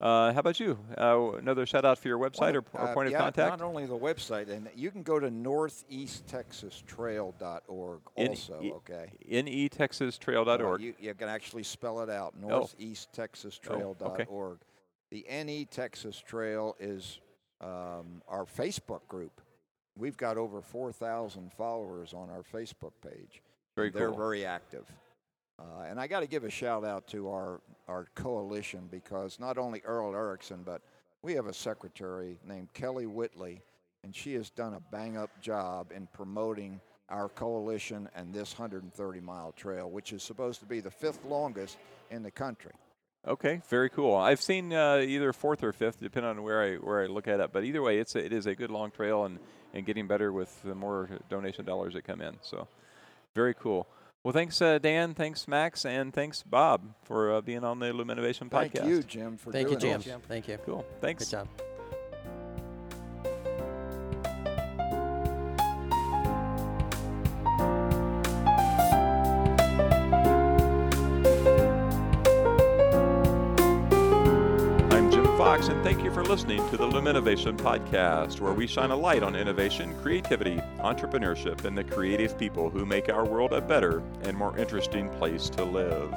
Uh, 0.00 0.32
how 0.32 0.40
about 0.40 0.58
you? 0.60 0.78
Uh, 0.98 1.32
another 1.38 1.64
shout 1.66 1.84
out 1.84 1.98
for 1.98 2.08
your 2.08 2.18
website 2.18 2.54
or, 2.54 2.64
or 2.74 2.88
Uh, 2.88 2.94
point 2.94 3.10
yeah, 3.10 3.18
of 3.18 3.22
contact? 3.34 3.58
Not 3.60 3.66
only 3.66 3.86
the 3.86 3.96
website, 3.96 4.48
and 4.50 4.68
you 4.74 4.90
can 4.90 5.02
go 5.02 5.18
to 5.20 5.30
northeasttexastrail.org 5.30 8.00
also, 8.16 8.60
e- 8.62 8.72
okay? 8.72 9.12
netexastrail.org. 9.30 10.80
Uh, 10.80 10.84
you, 10.84 10.94
you 10.98 11.14
can 11.14 11.28
actually 11.28 11.62
spell 11.62 12.00
it 12.00 12.10
out, 12.10 12.34
Oh. 12.42 12.46
northeasttexastrail.org. 12.78 14.58
The 15.10 15.24
NE 15.30 15.64
Texas 15.66 16.18
Trail 16.20 16.74
is 16.80 17.20
um, 17.60 18.20
our 18.28 18.44
Facebook 18.44 19.06
group. 19.08 19.40
We've 19.96 20.16
got 20.16 20.36
over 20.36 20.60
4,000 20.60 21.52
followers 21.52 22.12
on 22.12 22.28
our 22.30 22.42
Facebook 22.42 22.92
page. 23.00 23.42
Very 23.76 23.90
They're 23.90 24.08
cool. 24.08 24.16
very 24.18 24.44
active. 24.44 24.90
Uh, 25.58 25.84
and 25.88 26.00
I 26.00 26.06
got 26.06 26.20
to 26.20 26.26
give 26.26 26.44
a 26.44 26.50
shout 26.50 26.84
out 26.84 27.06
to 27.08 27.28
our, 27.28 27.60
our 27.88 28.06
coalition 28.14 28.88
because 28.90 29.38
not 29.38 29.58
only 29.58 29.82
Earl 29.84 30.14
Erickson, 30.14 30.62
but 30.64 30.82
we 31.22 31.34
have 31.34 31.46
a 31.46 31.54
secretary 31.54 32.38
named 32.46 32.72
Kelly 32.74 33.06
Whitley, 33.06 33.62
and 34.02 34.14
she 34.14 34.34
has 34.34 34.50
done 34.50 34.74
a 34.74 34.80
bang 34.90 35.16
up 35.16 35.30
job 35.40 35.92
in 35.94 36.08
promoting 36.12 36.80
our 37.08 37.28
coalition 37.28 38.08
and 38.14 38.32
this 38.32 38.58
130 38.58 39.20
mile 39.20 39.52
trail, 39.52 39.90
which 39.90 40.12
is 40.12 40.22
supposed 40.22 40.60
to 40.60 40.66
be 40.66 40.80
the 40.80 40.90
fifth 40.90 41.24
longest 41.24 41.78
in 42.10 42.22
the 42.22 42.30
country. 42.30 42.72
Okay, 43.26 43.62
very 43.70 43.88
cool. 43.88 44.14
I've 44.14 44.42
seen 44.42 44.72
uh, 44.72 44.98
either 44.98 45.32
fourth 45.32 45.62
or 45.62 45.72
fifth, 45.72 45.98
depending 46.00 46.28
on 46.28 46.42
where 46.42 46.62
I 46.62 46.74
where 46.76 47.02
I 47.02 47.06
look 47.06 47.26
at 47.26 47.40
it. 47.40 47.52
But 47.54 47.64
either 47.64 47.80
way, 47.80 47.98
it's 47.98 48.14
a, 48.16 48.24
it 48.24 48.34
is 48.34 48.46
a 48.46 48.54
good 48.54 48.70
long 48.70 48.90
trail 48.90 49.24
and 49.24 49.38
and 49.72 49.86
getting 49.86 50.06
better 50.06 50.30
with 50.30 50.62
the 50.62 50.74
more 50.74 51.08
donation 51.30 51.64
dollars 51.64 51.94
that 51.94 52.04
come 52.04 52.20
in. 52.20 52.36
So, 52.42 52.68
very 53.34 53.54
cool. 53.54 53.86
Well, 54.24 54.32
thanks, 54.32 54.60
uh, 54.62 54.78
Dan. 54.78 55.12
Thanks, 55.12 55.46
Max, 55.46 55.84
and 55.84 56.12
thanks, 56.12 56.42
Bob, 56.42 56.80
for 57.02 57.34
uh, 57.34 57.40
being 57.42 57.62
on 57.62 57.78
the 57.78 57.86
Luminovation 57.92 58.48
podcast. 58.48 58.78
Thank 58.78 58.88
you, 58.88 59.02
Jim, 59.02 59.36
for 59.36 59.52
Thank 59.52 59.70
you, 59.70 59.76
Jim. 59.76 60.00
this. 60.00 60.14
Thank 60.26 60.48
you. 60.48 60.56
Cool. 60.64 60.84
Thanks. 61.02 61.28
Good 61.30 61.36
Thanks. 61.36 61.52
job. 61.58 61.63
Listening 76.64 76.90
to 76.90 76.96
the 76.96 77.00
Luminovation 77.00 77.56
Podcast, 77.56 78.40
where 78.40 78.52
we 78.52 78.66
shine 78.66 78.90
a 78.90 78.96
light 78.96 79.22
on 79.22 79.34
innovation, 79.34 79.94
creativity, 80.02 80.56
entrepreneurship, 80.78 81.64
and 81.64 81.76
the 81.76 81.84
creative 81.84 82.38
people 82.38 82.70
who 82.70 82.86
make 82.86 83.08
our 83.08 83.24
world 83.24 83.52
a 83.52 83.60
better 83.60 84.02
and 84.22 84.36
more 84.36 84.56
interesting 84.56 85.08
place 85.10 85.48
to 85.50 85.64
live. 85.64 86.12